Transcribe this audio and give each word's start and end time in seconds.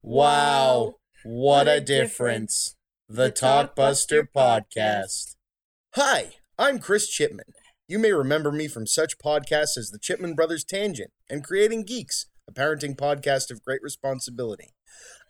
Wow, 0.00 0.94
what 1.24 1.66
a 1.66 1.80
difference. 1.80 2.76
The 3.08 3.32
Talkbuster 3.32 4.28
Podcast. 4.32 5.34
Hi, 5.96 6.34
I'm 6.56 6.78
Chris 6.78 7.08
Chipman. 7.08 7.52
You 7.88 7.98
may 7.98 8.12
remember 8.12 8.52
me 8.52 8.68
from 8.68 8.86
such 8.86 9.18
podcasts 9.18 9.76
as 9.76 9.90
the 9.90 9.98
Chipman 9.98 10.36
Brothers 10.36 10.62
Tangent 10.62 11.10
and 11.28 11.42
Creating 11.42 11.82
Geeks, 11.82 12.26
a 12.48 12.52
parenting 12.52 12.96
podcast 12.96 13.50
of 13.50 13.64
great 13.64 13.82
responsibility. 13.82 14.68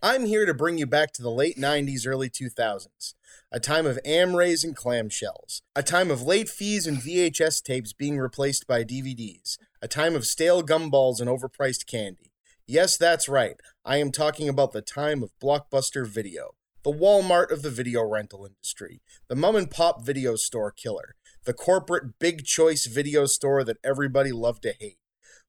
I'm 0.03 0.27
here 0.27 0.45
to 0.45 0.53
bring 0.53 0.77
you 0.77 0.87
back 0.87 1.15
to 1.15 1.23
the 1.23 1.31
late 1.31 1.57
90s, 1.57 2.07
early 2.07 2.29
2000s, 2.29 3.15
a 3.51 3.59
time 3.59 3.87
of 3.87 3.99
Amarays 4.05 4.65
and 4.65 4.77
clamshells, 4.77 5.63
a 5.75 5.83
time 5.83 6.11
of 6.11 6.23
late 6.23 6.51
fees 6.51 6.87
and 6.87 6.99
VHS 6.99 7.63
tapes 7.63 7.95
being 7.95 8.19
replaced 8.19 8.67
by 8.67 8.85
DVDs, 8.85 9.57
a 9.81 9.89
time 9.89 10.15
of 10.15 10.27
stale 10.27 10.63
gumballs 10.63 11.21
and 11.21 11.31
overpriced 11.31 11.87
candy. 11.87 12.28
Yes, 12.71 12.99
that's 12.99 13.31
right. 13.31 13.57
I 13.83 13.97
am 13.97 14.13
talking 14.13 14.47
about 14.47 14.73
the 14.73 14.83
time 14.83 15.23
of 15.23 15.31
Blockbuster 15.43 16.07
Video, 16.07 16.51
the 16.85 16.93
Walmart 16.93 17.51
of 17.51 17.63
the 17.63 17.71
video 17.71 18.03
rental 18.03 18.45
industry, 18.45 19.01
the 19.27 19.35
mom 19.35 19.57
and 19.57 19.71
pop 19.71 20.05
video 20.05 20.37
store 20.37 20.71
killer, 20.71 21.15
the 21.47 21.55
corporate 21.55 22.19
big 22.19 22.45
choice 22.45 22.85
video 22.85 23.25
store 23.25 23.65
that 23.65 23.79
everybody 23.83 24.33
loved 24.33 24.65
to 24.65 24.75
hate. 24.79 24.99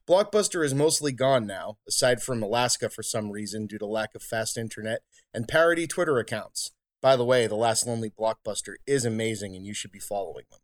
Blockbuster 0.08 0.64
is 0.64 0.74
mostly 0.74 1.12
gone 1.12 1.46
now, 1.46 1.76
aside 1.86 2.22
from 2.22 2.42
Alaska 2.42 2.90
for 2.90 3.04
some 3.04 3.32
reason 3.32 3.68
due 3.68 3.80
to 3.80 3.86
lack 3.86 4.16
of 4.16 4.24
fast 4.24 4.58
internet 4.58 5.02
and 5.34 5.46
parody 5.46 5.88
Twitter 5.88 6.20
accounts. 6.20 6.72
By 7.02 7.18
the 7.18 7.26
way, 7.26 7.48
the 7.48 7.56
last 7.56 7.86
lonely 7.86 8.12
Blockbuster 8.18 8.76
is 8.88 9.04
amazing 9.04 9.58
and 9.58 9.66
you 9.66 9.74
should 9.74 9.92
be 9.92 10.00
following 10.00 10.46
them. 10.50 10.62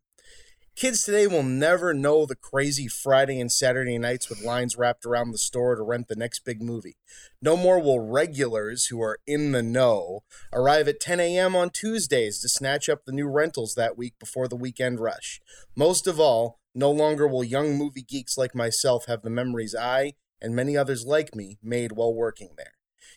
Kids 0.76 1.04
today 1.04 1.26
will 1.26 1.42
never 1.42 1.94
know 1.94 2.26
the 2.26 2.36
crazy 2.36 2.86
Friday 2.86 3.40
and 3.40 3.50
Saturday 3.50 3.96
nights 3.96 4.28
with 4.28 4.44
lines 4.44 4.76
wrapped 4.76 5.06
around 5.06 5.30
the 5.30 5.38
store 5.38 5.74
to 5.74 5.82
rent 5.82 6.06
the 6.06 6.14
next 6.14 6.40
big 6.44 6.60
movie. 6.60 6.98
No 7.40 7.56
more 7.56 7.80
will 7.80 8.00
regulars 8.00 8.88
who 8.88 9.00
are 9.00 9.18
in 9.26 9.52
the 9.52 9.62
know 9.62 10.20
arrive 10.52 10.86
at 10.86 11.00
10 11.00 11.18
a.m. 11.18 11.56
on 11.56 11.70
Tuesdays 11.70 12.40
to 12.40 12.50
snatch 12.50 12.90
up 12.90 13.06
the 13.06 13.12
new 13.12 13.26
rentals 13.26 13.72
that 13.74 13.96
week 13.96 14.18
before 14.20 14.48
the 14.48 14.54
weekend 14.54 15.00
rush. 15.00 15.40
Most 15.74 16.06
of 16.06 16.20
all, 16.20 16.60
no 16.74 16.90
longer 16.90 17.26
will 17.26 17.42
young 17.42 17.78
movie 17.78 18.02
geeks 18.02 18.36
like 18.36 18.54
myself 18.54 19.06
have 19.06 19.22
the 19.22 19.30
memories 19.30 19.74
I, 19.74 20.12
and 20.42 20.54
many 20.54 20.76
others 20.76 21.06
like 21.06 21.34
me, 21.34 21.56
made 21.62 21.92
while 21.92 22.12
working 22.12 22.50
there. 22.58 22.74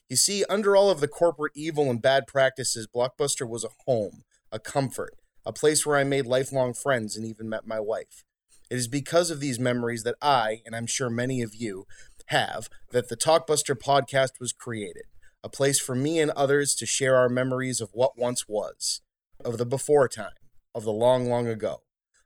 You 0.07 0.15
see, 0.15 0.45
under 0.45 0.77
all 0.77 0.89
of 0.89 1.01
the 1.01 1.09
corporate 1.09 1.57
evil 1.57 1.89
and 1.89 2.01
bad 2.01 2.25
practices, 2.25 2.87
Blockbuster 2.87 3.45
was 3.45 3.65
a 3.65 3.75
home, 3.85 4.23
a 4.49 4.59
comfort, 4.59 5.18
a 5.45 5.53
place 5.53 5.85
where 5.85 5.97
I 5.97 6.03
made 6.03 6.25
lifelong 6.25 6.73
friends 6.73 7.15
and 7.15 7.25
even 7.25 7.49
met 7.49 7.67
my 7.67 7.79
wife. 7.79 8.23
It 8.69 8.75
is 8.75 8.87
because 8.87 9.31
of 9.31 9.39
these 9.39 9.59
memories 9.59 10.03
that 10.03 10.15
I, 10.21 10.61
and 10.65 10.75
I'm 10.75 10.85
sure 10.85 11.09
many 11.09 11.41
of 11.41 11.55
you, 11.55 11.85
have 12.27 12.69
that 12.91 13.09
the 13.09 13.17
Talkbuster 13.17 13.75
podcast 13.75 14.39
was 14.39 14.53
created. 14.53 15.03
A 15.43 15.49
place 15.49 15.79
for 15.79 15.95
me 15.95 16.19
and 16.19 16.31
others 16.31 16.75
to 16.75 16.85
share 16.85 17.15
our 17.15 17.29
memories 17.29 17.81
of 17.81 17.89
what 17.93 18.17
once 18.17 18.47
was, 18.47 19.01
of 19.43 19.57
the 19.57 19.65
before 19.65 20.07
time, 20.07 20.33
of 20.75 20.83
the 20.83 20.91
long, 20.91 21.29
long 21.29 21.47
ago. 21.47 21.81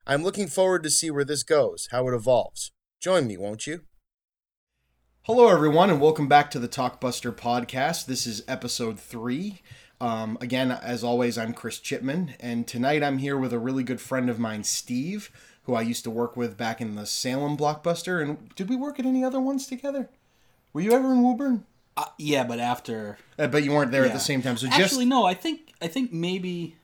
I'm 0.06 0.24
looking 0.24 0.48
forward 0.48 0.84
to 0.84 0.90
see 0.90 1.10
where 1.10 1.24
this 1.24 1.44
goes, 1.44 1.88
how 1.92 2.08
it 2.10 2.14
evolves. 2.14 2.74
Join 3.00 3.28
me, 3.28 3.38
won't 3.38 3.66
you? 3.66 3.82
Hello, 5.22 5.48
everyone, 5.48 5.90
and 5.90 6.02
welcome 6.02 6.28
back 6.28 6.52
to 6.52 6.60
the 6.60 6.68
Talkbuster 6.68 7.32
podcast. 7.32 8.08
This 8.08 8.28
is 8.28 8.44
episode 8.46 9.00
three. 9.00 9.62
Um, 10.04 10.38
again, 10.42 10.70
as 10.70 11.02
always, 11.02 11.38
I'm 11.38 11.54
Chris 11.54 11.80
Chipman, 11.80 12.36
and 12.42 12.68
tonight 12.68 13.02
I'm 13.02 13.20
here 13.20 13.38
with 13.38 13.54
a 13.54 13.58
really 13.58 13.84
good 13.84 14.02
friend 14.02 14.30
of 14.30 14.38
mine, 14.38 14.66
Steve, 14.66 15.32
who 15.64 15.76
I 15.76 15.82
used 15.82 16.04
to 16.04 16.10
work 16.10 16.36
with 16.36 16.58
back 16.58 16.82
in 16.82 16.96
the 16.96 17.06
Salem 17.06 17.56
Blockbuster. 17.56 18.22
And 18.22 18.54
did 18.56 18.68
we 18.68 18.76
work 18.76 19.00
at 19.00 19.06
any 19.06 19.24
other 19.24 19.40
ones 19.40 19.66
together? 19.66 20.10
Were 20.74 20.82
you 20.82 20.92
ever 20.92 21.14
in 21.14 21.24
Woburn? 21.24 21.64
Uh, 21.96 22.04
yeah, 22.18 22.44
but 22.44 22.60
after. 22.60 23.18
Uh, 23.40 23.48
but 23.48 23.64
you 23.64 23.72
weren't 23.72 23.92
there 23.92 24.04
at 24.04 24.12
the 24.12 24.20
same 24.20 24.42
time. 24.42 24.58
So 24.58 24.68
Actually, 24.68 24.82
just 24.82 25.00
no. 25.06 25.24
I 25.24 25.36
think 25.36 25.72
I 25.82 25.88
think 25.88 26.12
maybe 26.12 26.76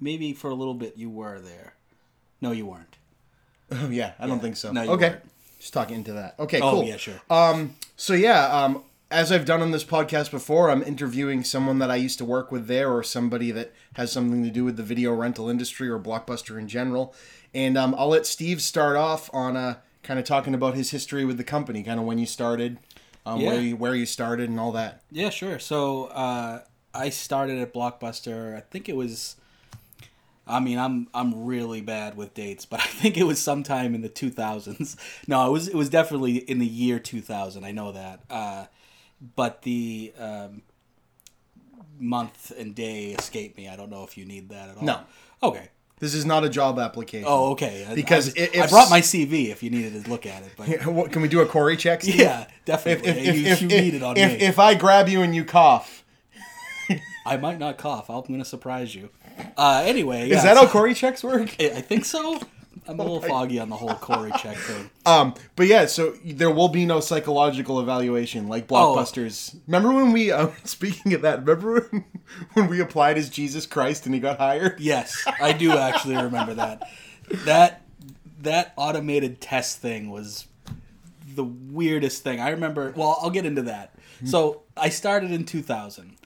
maybe 0.00 0.32
for 0.32 0.50
a 0.50 0.54
little 0.54 0.74
bit 0.74 0.96
you 0.96 1.08
were 1.08 1.38
there. 1.38 1.74
No, 2.40 2.50
you 2.50 2.66
weren't. 2.66 2.96
Oh 3.70 3.88
yeah, 3.90 4.12
I 4.18 4.26
don't 4.26 4.40
think 4.40 4.56
so. 4.56 4.72
No, 4.72 4.82
you 4.82 4.90
okay, 4.92 5.10
weren't. 5.10 5.22
just 5.60 5.72
talking 5.72 5.96
into 5.96 6.14
that. 6.14 6.34
Okay, 6.40 6.60
Oh 6.60 6.70
cool. 6.70 6.84
yeah, 6.84 6.96
sure. 6.96 7.20
Um, 7.30 7.76
so 7.96 8.14
yeah, 8.14 8.46
um, 8.46 8.82
as 9.10 9.30
I've 9.30 9.44
done 9.44 9.62
on 9.62 9.70
this 9.70 9.84
podcast 9.84 10.30
before, 10.30 10.70
I'm 10.70 10.82
interviewing 10.82 11.44
someone 11.44 11.78
that 11.78 11.90
I 11.90 11.96
used 11.96 12.18
to 12.18 12.24
work 12.24 12.50
with 12.50 12.66
there, 12.66 12.90
or 12.92 13.02
somebody 13.02 13.50
that 13.52 13.72
has 13.94 14.10
something 14.10 14.42
to 14.42 14.50
do 14.50 14.64
with 14.64 14.76
the 14.76 14.82
video 14.82 15.12
rental 15.14 15.48
industry 15.48 15.88
or 15.88 15.98
Blockbuster 15.98 16.58
in 16.58 16.66
general. 16.68 17.14
And 17.54 17.78
um, 17.78 17.94
I'll 17.96 18.08
let 18.08 18.26
Steve 18.26 18.60
start 18.60 18.96
off 18.96 19.30
on 19.32 19.56
uh, 19.56 19.76
kind 20.02 20.18
of 20.18 20.24
talking 20.26 20.54
about 20.54 20.74
his 20.74 20.90
history 20.90 21.24
with 21.24 21.36
the 21.38 21.44
company, 21.44 21.82
kind 21.82 22.00
of 22.00 22.06
when 22.06 22.18
you 22.18 22.26
started, 22.26 22.78
um, 23.24 23.40
Yeah. 23.40 23.48
where 23.50 23.60
you 23.60 23.76
where 23.76 23.94
you 23.94 24.06
started, 24.06 24.50
and 24.50 24.58
all 24.58 24.72
that. 24.72 25.02
Yeah, 25.12 25.30
sure. 25.30 25.58
So 25.60 26.06
uh, 26.06 26.62
I 26.92 27.10
started 27.10 27.58
at 27.58 27.72
Blockbuster. 27.72 28.56
I 28.56 28.60
think 28.60 28.88
it 28.88 28.96
was. 28.96 29.36
I 30.48 30.60
mean, 30.60 30.78
I'm 30.78 31.08
I'm 31.14 31.44
really 31.44 31.80
bad 31.80 32.16
with 32.16 32.34
dates, 32.34 32.66
but 32.66 32.80
I 32.84 32.86
think 32.86 33.16
it 33.16 33.24
was 33.24 33.40
sometime 33.40 33.94
in 33.94 34.00
the 34.00 34.08
2000s. 34.08 34.96
No, 35.28 35.46
it 35.46 35.50
was 35.52 35.68
it 35.68 35.74
was 35.76 35.88
definitely 35.88 36.36
in 36.38 36.58
the 36.58 36.66
year 36.66 36.98
2000. 36.98 37.64
I 37.64 37.70
know 37.70 37.92
that. 37.92 38.20
Uh, 38.28 38.66
but 39.20 39.62
the 39.62 40.12
um, 40.18 40.62
month 41.98 42.52
and 42.58 42.74
day 42.74 43.12
escape 43.12 43.56
me. 43.56 43.68
I 43.68 43.76
don't 43.76 43.90
know 43.90 44.04
if 44.04 44.16
you 44.18 44.24
need 44.24 44.50
that 44.50 44.70
at 44.70 44.76
all. 44.76 44.84
No. 44.84 45.00
Okay. 45.42 45.68
This 45.98 46.14
is 46.14 46.26
not 46.26 46.44
a 46.44 46.50
job 46.50 46.78
application. 46.78 47.24
Oh, 47.26 47.52
okay. 47.52 47.90
Because 47.94 48.28
I, 48.36 48.42
i- 48.42 48.50
if 48.52 48.62
I 48.64 48.66
brought 48.66 48.90
my 48.90 49.00
CV 49.00 49.48
if 49.50 49.62
you 49.62 49.70
needed 49.70 50.04
to 50.04 50.10
look 50.10 50.26
at 50.26 50.42
it, 50.42 50.52
but 50.56 50.68
What, 50.86 51.10
can 51.10 51.22
we 51.22 51.28
do 51.28 51.40
a 51.40 51.46
CORI 51.46 51.76
check? 51.78 52.02
Steve? 52.02 52.16
yeah, 52.16 52.46
definitely. 52.66 53.22
you, 53.24 53.54
you 53.54 53.66
need 53.66 53.94
it 53.94 54.02
on 54.02 54.16
if, 54.18 54.32
me. 54.38 54.44
if 54.46 54.58
I 54.58 54.74
grab 54.74 55.08
you 55.08 55.22
and 55.22 55.34
you 55.34 55.44
cough, 55.46 56.04
I 57.26 57.38
might 57.38 57.58
not 57.58 57.78
cough. 57.78 58.10
I'm 58.10 58.20
going 58.22 58.38
to 58.40 58.44
surprise 58.44 58.94
you. 58.94 59.08
Uh, 59.56 59.82
anyway, 59.86 60.28
yeah, 60.28 60.36
is 60.36 60.42
that 60.42 60.56
so- 60.58 60.66
how 60.66 60.70
CORI 60.70 60.92
checks 60.92 61.24
work? 61.24 61.56
I 61.58 61.80
think 61.80 62.04
so. 62.04 62.40
I'm 62.88 62.98
a 63.00 63.02
little 63.02 63.20
foggy 63.20 63.58
on 63.58 63.68
the 63.68 63.76
whole 63.76 63.94
CORI 63.94 64.32
check 64.38 64.56
thing. 64.56 64.90
Um, 65.06 65.34
but 65.54 65.68
yeah, 65.68 65.86
so 65.86 66.14
there 66.24 66.50
will 66.50 66.68
be 66.68 66.84
no 66.84 66.98
psychological 66.98 67.78
evaluation 67.80 68.48
like 68.48 68.66
Oh. 68.70 68.96
Blockbusters. 68.96 69.54
Remember 69.68 69.92
when 69.92 70.10
we, 70.12 70.32
uh, 70.32 70.48
speaking 70.64 71.12
of 71.14 71.22
that, 71.22 71.46
remember 71.46 71.88
when, 71.90 72.04
when 72.54 72.66
we 72.68 72.80
applied 72.80 73.16
as 73.16 73.30
Jesus 73.30 73.66
Christ 73.66 74.06
and 74.06 74.14
he 74.14 74.20
got 74.20 74.38
hired? 74.38 74.80
Yes, 74.80 75.24
I 75.40 75.52
do 75.52 75.70
actually 75.72 76.16
remember 76.16 76.54
that. 76.54 76.88
That 77.44 77.82
that 78.40 78.72
automated 78.76 79.40
test 79.40 79.78
thing 79.78 80.10
was 80.10 80.46
the 81.34 81.44
weirdest 81.44 82.22
thing. 82.24 82.40
I 82.40 82.50
remember. 82.50 82.92
Well, 82.96 83.18
I'll 83.20 83.30
get 83.30 83.46
into 83.46 83.62
that. 83.62 83.94
So 84.24 84.62
I 84.76 84.88
started 84.88 85.30
in 85.30 85.44
2000 85.44 86.16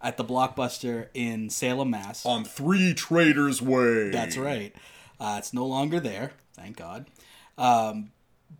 at 0.00 0.16
the 0.16 0.24
Blockbuster 0.24 1.08
in 1.14 1.50
Salem, 1.50 1.90
Mass. 1.90 2.24
On 2.26 2.44
Three 2.44 2.94
Traders 2.94 3.60
Way. 3.62 4.10
That's 4.10 4.36
right. 4.36 4.74
Uh, 5.20 5.36
it's 5.38 5.52
no 5.52 5.66
longer 5.66 6.00
there, 6.00 6.32
thank 6.54 6.76
God. 6.76 7.06
Um, 7.56 8.10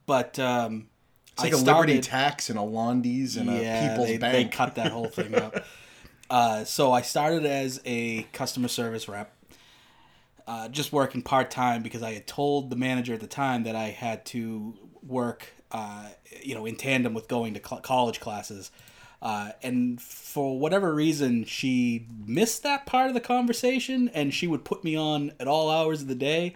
but 0.06 0.38
um, 0.38 0.88
It's 1.32 1.42
like 1.42 1.52
a 1.52 1.56
a 1.56 1.58
Liberty 1.58 2.00
Tax 2.00 2.50
and 2.50 2.58
a 2.58 2.62
Londies 2.62 3.36
and 3.36 3.48
a 3.48 3.88
People's 3.88 4.08
they, 4.08 4.18
Bank. 4.18 4.50
they 4.50 4.56
cut 4.56 4.74
that 4.74 4.92
whole 4.92 5.08
thing 5.08 5.34
up. 5.34 5.64
Uh, 6.30 6.62
so 6.62 6.92
I 6.92 7.00
started 7.00 7.46
as 7.46 7.80
a 7.86 8.24
customer 8.34 8.68
service 8.68 9.08
rep, 9.08 9.34
uh, 10.46 10.68
just 10.68 10.92
working 10.92 11.22
part 11.22 11.50
time 11.50 11.82
because 11.82 12.02
I 12.02 12.12
had 12.12 12.26
told 12.26 12.68
the 12.68 12.76
manager 12.76 13.14
at 13.14 13.20
the 13.20 13.26
time 13.26 13.62
that 13.62 13.74
I 13.74 13.88
had 13.88 14.26
to 14.26 14.74
work, 15.02 15.46
uh, 15.72 16.08
you 16.42 16.54
know, 16.54 16.66
in 16.66 16.76
tandem 16.76 17.14
with 17.14 17.28
going 17.28 17.54
to 17.54 17.60
cl- 17.66 17.80
college 17.80 18.20
classes. 18.20 18.70
Uh, 19.20 19.50
and 19.62 20.00
for 20.00 20.58
whatever 20.58 20.94
reason, 20.94 21.44
she 21.44 22.06
missed 22.24 22.62
that 22.62 22.86
part 22.86 23.08
of 23.08 23.14
the 23.14 23.20
conversation, 23.20 24.08
and 24.14 24.32
she 24.32 24.46
would 24.46 24.64
put 24.64 24.84
me 24.84 24.96
on 24.96 25.32
at 25.40 25.48
all 25.48 25.70
hours 25.70 26.02
of 26.02 26.08
the 26.08 26.14
day, 26.14 26.54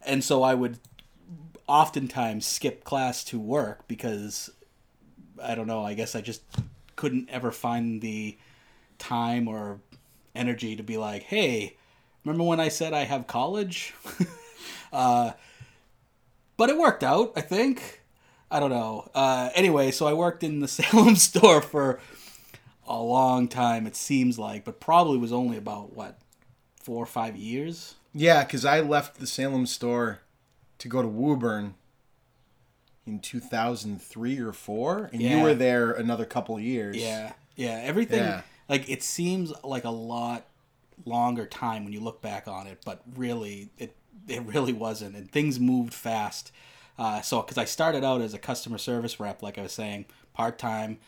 and 0.00 0.24
so 0.24 0.42
I 0.42 0.54
would 0.54 0.78
oftentimes 1.66 2.46
skip 2.46 2.84
class 2.84 3.22
to 3.24 3.38
work 3.38 3.86
because 3.88 4.50
I 5.42 5.54
don't 5.54 5.66
know. 5.66 5.84
I 5.84 5.94
guess 5.94 6.14
I 6.14 6.20
just 6.20 6.42
couldn't 6.96 7.28
ever 7.30 7.50
find 7.50 8.00
the 8.00 8.36
time 8.98 9.48
or 9.48 9.80
energy 10.34 10.76
to 10.76 10.82
be 10.82 10.96
like, 10.96 11.24
hey, 11.24 11.76
remember 12.24 12.44
when 12.44 12.60
I 12.60 12.68
said 12.68 12.92
I 12.92 13.04
have 13.04 13.26
college? 13.26 13.94
uh, 14.92 15.32
but 16.56 16.70
it 16.70 16.78
worked 16.78 17.02
out, 17.02 17.32
I 17.36 17.40
think. 17.40 18.01
I 18.52 18.60
don't 18.60 18.70
know. 18.70 19.08
Uh, 19.14 19.48
anyway, 19.54 19.90
so 19.90 20.06
I 20.06 20.12
worked 20.12 20.44
in 20.44 20.60
the 20.60 20.68
Salem 20.78 21.16
store 21.16 21.60
for 21.62 21.98
a 22.86 23.00
long 23.00 23.48
time, 23.48 23.86
it 23.86 23.96
seems 23.96 24.38
like, 24.38 24.64
but 24.64 24.78
probably 24.80 25.16
was 25.18 25.32
only 25.32 25.56
about, 25.56 25.94
what, 25.96 26.18
four 26.76 27.02
or 27.02 27.06
five 27.06 27.36
years? 27.36 27.94
Yeah, 28.12 28.44
because 28.44 28.64
I 28.64 28.80
left 28.80 29.18
the 29.18 29.26
Salem 29.26 29.66
store 29.66 30.20
to 30.78 30.88
go 30.88 31.00
to 31.00 31.08
Woburn 31.08 31.74
in 33.06 33.20
2003 33.20 34.38
or 34.40 34.52
4, 34.52 35.10
and 35.12 35.22
you 35.22 35.40
were 35.40 35.54
there 35.54 35.92
another 35.92 36.24
couple 36.24 36.58
years. 36.60 36.96
Yeah, 36.96 37.32
yeah. 37.56 37.80
Everything 37.82 38.18
Yeah. 38.20 38.42
like 38.68 38.88
it 38.90 39.02
seems 39.02 39.52
like 39.64 39.84
a 39.84 39.90
lot 39.90 40.46
longer 41.04 41.46
time 41.46 41.84
when 41.84 41.92
you 41.92 42.00
look 42.00 42.20
back 42.20 42.46
on 42.46 42.66
it, 42.66 42.80
but 42.84 43.02
really 43.16 43.70
it 43.78 43.96
it 44.28 44.42
really 44.42 44.72
wasn't, 44.72 45.16
and 45.16 45.30
things 45.32 45.58
moved 45.58 45.94
fast. 45.94 46.52
Uh, 46.98 47.20
so 47.20 47.40
because 47.42 47.58
I 47.58 47.64
started 47.64 48.04
out 48.04 48.20
as 48.20 48.34
a 48.34 48.38
customer 48.38 48.78
service 48.78 49.18
rep, 49.18 49.42
like 49.42 49.58
I 49.58 49.62
was 49.62 49.72
saying, 49.72 50.06
part 50.34 50.58
time, 50.58 50.98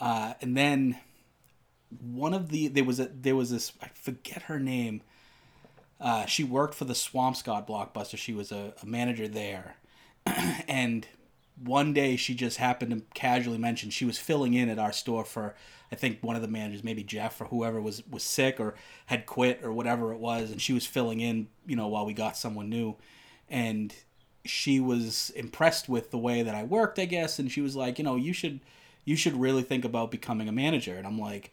uh, 0.00 0.34
and 0.40 0.56
then 0.56 0.98
one 2.00 2.32
of 2.32 2.48
the 2.48 2.68
there 2.68 2.84
was 2.84 3.00
a 3.00 3.06
there 3.06 3.36
was 3.36 3.50
this 3.50 3.72
I 3.82 3.88
forget 3.94 4.42
her 4.44 4.58
name. 4.58 5.02
Uh, 6.00 6.26
she 6.26 6.42
worked 6.42 6.74
for 6.74 6.84
the 6.84 6.94
Swampscott 6.94 7.66
blockbuster. 7.66 8.18
She 8.18 8.32
was 8.32 8.50
a, 8.50 8.74
a 8.82 8.86
manager 8.86 9.28
there, 9.28 9.76
and 10.26 11.06
one 11.62 11.92
day 11.92 12.16
she 12.16 12.34
just 12.34 12.56
happened 12.56 12.90
to 12.92 13.02
casually 13.14 13.58
mention 13.58 13.90
she 13.90 14.04
was 14.04 14.18
filling 14.18 14.54
in 14.54 14.68
at 14.68 14.78
our 14.78 14.92
store 14.92 15.24
for 15.24 15.54
I 15.92 15.94
think 15.94 16.22
one 16.22 16.36
of 16.36 16.42
the 16.42 16.48
managers, 16.48 16.82
maybe 16.82 17.04
Jeff 17.04 17.38
or 17.40 17.44
whoever 17.44 17.80
was 17.80 18.02
was 18.08 18.22
sick 18.22 18.58
or 18.58 18.74
had 19.06 19.26
quit 19.26 19.60
or 19.62 19.72
whatever 19.72 20.12
it 20.12 20.18
was, 20.18 20.50
and 20.50 20.60
she 20.60 20.72
was 20.72 20.86
filling 20.86 21.20
in, 21.20 21.48
you 21.66 21.76
know, 21.76 21.88
while 21.88 22.06
we 22.06 22.14
got 22.14 22.36
someone 22.36 22.70
new, 22.70 22.96
and 23.50 23.94
she 24.44 24.80
was 24.80 25.30
impressed 25.36 25.88
with 25.88 26.10
the 26.10 26.18
way 26.18 26.42
that 26.42 26.54
I 26.54 26.64
worked, 26.64 26.98
I 26.98 27.04
guess, 27.04 27.38
and 27.38 27.50
she 27.50 27.60
was 27.60 27.76
like, 27.76 27.98
you 27.98 28.04
know, 28.04 28.16
you 28.16 28.32
should 28.32 28.60
you 29.04 29.16
should 29.16 29.40
really 29.40 29.62
think 29.62 29.84
about 29.84 30.10
becoming 30.10 30.48
a 30.48 30.52
manager, 30.52 30.96
and 30.96 31.06
I'm 31.06 31.18
like. 31.18 31.52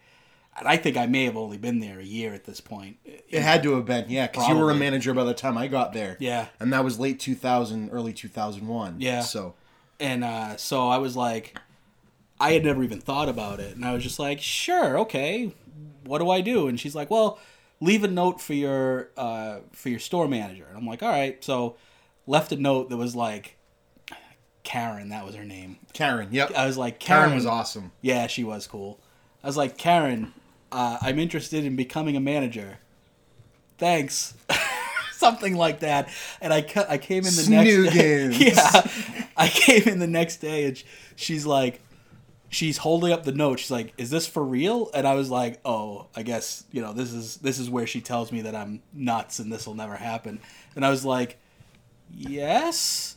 And 0.58 0.66
I 0.66 0.76
think 0.76 0.96
I 0.96 1.06
may 1.06 1.24
have 1.26 1.36
only 1.36 1.58
been 1.58 1.78
there 1.78 2.00
a 2.00 2.04
year 2.04 2.34
at 2.34 2.44
this 2.44 2.60
point. 2.60 2.96
It 3.04 3.40
had 3.40 3.62
to 3.62 3.76
have 3.76 3.86
been, 3.86 4.06
yeah, 4.10 4.26
because 4.26 4.48
you 4.48 4.56
were 4.56 4.72
a 4.72 4.74
manager 4.74 5.14
by 5.14 5.22
the 5.22 5.32
time 5.32 5.56
I 5.56 5.68
got 5.68 5.92
there. 5.92 6.16
Yeah. 6.18 6.46
And 6.58 6.72
that 6.72 6.82
was 6.82 6.98
late 6.98 7.20
2000, 7.20 7.90
early 7.90 8.12
2001. 8.12 8.96
Yeah. 9.00 9.20
So, 9.20 9.54
And 10.00 10.24
uh, 10.24 10.56
so 10.56 10.88
I 10.88 10.98
was 10.98 11.16
like, 11.16 11.56
I 12.40 12.50
had 12.52 12.64
never 12.64 12.82
even 12.82 13.00
thought 13.00 13.28
about 13.28 13.60
it. 13.60 13.76
And 13.76 13.84
I 13.84 13.92
was 13.92 14.02
just 14.02 14.18
like, 14.18 14.40
sure, 14.40 14.98
okay, 14.98 15.54
what 16.04 16.18
do 16.18 16.28
I 16.30 16.40
do? 16.40 16.66
And 16.66 16.80
she's 16.80 16.96
like, 16.96 17.10
well, 17.10 17.38
leave 17.80 18.02
a 18.02 18.08
note 18.08 18.40
for 18.40 18.54
your 18.54 19.10
uh, 19.16 19.58
for 19.72 19.88
your 19.88 20.00
store 20.00 20.26
manager. 20.26 20.66
And 20.68 20.76
I'm 20.76 20.86
like, 20.86 21.02
all 21.02 21.10
right. 21.10 21.42
So 21.44 21.76
left 22.26 22.52
a 22.52 22.56
note 22.56 22.90
that 22.90 22.96
was 22.96 23.14
like, 23.16 23.56
Karen, 24.62 25.08
that 25.08 25.24
was 25.24 25.34
her 25.34 25.44
name. 25.44 25.78
Karen, 25.92 26.28
yep. 26.30 26.52
I 26.54 26.66
was 26.66 26.76
like, 26.76 27.00
Karen 27.00 27.22
Karen, 27.24 27.34
was 27.34 27.46
awesome. 27.46 27.92
Yeah, 28.02 28.26
she 28.26 28.44
was 28.44 28.66
cool. 28.66 29.00
I 29.42 29.46
was 29.46 29.56
like, 29.56 29.78
Karen, 29.78 30.32
uh, 30.70 30.98
I'm 31.00 31.18
interested 31.18 31.64
in 31.64 31.76
becoming 31.76 32.16
a 32.16 32.20
manager. 32.20 32.78
Thanks. 33.78 34.34
Something 35.12 35.56
like 35.56 35.80
that. 35.80 36.08
And 36.40 36.52
I, 36.52 36.62
ca- 36.62 36.86
I 36.88 36.98
came 36.98 37.24
in 37.26 37.34
the 37.34 37.46
next 37.50 37.94
day. 37.94 38.30
Yeah. 38.30 38.90
I 39.36 39.48
came 39.48 39.88
in 39.88 39.98
the 39.98 40.06
next 40.06 40.36
day 40.38 40.64
and 40.66 40.76
sh- 40.78 40.84
she's 41.16 41.46
like, 41.46 41.80
she's 42.50 42.78
holding 42.78 43.12
up 43.12 43.24
the 43.24 43.32
note. 43.32 43.58
She's 43.58 43.70
like, 43.70 43.92
"Is 43.96 44.10
this 44.10 44.26
for 44.26 44.42
real?" 44.44 44.90
And 44.92 45.06
I 45.06 45.14
was 45.14 45.30
like, 45.30 45.60
"Oh, 45.64 46.08
I 46.16 46.22
guess 46.22 46.64
you 46.72 46.82
know 46.82 46.92
this 46.92 47.12
is 47.12 47.36
this 47.36 47.58
is 47.58 47.70
where 47.70 47.86
she 47.86 48.00
tells 48.00 48.32
me 48.32 48.42
that 48.42 48.54
I'm 48.54 48.82
nuts 48.92 49.38
and 49.38 49.52
this 49.52 49.66
will 49.66 49.74
never 49.74 49.94
happen." 49.96 50.40
And 50.76 50.84
I 50.84 50.90
was 50.90 51.04
like, 51.04 51.38
"Yes." 52.14 53.16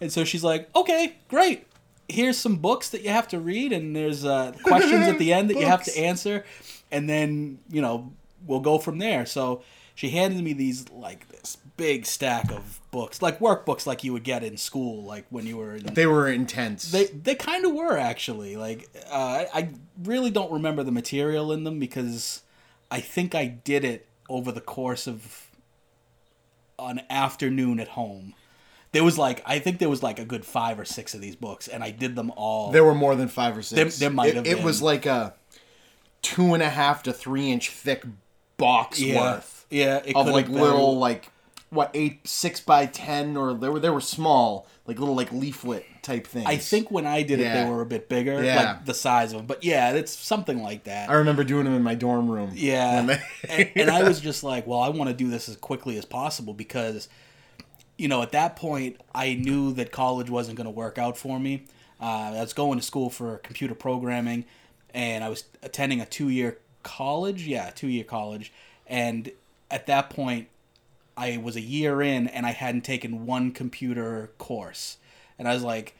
And 0.00 0.12
so 0.12 0.24
she's 0.24 0.44
like, 0.44 0.68
"Okay, 0.74 1.16
great. 1.28 1.66
Here's 2.08 2.36
some 2.36 2.56
books 2.56 2.90
that 2.90 3.02
you 3.02 3.10
have 3.10 3.28
to 3.28 3.38
read, 3.40 3.72
and 3.72 3.94
there's 3.96 4.24
uh, 4.24 4.52
questions 4.64 5.06
at 5.06 5.18
the 5.18 5.32
end 5.32 5.50
that 5.50 5.58
you 5.58 5.66
have 5.66 5.82
to 5.84 5.98
answer, 5.98 6.44
and 6.90 7.08
then 7.08 7.58
you 7.70 7.80
know 7.80 8.12
we'll 8.46 8.60
go 8.60 8.78
from 8.78 8.98
there." 8.98 9.24
So 9.26 9.62
she 9.94 10.10
handed 10.10 10.42
me 10.42 10.52
these 10.52 10.88
like 10.90 11.28
this 11.28 11.56
big 11.76 12.06
stack 12.06 12.50
of 12.52 12.80
books, 12.90 13.20
like 13.22 13.38
workbooks, 13.40 13.86
like 13.86 14.04
you 14.04 14.12
would 14.12 14.24
get 14.24 14.44
in 14.44 14.56
school, 14.56 15.02
like 15.02 15.24
when 15.30 15.46
you 15.46 15.56
were 15.56 15.76
in 15.76 15.86
They 15.94 16.06
were 16.06 16.28
intense. 16.28 16.90
they 16.92 17.06
they 17.06 17.34
kind 17.34 17.64
of 17.64 17.72
were 17.72 17.96
actually 17.98 18.56
like 18.56 18.88
uh, 19.10 19.14
I, 19.14 19.48
I 19.54 19.68
really 20.02 20.30
don't 20.30 20.52
remember 20.52 20.82
the 20.82 20.92
material 20.92 21.52
in 21.52 21.64
them 21.64 21.78
because 21.78 22.42
I 22.90 23.00
think 23.00 23.34
I 23.34 23.46
did 23.46 23.84
it 23.84 24.06
over 24.28 24.52
the 24.52 24.60
course 24.60 25.06
of 25.06 25.48
an 26.78 27.02
afternoon 27.10 27.80
at 27.80 27.88
home. 27.88 28.34
There 28.92 29.04
was 29.04 29.18
like 29.18 29.42
I 29.46 29.58
think 29.58 29.78
there 29.78 29.88
was 29.90 30.02
like 30.02 30.18
a 30.18 30.24
good 30.24 30.44
five 30.44 30.78
or 30.78 30.84
six 30.84 31.14
of 31.14 31.20
these 31.20 31.36
books, 31.36 31.66
and 31.68 31.82
I 31.82 31.90
did 31.90 32.14
them 32.16 32.30
all. 32.36 32.70
there 32.70 32.84
were 32.84 32.94
more 32.94 33.16
than 33.16 33.28
five 33.28 33.56
or 33.56 33.62
six. 33.62 33.98
There- 33.98 34.08
there 34.08 34.14
might 34.14 34.28
it, 34.30 34.34
have 34.36 34.46
It 34.46 34.56
been. 34.56 34.64
was 34.64 34.80
like 34.82 35.04
a 35.06 35.34
two 36.22 36.54
and 36.54 36.62
a 36.62 36.70
half 36.70 37.02
to 37.04 37.12
three 37.12 37.50
inch 37.50 37.70
thick 37.70 38.04
box 38.56 39.00
yeah, 39.00 39.20
worth 39.20 39.66
yeah, 39.70 40.00
it 40.04 40.14
of 40.16 40.26
like 40.28 40.48
little 40.48 40.96
like 40.98 41.30
what 41.70 41.90
eight 41.92 42.26
six 42.26 42.60
by 42.60 42.86
ten 42.86 43.36
or 43.36 43.52
they 43.54 43.68
were 43.68 43.80
they 43.80 43.90
were 43.90 44.00
small 44.00 44.66
like 44.86 44.98
little 44.98 45.16
like 45.16 45.32
leaflet 45.32 45.84
type 46.04 46.26
things. 46.26 46.46
I 46.46 46.56
think 46.56 46.90
when 46.90 47.06
I 47.06 47.22
did 47.22 47.40
it, 47.40 47.52
they 47.52 47.64
were 47.68 47.80
a 47.80 47.86
bit 47.86 48.08
bigger, 48.08 48.44
Yeah. 48.44 48.62
like 48.62 48.84
the 48.84 48.94
size 48.94 49.32
of 49.32 49.38
them. 49.38 49.46
But 49.46 49.64
yeah, 49.64 49.90
it's 49.92 50.12
something 50.16 50.62
like 50.62 50.84
that. 50.84 51.10
I 51.10 51.14
remember 51.14 51.42
doing 51.42 51.64
them 51.64 51.74
in 51.74 51.82
my 51.82 51.94
dorm 51.96 52.30
room. 52.30 52.52
Yeah. 52.54 53.02
They- 53.02 53.22
and, 53.48 53.70
and 53.74 53.90
I 53.90 54.04
was 54.04 54.20
just 54.20 54.44
like, 54.44 54.66
well, 54.66 54.80
I 54.80 54.90
want 54.90 55.08
to 55.10 55.14
do 55.16 55.28
this 55.28 55.48
as 55.48 55.56
quickly 55.56 55.96
as 55.98 56.04
possible 56.04 56.54
because, 56.54 57.08
you 57.98 58.06
know, 58.06 58.22
at 58.22 58.32
that 58.32 58.54
point, 58.56 59.00
I 59.14 59.34
knew 59.34 59.72
that 59.72 59.90
college 59.90 60.30
wasn't 60.30 60.56
going 60.56 60.66
to 60.66 60.70
work 60.70 60.98
out 60.98 61.16
for 61.18 61.40
me. 61.40 61.64
Uh, 62.00 62.32
I 62.36 62.40
was 62.40 62.52
going 62.52 62.78
to 62.78 62.84
school 62.84 63.08
for 63.10 63.38
computer 63.38 63.74
programming, 63.74 64.44
and 64.92 65.24
I 65.24 65.28
was 65.28 65.44
attending 65.62 66.00
a 66.00 66.06
two 66.06 66.28
year 66.28 66.58
college. 66.82 67.46
Yeah, 67.46 67.70
two 67.70 67.88
year 67.88 68.04
college. 68.04 68.52
And 68.86 69.30
at 69.70 69.86
that 69.86 70.10
point, 70.10 70.48
I 71.16 71.36
was 71.38 71.56
a 71.56 71.60
year 71.60 72.02
in 72.02 72.26
and 72.26 72.44
I 72.44 72.50
hadn't 72.50 72.82
taken 72.82 73.24
one 73.24 73.52
computer 73.52 74.32
course. 74.36 74.98
And 75.38 75.48
I 75.48 75.54
was 75.54 75.62
like, 75.62 75.96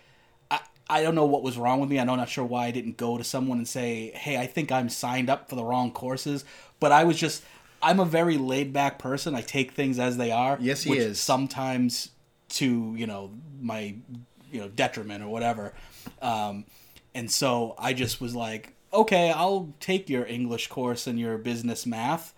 I, 0.50 0.60
I 0.88 1.02
don't 1.02 1.14
know 1.14 1.24
what 1.24 1.42
was 1.42 1.56
wrong 1.56 1.80
with 1.80 1.90
me. 1.90 1.98
I'm 1.98 2.06
not 2.06 2.28
sure 2.28 2.44
why 2.44 2.66
I 2.66 2.70
didn't 2.70 2.96
go 2.96 3.18
to 3.18 3.24
someone 3.24 3.58
and 3.58 3.68
say, 3.68 4.12
hey, 4.14 4.38
I 4.38 4.46
think 4.46 4.70
I'm 4.70 4.88
signed 4.88 5.30
up 5.30 5.48
for 5.48 5.56
the 5.56 5.64
wrong 5.64 5.90
courses. 5.90 6.44
But 6.80 6.92
I 6.92 7.04
was 7.04 7.16
just, 7.16 7.42
I'm 7.82 8.00
a 8.00 8.04
very 8.04 8.38
laid 8.38 8.72
back 8.72 8.98
person. 8.98 9.34
I 9.34 9.40
take 9.42 9.72
things 9.72 9.98
as 9.98 10.16
they 10.16 10.30
are. 10.30 10.58
Yes, 10.60 10.82
he 10.82 10.90
which 10.90 11.00
is. 11.00 11.20
Sometimes 11.20 12.10
to, 12.50 12.94
you 12.96 13.06
know, 13.06 13.30
my, 13.60 13.94
you 14.50 14.60
know, 14.60 14.68
detriment 14.68 15.22
or 15.22 15.28
whatever. 15.28 15.72
Um, 16.22 16.64
and 17.14 17.30
so 17.30 17.74
I 17.78 17.92
just 17.92 18.20
was 18.20 18.34
like, 18.34 18.74
okay, 18.92 19.32
I'll 19.32 19.72
take 19.80 20.08
your 20.08 20.24
English 20.26 20.68
course 20.68 21.06
and 21.06 21.18
your 21.18 21.38
business 21.38 21.86
math 21.86 22.34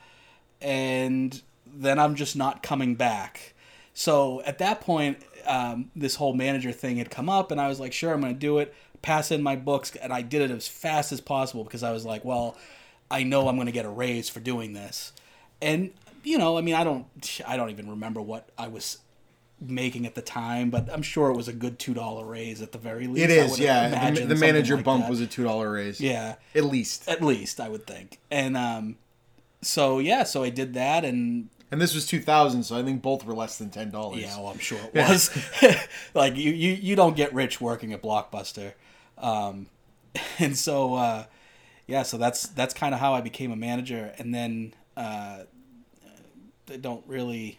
and 0.60 1.40
then 1.66 1.99
I'm 1.99 2.14
just 2.14 2.37
not 2.37 2.62
coming 2.62 2.94
back. 2.94 3.54
So 3.94 4.42
at 4.42 4.58
that 4.58 4.81
point, 4.81 5.19
um, 5.46 5.90
this 5.96 6.16
whole 6.16 6.34
manager 6.34 6.72
thing 6.72 6.96
had 6.96 7.10
come 7.10 7.28
up, 7.28 7.50
and 7.50 7.60
I 7.60 7.69
was 7.69 7.81
like, 7.81 7.93
sure, 7.93 8.12
I'm 8.12 8.20
going 8.20 8.34
to 8.34 8.38
do 8.38 8.58
it. 8.58 8.75
Pass 9.02 9.31
in 9.31 9.43
my 9.43 9.56
books, 9.56 9.94
and 9.96 10.12
I 10.12 10.22
did 10.22 10.43
it 10.43 10.50
as 10.50 10.66
fast 10.66 11.12
as 11.12 11.20
possible 11.20 11.64
because 11.64 11.82
I 11.82 11.93
was 11.93 12.04
like, 12.04 12.25
well, 12.25 12.56
I 13.10 13.22
know 13.22 13.48
I'm 13.48 13.56
going 13.56 13.66
to 13.66 13.72
get 13.72 13.84
a 13.84 13.90
raise 13.90 14.28
for 14.28 14.40
doing 14.40 14.72
this, 14.72 15.12
and 15.62 15.93
you 16.25 16.38
know, 16.38 16.58
I 16.58 16.60
mean, 16.60 16.75
I 16.75 16.82
don't, 16.82 17.06
I 17.46 17.56
don't 17.56 17.70
even 17.70 17.88
remember 17.90 18.20
what 18.20 18.48
I 18.58 18.66
was 18.69 18.98
making 19.60 20.06
at 20.06 20.14
the 20.14 20.22
time, 20.22 20.70
but 20.70 20.88
I'm 20.93 21.02
sure 21.02 21.31
it 21.31 21.37
was 21.37 21.46
a 21.49 21.52
good 21.52 21.78
two 21.78 21.94
dollar 21.94 22.25
raise 22.26 22.60
at 22.60 22.72
the 22.72 22.78
very 22.78 23.06
least. 23.06 23.25
it 23.25 23.31
is, 23.31 23.58
yeah. 23.60 24.10
The, 24.10 24.26
the 24.26 24.34
manager 24.34 24.76
like 24.76 24.84
bump 24.84 25.04
that. 25.04 25.10
was 25.10 25.20
a 25.20 25.26
two 25.26 25.44
dollar 25.44 25.70
raise. 25.70 26.00
yeah, 26.00 26.34
At 26.54 26.64
least. 26.64 27.08
at 27.08 27.22
least 27.22 27.60
I 27.60 27.69
would 27.69 27.87
think, 27.87 28.19
and 28.31 28.56
um, 28.56 28.97
so 29.62 29.99
yeah, 29.99 30.25
so 30.25 30.42
I 30.42 30.50
did 30.50 30.75
that, 30.75 31.04
and 31.04 31.49
And 31.70 31.80
this 31.80 31.94
was 31.94 32.06
two 32.06 32.20
thousand, 32.20 32.62
so 32.62 32.78
I 32.78 32.82
think 32.82 33.02
both 33.02 33.25
were 33.25 33.35
less 33.35 33.58
than 33.58 33.70
ten 33.70 33.90
dollars. 33.90 34.20
Yeah, 34.20 34.37
well, 34.38 34.49
I'm 34.49 34.58
sure 34.58 34.78
it 34.78 34.94
was. 35.08 35.37
like 36.14 36.37
you, 36.37 36.52
you, 36.52 36.73
you 36.73 36.96
don't 36.96 37.16
get 37.16 37.35
rich 37.35 37.61
working 37.61 37.92
at 37.92 38.02
Blockbuster, 38.02 38.73
um, 39.18 39.66
and 40.38 40.56
so 40.56 40.94
uh, 40.94 41.25
yeah, 41.87 42.02
so 42.04 42.18
that's 42.18 42.46
that's 42.49 42.73
kind 42.73 42.94
of 42.94 43.00
how 43.00 43.14
I 43.14 43.20
became 43.20 43.50
a 43.50 43.56
manager, 43.56 44.14
and 44.18 44.35
then 44.35 44.75
uh, 44.96 45.40
they 46.66 46.76
don't 46.76 47.04
really. 47.06 47.58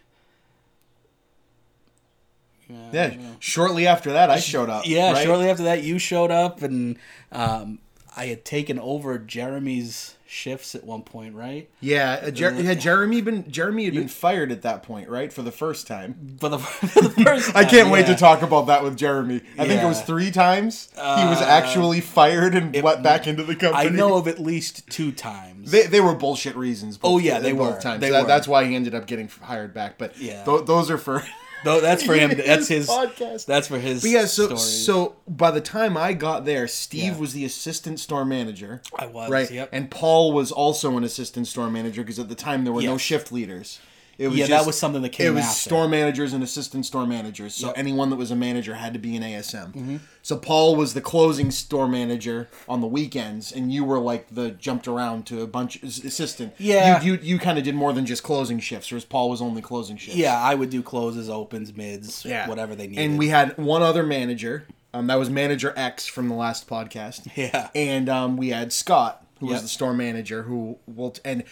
Yeah, 2.70 2.92
Yeah. 2.92 3.18
Shortly 3.40 3.88
after 3.88 4.12
that 4.12 4.30
I 4.30 4.40
showed 4.40 4.70
up. 4.70 4.86
Yeah, 4.86 5.14
right? 5.14 5.26
shortly 5.26 5.50
after 5.50 5.64
that, 5.64 5.84
you 5.84 6.00
showed 6.00 6.32
up, 6.32 6.62
and 6.62 6.98
um, 7.32 7.80
I 8.16 8.26
had 8.26 8.44
taken 8.44 8.78
over 8.78 9.18
Jeremy's 9.18 10.17
shifts 10.28 10.76
at 10.76 10.84
one 10.84 11.02
point, 11.02 11.34
right? 11.36 11.70
Yeah, 11.80 12.20
uh, 12.28 12.32
Jer- 12.32 12.52
had 12.52 12.80
Jeremy 12.82 13.22
been 13.22 13.50
Jeremy 13.52 13.86
had 13.86 13.94
been 13.94 14.08
fired 14.08 14.52
at 14.52 14.62
that 14.64 14.84
point, 14.84 15.10
right? 15.10 15.32
For 15.32 15.42
the 15.42 15.52
first 15.52 15.88
time. 15.88 16.38
For 16.40 16.50
the, 16.50 16.60
for 16.60 17.02
the 17.02 17.10
first 17.10 17.56
I 17.56 17.66
can't 17.66 17.90
wait 17.90 18.06
to 18.08 18.16
talk 18.16 18.42
about 18.42 18.68
that 18.68 18.84
with 18.84 18.98
Jeremy. 18.98 19.42
I 19.58 19.66
think 19.68 19.82
it 19.82 19.86
was 19.86 20.02
three 20.02 20.32
times 20.32 20.90
he 20.96 21.02
was 21.26 21.42
actually 21.42 22.02
fired 22.02 22.56
and 22.56 22.76
let 22.84 23.02
back 23.04 23.28
into 23.28 23.44
the 23.44 23.56
company. 23.56 23.88
I 23.88 23.90
know 23.90 24.16
of 24.16 24.28
at 24.28 24.40
least 24.40 24.88
two 24.90 25.12
times. 25.12 25.72
They, 25.72 25.84
they 25.88 26.02
were 26.02 26.14
bullshit 26.16 26.56
reasons. 26.56 26.98
Oh, 27.04 27.18
yeah, 27.18 27.40
they 27.40 27.52
both 27.54 27.76
were. 27.76 27.82
times. 27.82 28.02
They 28.02 28.10
That- 28.10 28.22
were. 28.24 28.28
That's 28.28 28.48
why 28.48 28.66
he 28.66 28.76
ended 28.76 28.94
up 28.96 29.08
getting 29.08 29.28
hired 29.28 29.74
back. 29.74 29.98
But 29.98 30.18
Yeah. 30.18 30.44
tho- 30.44 30.62
those 30.62 30.90
are 30.92 30.98
for. 30.98 31.24
Though 31.64 31.82
that's 31.82 32.04
for 32.04 32.14
him. 32.14 32.30
That's 32.46 32.68
his 32.68 32.88
podcast. 32.88 33.46
That's 33.46 33.68
for 33.68 33.80
his. 33.80 34.02
But 34.04 34.12
yeah, 34.12 34.26
so 34.26 34.46
stories. 34.46 34.86
so 34.86 35.16
by 35.28 35.50
the 35.52 35.60
time 35.62 35.98
I 35.98 36.14
got 36.14 36.46
there, 36.46 36.68
Steve 36.68 37.14
Yeah. 37.14 37.18
was 37.18 37.34
the 37.34 37.46
assistant 37.46 38.00
store 38.00 38.26
manager. 38.26 38.82
I 38.98 39.08
was 39.08 39.30
right, 39.30 39.50
Yep. 39.50 39.70
and 39.72 39.90
Paul 39.90 40.34
was 40.34 40.52
also 40.52 40.96
an 40.98 41.04
assistant 41.04 41.48
store 41.48 41.70
manager 41.70 42.04
because 42.04 42.20
at 42.20 42.30
the 42.30 42.36
time 42.36 42.64
there 42.64 42.72
were 42.74 42.84
no 42.84 42.98
shift 42.98 43.32
leaders. 43.32 43.80
It 44.18 44.30
was 44.30 44.38
Yeah, 44.40 44.48
that 44.48 44.66
was 44.66 44.78
something 44.78 45.02
that 45.04 45.10
came 45.10 45.28
It 45.28 45.30
was 45.36 45.44
after. 45.46 45.70
store 45.70 45.88
managers 45.88 46.34
and 46.34 46.44
assistant 46.44 46.86
store 46.88 47.06
managers. 47.06 47.54
So 47.54 47.68
Yep. 47.68 47.76
Mm-hmm. 47.76 47.80
anyone 47.80 48.10
that 48.10 48.16
was 48.16 48.32
a 48.32 48.36
manager 48.36 48.74
had 48.76 48.94
to 48.94 49.00
be 49.00 49.16
an 49.16 49.22
ASM. 49.24 50.00
So 50.24 50.38
Paul 50.38 50.76
was 50.76 50.94
the 50.96 51.02
closing 51.02 51.52
store 51.52 51.88
manager 51.88 52.48
on 52.68 52.82
the 52.82 52.88
weekends, 52.88 53.52
and 53.52 53.72
you 53.72 53.84
were 53.86 54.00
like 54.00 54.30
the 54.34 54.52
jumped 54.52 54.88
around 54.88 55.26
to 55.28 55.42
a 55.42 55.48
bunch 55.48 55.82
assistant. 55.84 56.54
Yeah. 56.58 57.02
you 57.02 57.14
you, 57.14 57.20
you 57.22 57.40
kind 57.40 57.58
of 57.58 57.64
did 57.64 57.76
more 57.76 57.94
than 57.94 58.06
just 58.06 58.24
closing 58.24 58.60
shifts, 58.60 58.92
whereas 58.92 59.06
Paul 59.06 59.30
was 59.30 59.42
only 59.42 59.62
closing 59.62 59.98
shifts. 59.98 60.18
yeah, 60.18 60.38
I 60.40 60.56
would 60.56 60.70
do 60.70 60.82
closes, 60.82 61.30
opens, 61.30 61.76
mids, 61.76 62.26
yeah. 62.26 62.48
whatever 62.50 62.76
they 62.76 62.88
needed. 62.88 63.04
And 63.06 63.20
we 63.20 63.28
had 63.30 63.58
one 63.58 63.82
other 63.82 64.04
manager. 64.04 64.66
Um, 64.94 65.08
that 65.08 65.20
was 65.20 65.30
Manager 65.30 65.74
X 65.78 66.08
from 66.08 66.28
the 66.28 66.34
last 66.36 66.68
podcast. 66.68 67.30
Yeah. 67.36 67.70
And 67.76 68.10
um, 68.10 68.36
we 68.38 68.50
had 68.50 68.74
Scott, 68.74 69.24
who 69.40 69.46
Yep. 69.48 69.54
was 69.54 69.62
the 69.62 69.68
store 69.68 69.94
manager, 69.94 70.44
who 70.44 70.80
will 70.88 71.14
and 71.24 71.44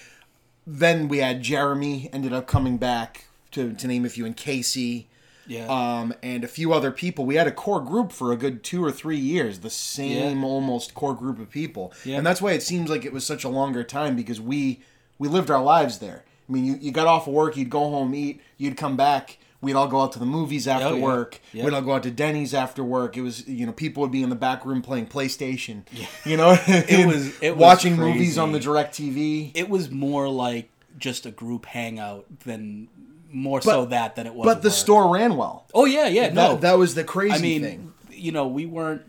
then 0.66 1.08
we 1.08 1.20
had 1.20 1.42
Jeremy 1.42 2.10
ended 2.12 2.34
up 2.34 2.48
coming 2.48 2.78
back 2.78 3.26
to 3.52 3.74
to 3.74 3.88
name 3.88 4.06
a 4.06 4.10
few, 4.10 4.26
and 4.26 4.36
Casey. 4.36 5.08
Yeah. 5.48 5.68
Um, 5.68 6.12
and 6.24 6.44
a 6.44 6.48
few 6.48 6.74
other 6.74 6.92
people. 6.92 7.24
We 7.24 7.36
had 7.36 7.46
a 7.46 7.52
core 7.52 7.80
group 7.80 8.12
for 8.12 8.32
a 8.32 8.36
good 8.36 8.64
two 8.64 8.84
or 8.84 8.92
three 8.92 9.20
years, 9.20 9.60
the 9.60 9.70
same 9.70 10.44
almost 10.44 10.96
core 10.96 11.14
group 11.14 11.38
of 11.38 11.52
people. 11.52 11.94
Yeah. 12.04 12.18
And 12.18 12.26
that's 12.26 12.42
why 12.42 12.54
it 12.54 12.64
seems 12.64 12.90
like 12.90 13.06
it 13.06 13.14
was 13.14 13.28
such 13.28 13.44
a 13.44 13.50
longer 13.50 13.84
time 13.84 14.16
because 14.16 14.42
we 14.42 14.82
we 15.20 15.28
lived 15.28 15.52
our 15.52 15.62
lives 15.62 16.00
there. 16.00 16.24
I 16.50 16.52
mean, 16.52 16.66
you, 16.66 16.78
you 16.82 16.92
got 16.92 17.08
off 17.08 17.28
of 17.28 17.34
work, 17.34 17.58
you'd 17.58 17.70
go 17.70 17.90
home, 17.92 18.14
eat, 18.16 18.42
you'd 18.58 18.78
come 18.78 18.98
back. 18.98 19.38
We'd 19.62 19.74
all 19.74 19.88
go 19.88 20.02
out 20.02 20.12
to 20.12 20.20
the 20.20 20.26
movies 20.26 20.68
after 20.68 20.88
Oh, 20.90 20.96
yeah. 20.96 21.04
work. 21.04 21.40
Yeah. 21.52 21.64
We'd 21.66 21.74
all 21.74 21.82
go 21.82 21.94
out 21.94 22.04
to 22.04 22.12
Denny's 22.12 22.54
after 22.54 22.84
work. 22.84 23.18
It 23.18 23.22
was, 23.22 23.48
you 23.48 23.66
know, 23.66 23.72
people 23.72 24.02
would 24.02 24.12
be 24.12 24.22
in 24.22 24.30
the 24.30 24.36
back 24.36 24.66
room 24.66 24.82
playing 24.84 25.08
PlayStation. 25.08 25.84
You 26.26 26.38
know, 26.38 26.56
It 26.68 27.08
was- 27.08 27.40
it 27.42 27.52
was 27.56 27.60
watching 27.62 27.96
movies 27.96 28.38
on 28.38 28.52
the. 28.52 28.60
Direct 28.60 28.94
TV. 28.96 29.52
it 29.56 29.70
was 29.70 29.90
more 29.90 30.28
like 30.30 30.70
just 30.98 31.26
a 31.26 31.32
group 31.32 31.66
hangout 31.66 32.26
than 32.46 32.88
more 33.32 33.62
so 33.62 33.86
that 33.86 34.16
than 34.16 34.28
it 34.28 34.34
was. 34.36 34.46
But 34.46 34.62
the 34.62 34.70
work. 34.70 34.76
store 34.76 35.14
ran 35.14 35.36
well. 35.36 35.66
Oh 35.74 35.86
yeah, 35.86 36.08
yeah. 36.08 36.30
No, 36.32 36.54
That, 36.54 36.62
that 36.62 36.78
was 36.78 36.94
the 36.96 37.04
crazy 37.04 37.36
I 37.36 37.40
mean, 37.40 37.62
thing. 37.64 37.94
you 38.12 38.32
know, 38.32 38.48
we 38.48 38.66
weren't. 38.66 39.02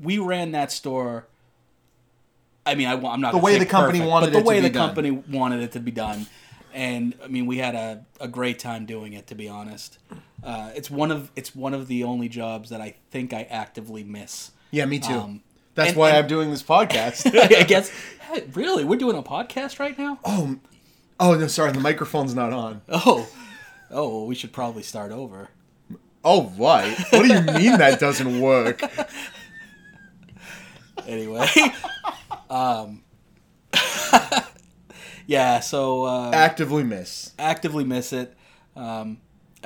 We 0.00 0.18
ran 0.18 0.52
that 0.52 0.70
store. 0.72 1.26
I 2.64 2.74
mean, 2.74 2.88
I, 2.88 2.94
i'm 2.94 3.20
not 3.20 3.32
The 3.32 3.38
way 3.38 3.58
the 3.58 3.66
company 3.66 4.00
perfect, 4.00 4.10
wanted 4.10 4.26
but 4.26 4.32
the 4.32 4.38
it 4.38 4.42
to 4.42 4.48
way 4.48 4.60
the 4.60 4.70
done. 4.70 4.86
company 4.88 5.10
wanted 5.10 5.62
it 5.62 5.72
to 5.72 5.80
be 5.80 5.92
done, 5.92 6.26
and 6.76 7.14
I 7.24 7.28
mean, 7.28 7.46
we 7.46 7.56
had 7.58 7.74
a, 7.74 8.04
a 8.20 8.28
great 8.28 8.58
time 8.58 8.86
doing 8.86 9.14
it. 9.14 9.26
To 9.28 9.34
be 9.34 9.48
honest, 9.48 9.98
uh, 10.44 10.70
it's 10.76 10.90
one 10.90 11.10
of 11.10 11.30
it's 11.34 11.54
one 11.56 11.74
of 11.74 11.88
the 11.88 12.04
only 12.04 12.28
jobs 12.28 12.70
that 12.70 12.80
I 12.80 12.94
think 13.10 13.32
I 13.32 13.42
actively 13.50 14.04
miss. 14.04 14.50
Yeah, 14.70 14.84
me 14.84 14.98
too. 14.98 15.14
um, 15.14 15.42
That's 15.74 15.90
and- 15.90 15.98
why 15.98 16.10
and- 16.10 16.18
I'm 16.18 16.26
doing 16.28 16.50
this 16.50 16.62
podcast. 16.62 17.26
I 17.58 17.62
guess. 17.64 17.90
Hey, 18.20 18.44
really, 18.54 18.84
we're 18.84 18.98
doing 18.98 19.16
a 19.16 19.22
podcast 19.22 19.78
right 19.78 19.96
now. 19.98 20.18
oh, 20.24 20.56
oh 21.18 21.34
no, 21.34 21.46
sorry, 21.46 21.72
the 21.72 21.80
microphone's 21.80 22.34
not 22.34 22.52
on. 22.52 22.82
Oh, 22.88 23.28
oh, 23.90 24.08
well, 24.18 24.26
we 24.26 24.34
should 24.34 24.52
probably 24.52 24.82
start 24.82 25.12
over. 25.12 25.48
Oh, 26.24 26.42
what? 26.42 26.84
What 27.10 27.22
do 27.22 27.28
you 27.28 27.40
mean 27.40 27.78
that 27.78 27.98
doesn't 28.00 28.40
work? 28.40 28.82
Anyway, 31.06 31.46
um, 32.50 33.02
yeah. 35.26 35.60
So 35.60 36.04
uh, 36.04 36.30
Actively 36.32 36.82
miss. 36.84 37.32
actively 37.38 37.84
miss 37.84 38.12
it. 38.12 38.34
Um, 38.74 39.18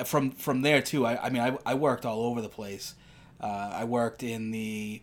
from 0.05 0.31
from 0.31 0.61
there 0.61 0.81
too. 0.81 1.05
I, 1.05 1.25
I 1.25 1.29
mean, 1.29 1.41
I, 1.41 1.57
I 1.65 1.73
worked 1.75 2.05
all 2.05 2.23
over 2.23 2.41
the 2.41 2.49
place. 2.49 2.95
Uh, 3.39 3.71
I 3.73 3.83
worked 3.85 4.23
in 4.23 4.51
the 4.51 5.01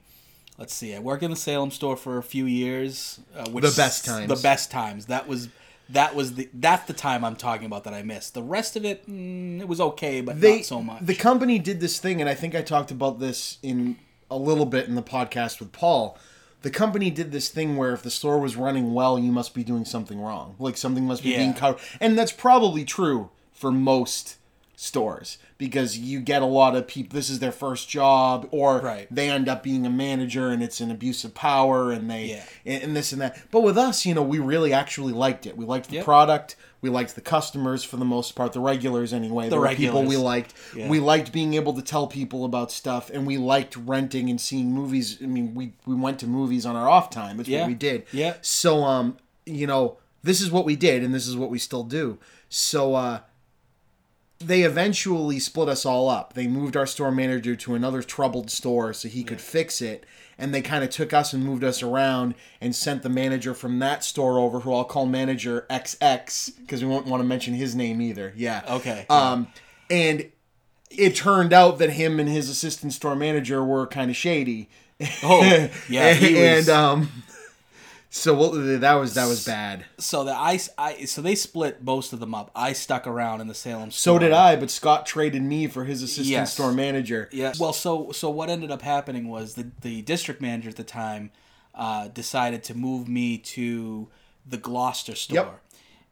let's 0.58 0.74
see. 0.74 0.94
I 0.94 0.98
worked 0.98 1.22
in 1.22 1.30
the 1.30 1.36
Salem 1.36 1.70
store 1.70 1.96
for 1.96 2.18
a 2.18 2.22
few 2.22 2.46
years. 2.46 3.20
Uh, 3.36 3.48
which 3.50 3.64
The 3.64 3.74
best 3.76 4.04
times. 4.04 4.28
The 4.28 4.42
best 4.42 4.70
times. 4.70 5.06
That 5.06 5.28
was 5.28 5.48
that 5.90 6.14
was 6.14 6.34
the 6.34 6.48
that's 6.54 6.86
the 6.86 6.92
time 6.92 7.24
I'm 7.24 7.36
talking 7.36 7.66
about 7.66 7.84
that 7.84 7.94
I 7.94 8.02
missed. 8.02 8.34
The 8.34 8.42
rest 8.42 8.76
of 8.76 8.84
it, 8.84 9.08
mm, 9.08 9.60
it 9.60 9.68
was 9.68 9.80
okay, 9.80 10.20
but 10.20 10.40
They 10.40 10.56
not 10.56 10.64
so 10.64 10.82
much. 10.82 11.04
the 11.04 11.14
company 11.14 11.58
did 11.58 11.80
this 11.80 11.98
thing, 11.98 12.20
and 12.20 12.28
I 12.28 12.34
think 12.34 12.54
I 12.54 12.62
talked 12.62 12.90
about 12.90 13.18
this 13.20 13.58
in 13.62 13.96
a 14.30 14.36
little 14.36 14.66
bit 14.66 14.86
in 14.88 14.94
the 14.96 15.02
podcast 15.02 15.60
with 15.60 15.72
Paul. 15.72 16.18
The 16.62 16.70
company 16.70 17.10
did 17.10 17.30
this 17.32 17.48
thing 17.48 17.76
where 17.76 17.92
if 17.92 18.02
the 18.02 18.10
store 18.10 18.38
was 18.40 18.56
running 18.56 18.92
well, 18.92 19.18
you 19.18 19.30
must 19.30 19.54
be 19.54 19.62
doing 19.64 19.84
something 19.84 20.20
wrong. 20.20 20.56
Like 20.58 20.76
something 20.76 21.04
must 21.06 21.22
be 21.22 21.36
being 21.36 21.54
covered, 21.54 21.80
and 22.00 22.18
that's 22.18 22.32
probably 22.32 22.84
true 22.84 23.30
for 23.52 23.70
most 23.70 24.36
stores 24.74 25.38
because 25.56 25.98
you 25.98 26.20
get 26.20 26.40
a 26.40 26.46
lot 26.46 26.76
of 26.76 26.86
people. 26.86 27.14
This 27.16 27.28
is 27.30 27.40
their 27.40 27.50
first 27.52 27.88
job, 27.88 28.46
or 28.52 28.78
Right. 28.80 29.08
they 29.10 29.28
end 29.28 29.48
up 29.48 29.62
being 29.62 29.84
a 29.86 29.90
manager, 29.90 30.48
and 30.50 30.62
it's 30.62 30.80
an 30.80 30.90
abuse 30.90 31.24
of 31.24 31.34
power, 31.34 31.90
and 31.90 32.08
they 32.10 32.26
Yeah. 32.26 32.44
and, 32.64 32.82
and 32.84 32.96
this 32.96 33.12
and 33.12 33.20
that. 33.20 33.40
But 33.50 33.62
with 33.62 33.76
us, 33.76 34.06
you 34.06 34.14
know, 34.14 34.22
we 34.22 34.38
really 34.38 34.72
actually 34.72 35.12
liked 35.12 35.46
it. 35.46 35.56
We 35.56 35.64
liked 35.64 35.88
the 35.88 35.96
Yep. 35.96 36.04
product. 36.04 36.54
We 36.80 36.90
liked 36.90 37.14
the 37.16 37.20
customers 37.20 37.82
for 37.82 37.96
the 37.96 38.04
most 38.04 38.36
part, 38.36 38.52
the 38.52 38.60
regulars 38.60 39.12
anyway. 39.12 39.48
The 39.48 39.60
people 39.76 40.04
we 40.04 40.16
liked. 40.16 40.54
Yeah. 40.76 40.88
We 40.88 41.00
liked 41.00 41.32
being 41.32 41.54
able 41.54 41.72
to 41.74 41.82
tell 41.82 42.06
people 42.06 42.44
about 42.44 42.70
stuff, 42.70 43.10
and 43.10 43.26
we 43.26 43.36
liked 43.36 43.76
renting 43.76 44.30
and 44.30 44.40
seeing 44.40 44.72
movies. 44.72 45.18
I 45.22 45.26
mean, 45.26 45.54
we 45.54 45.72
we 45.86 45.94
went 45.96 46.20
to 46.20 46.26
movies 46.28 46.64
on 46.64 46.76
our 46.76 46.88
off 46.88 47.10
time. 47.10 47.40
It's 47.40 47.48
Yeah. 47.48 47.60
what 47.62 47.68
we 47.68 47.74
did. 47.74 48.04
Yeah. 48.12 48.34
So 48.42 48.84
um, 48.84 49.16
you 49.44 49.66
know, 49.66 49.96
this 50.22 50.40
is 50.40 50.50
what 50.50 50.64
we 50.64 50.76
did, 50.76 51.02
and 51.02 51.12
this 51.12 51.26
is 51.26 51.36
what 51.36 51.50
we 51.50 51.58
still 51.58 51.82
do. 51.84 52.18
So 52.48 52.94
uh, 52.94 53.20
they 54.38 54.62
eventually 54.62 55.40
split 55.40 55.68
us 55.68 55.84
all 55.84 56.08
up. 56.08 56.34
They 56.34 56.46
moved 56.46 56.76
our 56.76 56.86
store 56.86 57.10
manager 57.10 57.56
to 57.56 57.74
another 57.74 58.02
troubled 58.02 58.50
store 58.50 58.92
so 58.92 59.08
he 59.08 59.24
could 59.24 59.40
fix 59.40 59.82
it. 59.82 60.04
And 60.38 60.54
they 60.54 60.62
kind 60.62 60.84
of 60.84 60.90
took 60.90 61.12
us 61.12 61.32
and 61.32 61.44
moved 61.44 61.64
us 61.64 61.82
around 61.82 62.34
and 62.60 62.74
sent 62.74 63.02
the 63.02 63.08
manager 63.08 63.54
from 63.54 63.80
that 63.80 64.04
store 64.04 64.38
over, 64.38 64.60
who 64.60 64.72
I'll 64.72 64.84
call 64.84 65.04
manager 65.04 65.66
XX 65.68 66.58
because 66.60 66.82
we 66.82 66.88
won't 66.88 67.06
want 67.06 67.20
to 67.20 67.26
mention 67.26 67.54
his 67.54 67.74
name 67.74 68.00
either. 68.00 68.32
Yeah. 68.36 68.62
Okay. 68.68 69.04
Um, 69.10 69.48
and 69.90 70.30
it 70.90 71.16
turned 71.16 71.52
out 71.52 71.78
that 71.78 71.90
him 71.90 72.20
and 72.20 72.28
his 72.28 72.48
assistant 72.48 72.92
store 72.92 73.16
manager 73.16 73.64
were 73.64 73.86
kind 73.86 74.10
of 74.10 74.16
shady. 74.16 74.68
oh, 75.22 75.42
yeah. 75.88 76.12
He 76.14 76.34
was, 76.34 76.68
and 76.68 76.68
um, 76.68 77.10
so 78.10 78.34
well, 78.34 78.50
that 78.78 78.94
was 78.94 79.14
that 79.14 79.26
was 79.28 79.44
bad. 79.44 79.84
so 79.98 80.24
the 80.24 80.32
I, 80.32 80.58
I 80.78 81.04
so 81.04 81.20
they 81.22 81.34
split 81.34 81.82
most 81.82 82.12
of 82.12 82.20
them 82.20 82.34
up. 82.34 82.50
I 82.54 82.72
stuck 82.72 83.06
around 83.06 83.40
in 83.40 83.48
the 83.48 83.54
Salem 83.54 83.90
So 83.90 84.18
did 84.18 84.32
I, 84.32 84.56
but 84.56 84.70
Scott 84.70 85.04
traded 85.06 85.42
me 85.42 85.66
for 85.66 85.84
his 85.84 86.02
assistant 86.02 86.28
Yes. 86.28 86.52
store 86.54 86.72
manager. 86.72 87.28
Yeah. 87.32 87.52
Well, 87.60 87.72
so 87.72 88.12
so 88.12 88.30
what 88.30 88.48
ended 88.48 88.70
up 88.70 88.82
happening 88.82 89.28
was 89.28 89.54
the 89.54 89.70
the 89.82 90.02
district 90.02 90.40
manager 90.40 90.70
at 90.70 90.76
the 90.76 90.84
time 90.84 91.30
uh, 91.74 92.08
decided 92.08 92.64
to 92.64 92.74
move 92.74 93.08
me 93.08 93.38
to 93.38 94.08
the 94.46 94.56
Gloucester 94.56 95.14
store. 95.14 95.34
Yep. 95.36 95.60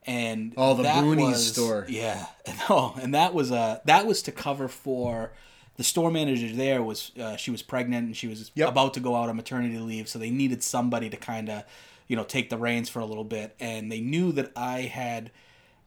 And 0.08 0.54
Oh, 0.56 0.74
the 0.74 0.84
Boonies 0.84 1.30
was- 1.32 1.52
store. 1.52 1.86
Yeah. 1.88 2.26
And, 2.46 2.58
oh, 2.70 2.94
and 3.02 3.14
that 3.14 3.34
was 3.34 3.50
uh 3.50 3.80
that 3.86 4.06
was 4.06 4.22
to 4.22 4.32
cover 4.32 4.68
for 4.68 5.32
the 5.76 5.84
store 5.84 6.10
manager 6.10 6.54
there 6.54 6.82
was 6.82 7.12
uh, 7.20 7.36
she 7.36 7.50
was 7.50 7.62
pregnant 7.62 8.06
and 8.06 8.16
she 8.16 8.26
was 8.28 8.50
Yep. 8.54 8.68
about 8.68 8.94
to 8.94 9.00
go 9.00 9.14
out 9.16 9.28
on 9.28 9.36
maternity 9.36 9.78
leave, 9.78 10.08
so 10.08 10.18
they 10.18 10.30
needed 10.30 10.62
somebody 10.62 11.08
to 11.10 11.16
kind 11.16 11.48
of 11.48 11.64
you 12.08 12.16
know 12.16 12.24
take 12.24 12.50
the 12.50 12.58
reins 12.58 12.88
for 12.88 13.00
a 13.00 13.04
little 13.06 13.24
bit, 13.24 13.54
and 13.60 13.90
they 13.90 14.00
knew 14.00 14.32
that 14.32 14.52
I 14.56 14.82
had 14.82 15.30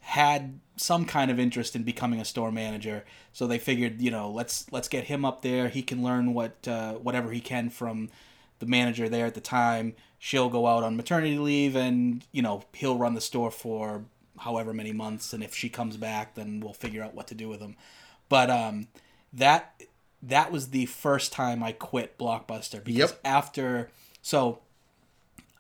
had 0.02 0.60
some 0.78 1.06
kind 1.06 1.30
of 1.30 1.40
interest 1.40 1.76
in 1.76 1.84
becoming 1.84 2.22
a 2.22 2.26
store 2.26 2.52
manager 2.54 3.04
so 3.34 3.46
they 3.46 3.60
figured 3.60 4.02
you 4.02 4.10
know 4.10 4.32
let's 4.32 4.66
let's 4.72 4.88
get 4.88 5.06
him 5.06 5.26
up 5.26 5.42
there. 5.42 5.68
He 5.70 5.82
can 5.82 6.02
learn 6.04 6.34
what 6.34 6.68
uh, 6.68 6.94
whatever 6.94 7.32
he 7.32 7.42
can 7.42 7.70
from 7.70 8.10
the 8.60 8.66
manager 8.66 9.08
there 9.10 9.26
at 9.26 9.34
the 9.36 9.42
time. 9.42 9.96
She'll 10.18 10.50
go 10.50 10.68
out 10.68 10.84
on 10.84 10.98
maternity 10.98 11.38
leave 11.38 11.76
and 11.76 12.26
you 12.32 12.42
know 12.42 12.64
he'll 12.74 12.98
run 12.98 13.14
the 13.14 13.22
store 13.22 13.52
for 13.52 14.04
however 14.40 14.74
many 14.74 14.94
months 14.94 15.34
and 15.34 15.44
if 15.44 15.54
she 15.54 15.68
comes 15.70 15.98
back 15.98 16.36
then 16.36 16.62
we'll 16.62 16.74
figure 16.74 17.04
out 17.04 17.14
what 17.14 17.28
to 17.28 17.36
do 17.36 17.50
with 17.50 17.60
him. 17.60 17.76
But 18.30 18.50
um 18.50 18.88
that 19.34 19.82
that 20.22 20.52
was 20.52 20.70
the 20.70 20.86
first 20.86 21.32
time 21.32 21.64
i 21.64 21.72
quit 21.72 22.18
blockbuster 22.18 22.84
because 22.84 23.12
Yep. 23.12 23.20
after 23.24 23.90
so 24.22 24.60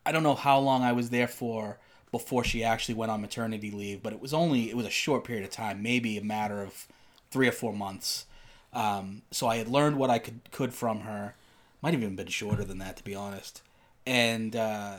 I 0.05 0.11
don't 0.11 0.23
know 0.23 0.35
how 0.35 0.57
long 0.59 0.81
I 0.83 0.91
was 0.91 1.11
there 1.11 1.27
for 1.27 1.77
before 2.11 2.43
she 2.43 2.63
actually 2.63 2.95
went 2.95 3.11
on 3.11 3.21
maternity 3.21 3.69
leave, 3.69 4.01
but 4.01 4.11
it 4.11 4.19
was 4.19 4.33
only 4.33 4.69
it 4.69 4.75
was 4.75 4.87
a 4.87 4.89
short 4.89 5.23
period 5.23 5.43
of 5.45 5.51
time, 5.51 5.83
maybe 5.83 6.17
a 6.17 6.23
matter 6.23 6.63
of 6.63 6.87
three 7.29 7.47
or 7.47 7.51
four 7.51 7.73
months. 7.73 8.25
Um, 8.73 9.21
so 9.29 9.45
I 9.47 9.57
had 9.57 9.67
learned 9.67 9.97
what 9.97 10.09
I 10.09 10.17
could 10.17 10.39
could 10.51 10.73
from 10.73 11.01
her. 11.01 11.35
Might 11.83 11.93
have 11.93 12.01
even 12.01 12.15
been 12.15 12.27
shorter 12.27 12.63
than 12.63 12.79
that, 12.79 12.97
to 12.97 13.03
be 13.03 13.13
honest. 13.13 13.61
And 14.07 14.55
uh, 14.55 14.97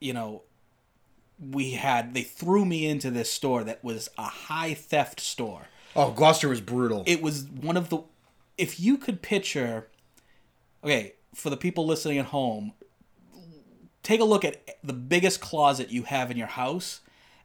you 0.00 0.12
know, 0.12 0.42
we 1.40 1.70
had 1.70 2.12
they 2.12 2.22
threw 2.22 2.66
me 2.66 2.86
into 2.86 3.10
this 3.10 3.32
store 3.32 3.64
that 3.64 3.82
was 3.82 4.10
a 4.18 4.24
high 4.24 4.74
theft 4.74 5.18
store 5.20 5.68
Oh, 5.96 6.10
Gloucester 6.12 6.48
was 6.48 6.60
brutal. 6.60 7.02
it 7.06 7.22
was 7.22 7.44
one 7.44 7.76
of 7.76 7.88
the 7.88 7.98
if 8.58 8.78
you 8.80 8.96
could 8.98 9.22
picture 9.22 9.88
okay 10.84 11.14
for 11.34 11.50
the 11.50 11.56
people 11.56 11.86
listening 11.86 12.18
at 12.18 12.26
home 12.26 12.72
take 14.02 14.20
a 14.20 14.24
look 14.24 14.44
at 14.44 14.78
the 14.84 14.92
biggest 14.92 15.40
closet 15.40 15.90
you 15.90 16.04
have 16.04 16.30
in 16.30 16.36
your 16.36 16.46
house 16.46 17.00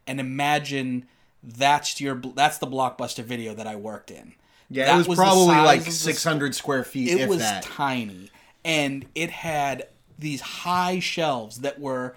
and 0.08 0.20
imagine 0.20 1.06
that's 1.44 2.00
your 2.00 2.16
that's 2.36 2.60
the 2.60 2.68
blockbuster 2.68 3.24
video 3.24 3.54
that 3.54 3.68
i 3.68 3.76
worked 3.76 4.12
in 4.12 4.34
yeah, 4.74 4.86
That 4.86 4.94
it 4.94 4.98
was, 5.00 5.08
was 5.10 5.18
probably 5.18 5.48
like 5.56 5.82
600 5.82 6.56
square 6.56 6.86
feet, 6.86 7.10
it 7.10 7.22
if 7.22 7.30
was 7.30 7.40
that. 7.40 7.64
tiny 7.64 8.30
and 8.64 9.06
it 9.16 9.30
had 9.30 9.88
these 10.18 10.40
high 10.40 11.00
shelves 11.00 11.58
that 11.60 11.80
were 11.80 12.16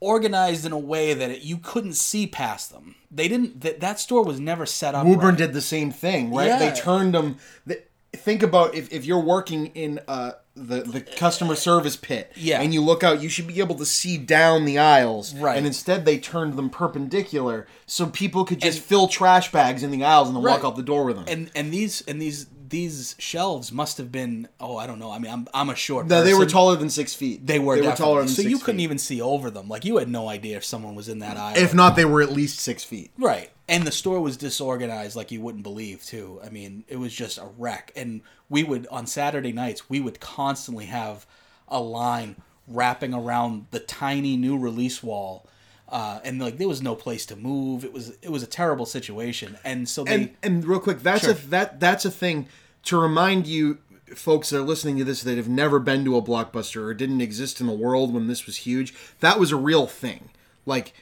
organized 0.00 0.64
in 0.66 0.72
a 0.72 0.78
way 0.78 1.14
that 1.14 1.30
it, 1.30 1.42
you 1.42 1.56
couldn't 1.58 1.94
see 1.94 2.26
past 2.26 2.70
them 2.70 2.94
they 3.10 3.28
didn't 3.28 3.60
that, 3.60 3.80
that 3.80 3.98
store 3.98 4.24
was 4.24 4.38
never 4.40 4.66
set 4.66 4.94
up 4.94 5.06
Woburn 5.06 5.30
right. 5.30 5.38
did 5.38 5.52
the 5.52 5.60
same 5.60 5.90
thing, 5.90 6.32
right? 6.34 6.46
Yeah. 6.46 6.58
They 6.58 6.72
turned 6.72 7.14
them. 7.14 7.36
They, 7.64 7.78
think 8.12 8.42
about 8.42 8.74
if, 8.74 8.92
if 8.92 9.04
you're 9.04 9.20
working 9.20 9.66
in 9.68 10.00
uh, 10.08 10.32
the 10.54 10.82
the 10.82 11.00
customer 11.00 11.54
service 11.54 11.96
pit, 11.96 12.32
Yeah. 12.34 12.60
and 12.60 12.74
you 12.74 12.80
look 12.82 13.04
out, 13.04 13.22
you 13.22 13.28
should 13.28 13.46
be 13.46 13.60
able 13.60 13.74
to 13.76 13.86
see 13.86 14.18
down 14.18 14.64
the 14.64 14.78
aisles, 14.78 15.34
Right. 15.34 15.56
And 15.56 15.66
instead, 15.66 16.04
they 16.04 16.18
turned 16.18 16.54
them 16.54 16.68
perpendicular 16.70 17.66
so 17.86 18.06
people 18.06 18.44
could 18.44 18.60
just 18.60 18.80
fill 18.80 19.06
trash 19.08 19.52
bags 19.52 19.82
in 19.82 19.90
the 19.90 20.04
aisles 20.04 20.28
and 20.28 20.36
then 20.36 20.42
walk 20.44 20.62
Right. 20.62 20.68
out 20.68 20.76
the 20.76 20.82
door 20.82 21.04
with 21.04 21.16
them. 21.16 21.24
and 21.28 21.50
and 21.54 21.72
these 21.72 22.02
and 22.02 22.20
these 22.20 22.46
these 22.68 23.14
shelves 23.18 23.70
must 23.72 23.98
have 23.98 24.10
been 24.10 24.48
oh 24.60 24.76
I 24.76 24.86
don't 24.86 24.98
know 24.98 25.10
I 25.10 25.18
mean 25.18 25.32
I'm 25.32 25.46
I'm 25.54 25.70
a 25.70 25.74
short 25.74 26.06
No, 26.06 26.22
they 26.22 26.34
were 26.34 26.46
taller 26.46 26.76
than 26.76 26.90
six 26.90 27.14
feet. 27.14 27.46
they 27.46 27.58
were 27.58 27.80
They 27.80 27.86
were 27.86 27.94
taller 27.94 28.20
than 28.20 28.28
so 28.28 28.42
you 28.42 28.58
couldn't 28.58 28.80
even 28.80 28.98
see 28.98 29.20
over 29.20 29.50
them 29.50 29.68
like 29.68 29.84
you 29.84 29.96
had 29.98 30.08
no 30.08 30.28
idea 30.28 30.56
if 30.56 30.64
someone 30.64 30.94
was 30.94 31.08
in 31.08 31.18
that 31.20 31.36
aisle 31.36 31.56
If 31.56 31.74
not, 31.74 31.96
they 31.96 32.04
were 32.04 32.22
at 32.22 32.32
least 32.32 32.58
six 32.60 32.84
feet. 32.84 33.10
Right. 33.18 33.50
And 33.68 33.86
the 33.86 33.92
store 33.92 34.20
was 34.20 34.36
disorganized 34.36 35.16
like 35.16 35.32
you 35.32 35.40
wouldn't 35.40 35.64
believe 35.64 36.04
too. 36.04 36.40
I 36.44 36.50
mean, 36.50 36.84
it 36.88 36.96
was 36.96 37.12
just 37.12 37.36
a 37.38 37.48
wreck. 37.58 37.92
And 37.96 38.20
we 38.48 38.62
would 38.62 38.86
on 38.88 39.06
Saturday 39.06 39.52
nights, 39.52 39.90
we 39.90 39.98
would 40.00 40.20
constantly 40.20 40.86
have 40.86 41.26
a 41.68 41.80
line 41.80 42.36
wrapping 42.68 43.12
around 43.14 43.66
the 43.70 43.80
tiny 43.80 44.36
new 44.36 44.56
release 44.58 45.02
wall. 45.02 45.46
Uh, 45.88 46.18
and 46.24 46.40
like 46.40 46.58
there 46.58 46.66
was 46.68 46.82
no 46.82 46.94
place 46.96 47.24
to 47.26 47.36
move. 47.36 47.84
It 47.84 47.92
was 47.92 48.16
it 48.20 48.30
was 48.30 48.42
a 48.42 48.46
terrible 48.46 48.86
situation. 48.86 49.56
And 49.64 49.88
so 49.88 50.02
they 50.04 50.14
and 50.14 50.30
and 50.42 50.64
real 50.64 50.80
quick, 50.80 51.00
that's 51.00 51.22
Sure. 51.24 51.32
a 51.32 51.34
that 51.48 51.78
that's 51.80 52.04
a 52.04 52.10
thing 52.10 52.48
to 52.84 52.98
remind 53.00 53.46
you 53.46 53.78
folks 54.14 54.50
that 54.50 54.58
are 54.58 54.62
listening 54.62 54.96
to 54.98 55.04
this 55.04 55.22
that 55.22 55.36
have 55.36 55.48
never 55.48 55.78
been 55.78 56.04
to 56.04 56.16
a 56.16 56.22
blockbuster 56.22 56.82
or 56.82 56.94
didn't 56.94 57.20
exist 57.20 57.60
in 57.60 57.66
the 57.66 57.72
world 57.72 58.12
when 58.14 58.26
this 58.28 58.46
was 58.46 58.58
huge. 58.58 58.94
That 59.20 59.38
was 59.38 59.52
a 59.52 59.56
real 59.56 59.86
thing. 59.86 60.30
Like 60.64 60.92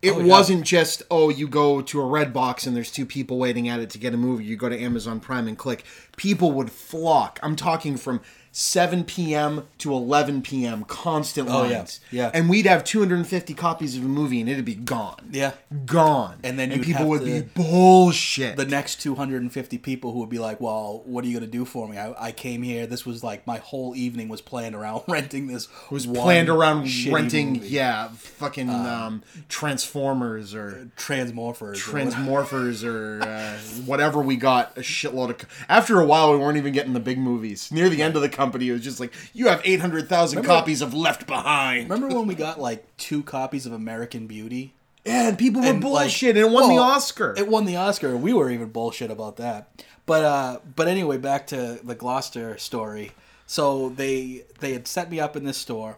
it 0.00 0.12
Oh, 0.12 0.20
yeah. 0.20 0.26
wasn't 0.26 0.64
just 0.64 1.02
oh 1.10 1.28
you 1.28 1.46
go 1.48 1.82
to 1.82 2.00
a 2.00 2.06
red 2.06 2.32
box 2.32 2.66
and 2.66 2.74
there's 2.76 2.90
two 2.92 3.04
people 3.04 3.36
waiting 3.38 3.68
at 3.68 3.80
it 3.80 3.90
to 3.90 3.98
get 3.98 4.14
a 4.14 4.16
movie. 4.16 4.44
You 4.44 4.56
go 4.56 4.68
to 4.70 4.78
Amazon 4.80 5.20
Prime 5.20 5.48
and 5.48 5.58
click. 5.58 5.84
People 6.16 6.52
would 6.52 6.70
flock. 6.70 7.38
I'm 7.42 7.56
talking 7.56 7.96
from 7.96 8.20
7 8.60 9.04
p.m. 9.04 9.68
to 9.78 9.92
11 9.92 10.42
p.m. 10.42 10.82
constant 10.84 11.48
Oh, 11.48 11.62
yeah. 11.62 11.76
lines. 11.78 12.00
Yeah. 12.10 12.30
And 12.34 12.50
we'd 12.50 12.66
have 12.66 12.82
250 12.82 13.54
copies 13.54 13.96
of 13.96 14.04
a 14.04 14.08
movie 14.08 14.40
and 14.40 14.50
it'd 14.50 14.64
be 14.64 14.74
gone. 14.74 15.28
Yeah. 15.30 15.52
Gone. 15.86 16.38
And 16.42 16.58
then 16.58 16.72
and 16.72 16.82
people 16.82 17.06
would 17.08 17.24
be 17.24 17.42
bullshit. 17.42 18.56
the 18.56 18.64
next 18.64 19.00
250 19.00 19.78
people 19.78 20.12
who 20.12 20.18
would 20.18 20.28
be 20.28 20.40
like, 20.40 20.60
"Well, 20.60 21.02
what 21.04 21.24
are 21.24 21.28
you 21.28 21.34
going 21.38 21.48
to 21.48 21.56
do 21.58 21.64
for 21.64 21.86
me? 21.88 21.98
I, 21.98 22.14
I 22.28 22.32
came 22.32 22.62
here. 22.62 22.86
This 22.88 23.06
was 23.06 23.22
like 23.22 23.46
my 23.46 23.58
whole 23.58 23.94
evening 23.94 24.28
was 24.28 24.40
planned 24.40 24.74
around 24.74 25.02
renting 25.08 25.46
this. 25.46 25.68
was 25.90 26.04
planned 26.06 26.48
around 26.48 26.88
renting, 27.08 27.52
movie. 27.54 27.68
yeah, 27.68 28.08
fucking 28.08 28.68
um, 28.70 29.22
Transformers 29.48 30.54
or 30.54 30.90
Transmorphers. 30.96 31.60
or 31.60 31.74
Transmorphers 31.74 32.84
or 32.84 33.22
uh, 33.22 33.58
whatever 33.84 34.20
we 34.20 34.34
got 34.36 34.76
a 34.76 34.80
shitload 34.80 35.30
of. 35.30 35.48
After 35.68 36.00
a 36.00 36.04
while, 36.04 36.32
we 36.32 36.38
weren't 36.38 36.56
even 36.56 36.72
getting 36.72 36.94
the 36.94 37.00
big 37.00 37.18
movies. 37.18 37.70
Near 37.70 37.88
the 37.88 38.02
end 38.02 38.16
of 38.16 38.22
the 38.22 38.28
company, 38.48 38.68
it 38.68 38.72
was 38.72 38.82
just 38.84 39.00
like, 39.00 39.12
you 39.34 39.48
have 39.48 39.60
800,000 39.64 40.36
Remember- 40.38 40.54
copies 40.54 40.82
of 40.82 40.94
Left 40.94 41.26
Behind. 41.26 41.88
Remember 41.90 42.14
when 42.16 42.26
we 42.26 42.34
got 42.34 42.60
like 42.60 42.84
two 42.96 43.22
copies 43.22 43.66
of 43.66 43.72
American 43.72 44.26
Beauty? 44.26 44.74
Yeah, 45.04 45.28
and 45.28 45.38
people 45.38 45.62
were 45.62 45.68
And, 45.68 45.82
like, 45.82 46.02
bullshit, 46.02 46.36
and 46.36 46.46
it 46.46 46.50
won 46.50 46.68
the 46.68 46.78
Oscar. 46.78 47.34
It 47.36 47.48
won 47.48 47.64
the 47.64 47.76
Oscar. 47.76 48.16
We 48.16 48.32
were 48.32 48.50
even 48.50 48.68
bullshit 48.70 49.10
about 49.10 49.36
that. 49.36 49.68
But 50.06 50.24
uh, 50.24 50.58
but 50.76 50.88
anyway, 50.88 51.18
back 51.18 51.46
to 51.48 51.78
the 51.84 51.94
Gloucester 51.94 52.56
story. 52.58 53.12
So 53.46 53.90
they 53.90 54.44
they 54.60 54.72
had 54.72 54.86
set 54.88 55.10
me 55.10 55.20
up 55.20 55.36
in 55.36 55.44
this 55.44 55.56
store, 55.56 55.96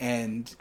and 0.00 0.54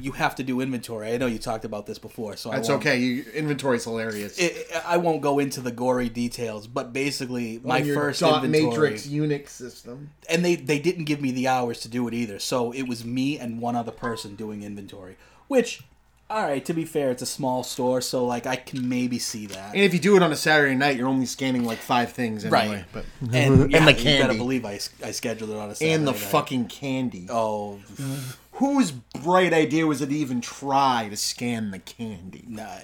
you 0.00 0.12
have 0.12 0.36
to 0.36 0.42
do 0.42 0.60
inventory. 0.60 1.12
I 1.12 1.16
know 1.16 1.26
you 1.26 1.38
talked 1.38 1.64
about 1.64 1.86
this 1.86 1.98
before, 1.98 2.36
so 2.36 2.50
That's 2.50 2.70
I 2.70 2.74
okay. 2.74 2.98
You, 2.98 3.24
inventory's 3.34 3.84
hilarious. 3.84 4.38
It, 4.38 4.68
I 4.86 4.96
won't 4.96 5.22
go 5.22 5.38
into 5.38 5.60
the 5.60 5.72
gory 5.72 6.08
details, 6.08 6.66
but 6.66 6.92
basically, 6.92 7.60
my 7.64 7.82
first 7.82 8.20
dot 8.20 8.44
inventory, 8.44 8.90
matrix 8.90 9.06
Unix 9.06 9.48
system. 9.48 10.10
and 10.28 10.44
they 10.44 10.54
they 10.54 10.78
didn't 10.78 11.04
give 11.04 11.20
me 11.20 11.32
the 11.32 11.48
hours 11.48 11.80
to 11.80 11.88
do 11.88 12.06
it 12.06 12.14
either. 12.14 12.38
So 12.38 12.72
it 12.72 12.82
was 12.82 13.04
me 13.04 13.38
and 13.38 13.60
one 13.60 13.74
other 13.74 13.92
person 13.92 14.36
doing 14.36 14.62
inventory, 14.62 15.16
which. 15.48 15.82
All 16.28 16.42
right. 16.42 16.64
To 16.64 16.74
be 16.74 16.84
fair, 16.84 17.12
it's 17.12 17.22
a 17.22 17.26
small 17.26 17.62
store, 17.62 18.00
so 18.00 18.26
like 18.26 18.48
I 18.48 18.56
can 18.56 18.88
maybe 18.88 19.16
see 19.20 19.46
that. 19.46 19.74
And 19.76 19.84
if 19.84 19.94
you 19.94 20.00
do 20.00 20.16
it 20.16 20.24
on 20.24 20.32
a 20.32 20.36
Saturday 20.36 20.74
night, 20.74 20.96
you're 20.96 21.06
only 21.06 21.24
scanning 21.24 21.64
like 21.64 21.78
five 21.78 22.10
things 22.10 22.44
anyway. 22.44 22.78
Right. 22.78 22.84
But 22.92 23.04
and, 23.32 23.70
yeah, 23.70 23.84
the 23.84 23.92
you 23.92 23.94
better 23.94 23.94
candy. 23.94 24.36
believe 24.36 24.64
I, 24.64 24.80
I 25.04 25.12
scheduled 25.12 25.50
it 25.50 25.56
on 25.56 25.70
a 25.70 25.76
Saturday 25.76 25.94
and 25.94 26.04
the 26.04 26.10
night. 26.10 26.20
fucking 26.20 26.66
candy. 26.66 27.28
oh 27.30 27.78
mm. 27.94 28.36
Whose 28.56 28.90
bright 28.90 29.52
idea 29.52 29.86
was 29.86 30.00
it 30.02 30.06
to 30.08 30.14
even 30.14 30.40
try 30.40 31.08
to 31.10 31.16
scan 31.16 31.70
the 31.70 31.78
candy? 31.78 32.44
nah, 32.48 32.78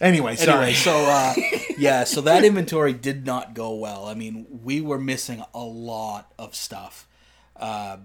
Anyway, 0.00 0.34
sorry. 0.36 0.68
anyway 0.68 0.72
so 0.72 0.96
uh, 0.96 1.34
yeah 1.78 2.04
so 2.04 2.22
that 2.22 2.42
inventory 2.42 2.94
did 2.94 3.26
not 3.26 3.52
go 3.52 3.74
well 3.74 4.06
i 4.06 4.14
mean 4.14 4.46
we 4.64 4.80
were 4.80 4.98
missing 4.98 5.42
a 5.52 5.60
lot 5.62 6.32
of 6.38 6.54
stuff 6.54 7.06
uh, 7.56 7.98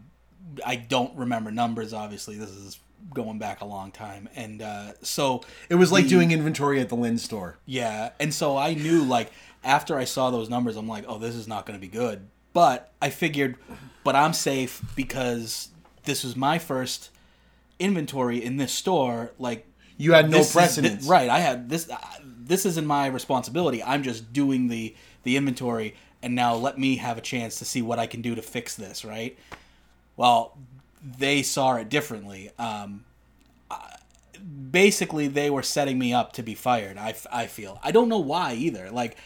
i 0.65 0.75
don't 0.75 1.15
remember 1.15 1.51
numbers 1.51 1.93
obviously 1.93 2.37
this 2.37 2.49
is 2.49 2.79
going 3.13 3.39
back 3.39 3.61
a 3.61 3.65
long 3.65 3.91
time 3.93 4.27
and 4.35 4.61
uh, 4.61 4.91
so 5.03 5.39
it 5.69 5.75
was 5.75 5.89
like 5.89 6.03
the- 6.03 6.09
doing 6.09 6.31
inventory 6.31 6.81
at 6.81 6.89
the 6.89 6.95
Lynn 6.95 7.17
store. 7.17 7.57
Yeah, 7.65 8.09
and 8.19 8.33
so 8.33 8.57
I 8.57 8.73
knew 8.73 9.03
like 9.03 9.31
after 9.63 9.97
I 9.97 10.03
saw 10.05 10.31
those 10.31 10.49
numbers, 10.49 10.75
I'm 10.75 10.87
like, 10.87 11.05
oh, 11.07 11.17
this 11.19 11.35
is 11.35 11.47
not 11.47 11.65
going 11.65 11.79
to 11.79 11.81
be 11.81 11.91
good. 11.91 12.27
But 12.51 12.91
I 13.01 13.09
figured, 13.09 13.55
but 14.03 14.15
I'm 14.15 14.33
safe 14.33 14.81
because 14.95 15.69
this 16.05 16.23
was 16.23 16.35
my 16.35 16.57
first 16.59 17.09
inventory 17.79 18.43
in 18.43 18.57
this 18.57 18.71
store. 18.71 19.31
Like 19.39 19.65
You 19.97 20.13
had 20.13 20.29
no 20.29 20.43
precedence. 20.43 21.05
thi- 21.05 21.09
right? 21.11 21.29
I 21.29 21.39
had 21.39 21.69
this. 21.69 21.89
Uh, 21.89 21.97
this 22.47 22.65
isn't 22.65 22.85
my 22.85 23.07
responsibility. 23.07 23.81
I'm 23.83 24.03
just 24.03 24.31
doing 24.33 24.67
the 24.67 24.95
the 25.23 25.35
inventory, 25.37 25.95
and 26.21 26.35
now 26.35 26.55
let 26.55 26.77
me 26.77 26.97
have 26.97 27.17
a 27.17 27.21
chance 27.21 27.57
to 27.59 27.65
see 27.65 27.81
what 27.81 27.97
I 27.99 28.07
can 28.07 28.21
do 28.21 28.35
to 28.35 28.41
fix 28.41 28.75
this. 28.75 29.03
Right? 29.03 29.37
Well, 30.17 30.57
they 31.17 31.41
saw 31.43 31.75
it 31.75 31.89
differently. 31.89 32.51
Um, 32.59 33.03
basically 34.71 35.27
they 35.27 35.49
were 35.49 35.63
setting 35.63 35.97
me 35.97 36.13
up 36.13 36.33
to 36.33 36.43
be 36.43 36.55
fired. 36.55 36.97
I, 36.97 37.09
f- 37.09 37.27
I 37.31 37.47
feel. 37.47 37.79
I 37.83 37.91
don't 37.91 38.09
know 38.09 38.19
why 38.19 38.53
either. 38.53 38.91
Like, 38.91 39.17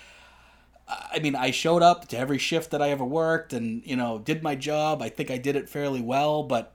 I 0.89 1.19
mean, 1.19 1.35
I 1.35 1.51
showed 1.51 1.83
up 1.83 2.07
to 2.07 2.17
every 2.17 2.39
shift 2.39 2.71
that 2.71 2.81
I 2.81 2.89
ever 2.89 3.05
worked, 3.05 3.53
and 3.53 3.85
you 3.85 3.95
know, 3.95 4.17
did 4.19 4.41
my 4.41 4.55
job. 4.55 5.01
I 5.01 5.09
think 5.09 5.29
I 5.29 5.37
did 5.37 5.55
it 5.55 5.69
fairly 5.69 6.01
well, 6.01 6.43
but 6.43 6.73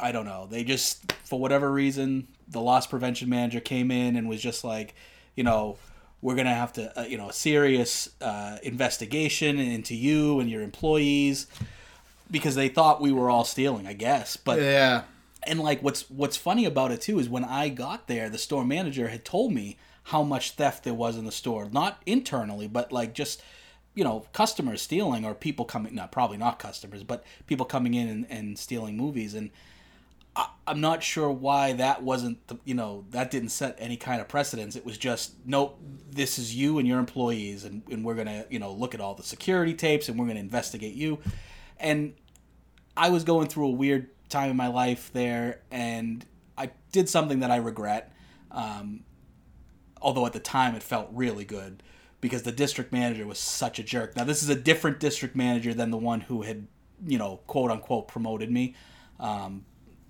I 0.00 0.10
don't 0.12 0.24
know. 0.24 0.46
They 0.50 0.64
just, 0.64 1.12
for 1.24 1.38
whatever 1.38 1.70
reason, 1.70 2.28
the 2.48 2.60
loss 2.60 2.86
prevention 2.86 3.28
manager 3.28 3.60
came 3.60 3.90
in 3.90 4.16
and 4.16 4.28
was 4.28 4.40
just 4.40 4.64
like, 4.64 4.94
you 5.36 5.44
know, 5.44 5.76
we're 6.20 6.34
gonna 6.34 6.54
have 6.54 6.72
to, 6.74 7.00
uh, 7.00 7.04
you 7.04 7.16
know, 7.16 7.28
a 7.28 7.32
serious 7.32 8.08
uh, 8.20 8.58
investigation 8.64 9.58
into 9.58 9.94
you 9.94 10.40
and 10.40 10.50
your 10.50 10.62
employees 10.62 11.46
because 12.30 12.54
they 12.56 12.68
thought 12.68 13.00
we 13.00 13.12
were 13.12 13.30
all 13.30 13.44
stealing. 13.44 13.86
I 13.86 13.92
guess, 13.92 14.36
but 14.36 14.60
Yeah. 14.60 15.02
and 15.44 15.60
like 15.60 15.80
what's 15.82 16.10
what's 16.10 16.36
funny 16.36 16.64
about 16.64 16.90
it 16.90 17.00
too 17.00 17.20
is 17.20 17.28
when 17.28 17.44
I 17.44 17.68
got 17.68 18.08
there, 18.08 18.28
the 18.28 18.38
store 18.38 18.64
manager 18.64 19.08
had 19.08 19.24
told 19.24 19.52
me 19.52 19.76
how 20.08 20.22
much 20.22 20.52
theft 20.52 20.84
there 20.84 20.94
was 20.94 21.16
in 21.16 21.24
the 21.24 21.32
store, 21.32 21.68
not 21.70 22.02
internally, 22.06 22.66
but 22.66 22.92
like 22.92 23.14
just 23.14 23.42
you 23.94 24.04
know 24.04 24.24
customers 24.32 24.80
stealing 24.82 25.24
or 25.24 25.34
people 25.34 25.64
coming 25.64 25.94
not 25.94 26.12
probably 26.12 26.36
not 26.36 26.58
customers, 26.58 27.02
but 27.02 27.24
people 27.46 27.66
coming 27.66 27.94
in 27.94 28.08
and, 28.08 28.26
and 28.30 28.58
stealing 28.58 28.96
movies 28.96 29.34
and. 29.34 29.50
I, 30.36 30.50
I'm 30.68 30.80
not 30.80 31.02
sure 31.02 31.30
why 31.30 31.72
that 31.72 32.02
wasn't, 32.04 32.46
the, 32.46 32.58
you 32.64 32.74
know, 32.74 33.06
that 33.10 33.30
didn't 33.30 33.48
set 33.48 33.74
any 33.78 33.96
kind 33.96 34.20
of 34.20 34.28
precedence. 34.28 34.76
It 34.76 34.84
was 34.84 34.96
just, 34.96 35.32
nope, 35.44 35.80
this 36.10 36.38
is 36.38 36.54
you 36.54 36.78
and 36.78 36.86
your 36.86 37.00
employees, 37.00 37.64
and, 37.64 37.82
and 37.90 38.04
we're 38.04 38.14
to, 38.22 38.46
you 38.48 38.60
know, 38.60 38.70
look 38.72 38.94
at 38.94 39.00
all 39.00 39.14
the 39.14 39.24
security 39.24 39.74
tapes 39.74 40.08
and 40.08 40.16
we're 40.16 40.26
to 40.28 40.36
investigate 40.38 40.94
you. 40.94 41.18
And 41.80 42.14
I 42.96 43.08
was 43.08 43.24
going 43.24 43.48
through 43.48 43.66
a 43.66 43.70
weird 43.70 44.10
time 44.28 44.50
in 44.50 44.56
my 44.56 44.68
life 44.68 45.10
there, 45.12 45.60
and 45.72 46.24
I 46.56 46.70
did 46.92 47.08
something 47.08 47.40
that 47.40 47.50
I 47.50 47.56
regret. 47.56 48.12
Um, 48.52 49.00
although 50.00 50.26
at 50.26 50.32
the 50.32 50.40
time 50.40 50.74
it 50.74 50.82
felt 50.82 51.08
really 51.12 51.44
good 51.44 51.82
because 52.20 52.42
the 52.42 52.52
district 52.52 52.92
manager 52.92 53.26
was 53.26 53.38
such 53.38 53.78
a 53.78 53.82
jerk. 53.82 54.16
Now 54.16 54.24
this 54.24 54.42
is 54.42 54.48
a 54.48 54.54
different 54.54 54.98
district 55.00 55.36
manager 55.36 55.72
than 55.74 55.90
the 55.90 55.96
one 55.96 56.20
who 56.22 56.42
had, 56.42 56.66
you 57.06 57.18
know, 57.18 57.40
quote 57.46 57.70
unquote 57.70 58.08
promoted 58.08 58.50
me. 58.50 58.74
Um, 59.20 59.64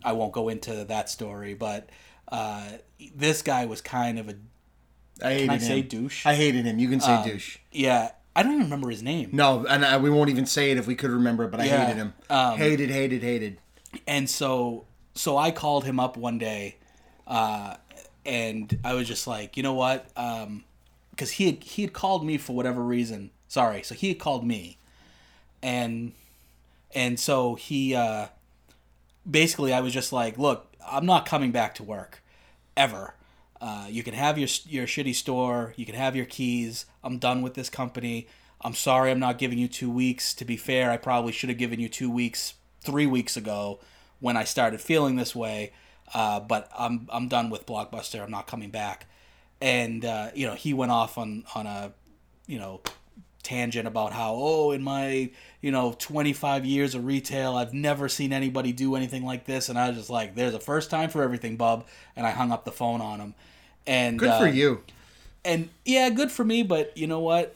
I 0.05 0.12
won't 0.12 0.33
go 0.33 0.48
into 0.48 0.85
that 0.85 1.09
story, 1.11 1.55
but 1.55 1.90
uh, 2.31 2.62
this 3.14 3.42
guy 3.42 3.66
was 3.66 3.81
kind 3.81 4.18
of 4.18 4.29
a 4.29 4.35
I 5.22 5.31
hated 5.33 5.40
can 5.40 5.51
I 5.51 5.55
him. 5.55 5.61
say 5.61 5.83
douche? 5.83 6.27
I 6.27 6.35
hated 6.35 6.64
him. 6.64 6.79
You 6.79 6.88
can 6.88 7.01
say 7.01 7.14
Um, 7.14 7.24
douche. 7.29 7.59
yeah. 7.72 8.12
I 8.37 8.44
don't 8.44 8.53
even 8.53 8.64
remember 8.64 8.88
his 8.88 9.03
name. 9.03 9.31
No, 9.33 9.66
and 9.66 9.85
I, 9.85 9.96
we 9.96 10.11
won't 10.11 10.31
even 10.31 10.46
say 10.46 10.70
it 10.70 10.77
if 10.79 10.87
we 10.87 10.94
could 10.94 11.11
remember 11.11 11.42
it, 11.44 11.51
but 11.51 11.61
I 11.61 11.64
Yeah. 11.64 11.85
hated 11.87 11.96
him. 11.96 12.14
Um, 12.31 12.57
hated, 12.57 12.88
hated, 12.90 13.22
hated. 13.22 13.59
and 14.07 14.31
so 14.31 14.85
so 15.14 15.37
I 15.37 15.51
called 15.51 15.85
him 15.85 15.98
up 15.98 16.16
one 16.16 16.38
day, 16.38 16.77
uh, 17.27 17.74
and 18.29 18.79
I 18.85 18.93
was 18.93 19.09
just 19.09 19.27
like, 19.27 19.57
you 19.57 19.62
know 19.62 19.73
what? 19.73 20.07
Because 21.11 21.33
he 21.33 21.47
had 21.47 21.64
he 21.64 21.83
had 21.83 21.93
called 21.93 22.25
me 22.25 22.37
for 22.37 22.55
whatever 22.55 22.85
reason. 22.85 23.31
Sorry, 23.49 23.83
so 23.83 23.95
he 23.95 24.09
had 24.09 24.19
called 24.19 24.47
me, 24.47 24.77
and 25.62 26.12
and 26.95 27.19
so 27.19 27.55
he 27.55 27.95
uh, 27.95 28.27
basically 29.29 29.73
I 29.73 29.81
was 29.81 29.95
just 29.95 30.12
like, 30.12 30.37
look, 30.38 30.75
I'm 30.87 31.07
not 31.07 31.25
coming 31.25 31.51
back 31.51 31.75
to 31.77 31.83
work, 31.83 32.23
ever. 32.77 33.14
Uh, 33.61 33.87
you 33.88 34.03
can 34.03 34.14
have 34.14 34.38
your 34.38 34.49
your 34.67 34.87
shitty 34.87 35.14
store. 35.14 35.73
You 35.77 35.87
can 35.87 35.95
have 35.95 36.14
your 36.14 36.27
keys. 36.27 36.85
I'm 37.03 37.19
done 37.19 37.41
with 37.41 37.55
this 37.55 37.71
company. 37.71 38.29
I'm 38.61 38.75
sorry 38.75 39.11
I'm 39.11 39.21
not 39.21 39.38
giving 39.38 39.59
you 39.59 39.69
two 39.69 39.91
weeks. 39.91 40.35
To 40.35 40.45
be 40.45 40.59
fair, 40.59 40.91
I 40.91 40.99
probably 40.99 41.33
should 41.33 41.49
have 41.49 41.59
given 41.59 41.81
you 41.81 41.88
two 41.88 42.11
weeks 42.11 42.55
three 42.83 43.07
weeks 43.07 43.38
ago 43.38 43.81
when 44.21 44.37
I 44.37 44.45
started 44.45 44.83
feeling 44.83 45.17
this 45.17 45.35
way. 45.35 45.73
Uh, 46.14 46.40
but 46.40 46.71
I'm 46.79 47.09
I'm 47.11 47.29
done 47.29 47.51
with 47.51 47.66
Blockbuster. 47.66 48.23
I'm 48.23 48.31
not 48.31 48.47
coming 48.47 48.71
back. 48.71 49.07
And 49.61 50.05
uh, 50.05 50.31
you 50.35 50.47
know 50.47 50.55
he 50.55 50.73
went 50.75 50.92
off 50.92 51.18
on 51.18 51.44
on 51.55 51.66
a 51.66 51.92
you 52.47 52.59
know 52.59 52.81
tangent 53.42 53.87
about 53.88 54.12
how 54.12 54.35
oh 54.37 54.73
in 54.73 54.83
my 54.83 55.31
you 55.62 55.71
know 55.71 55.94
25 55.99 56.66
years 56.66 56.94
of 56.94 57.07
retail 57.07 57.57
I've 57.57 57.73
never 57.73 58.09
seen 58.09 58.33
anybody 58.33 58.73
do 58.73 58.94
anything 58.94 59.25
like 59.25 59.47
this 59.47 59.68
and 59.71 59.79
I 59.79 59.88
was 59.88 59.97
just 59.97 60.11
like 60.11 60.35
there's 60.35 60.53
a 60.55 60.61
first 60.61 60.90
time 60.90 61.09
for 61.09 61.23
everything 61.23 61.57
bub 61.57 61.87
and 62.14 62.27
I 62.27 62.31
hung 62.31 62.53
up 62.53 62.64
the 62.66 62.73
phone 62.73 63.01
on 63.01 63.21
him 63.21 63.35
and 63.87 64.18
Good 64.18 64.29
uh, 64.29 64.38
for 64.40 64.49
you. 64.49 64.83
and 65.47 65.71
yeah 65.87 66.11
good 66.11 66.31
for 66.31 66.44
me 66.44 66.62
but 66.62 66.94
you 66.97 67.07
know 67.07 67.21
what 67.21 67.55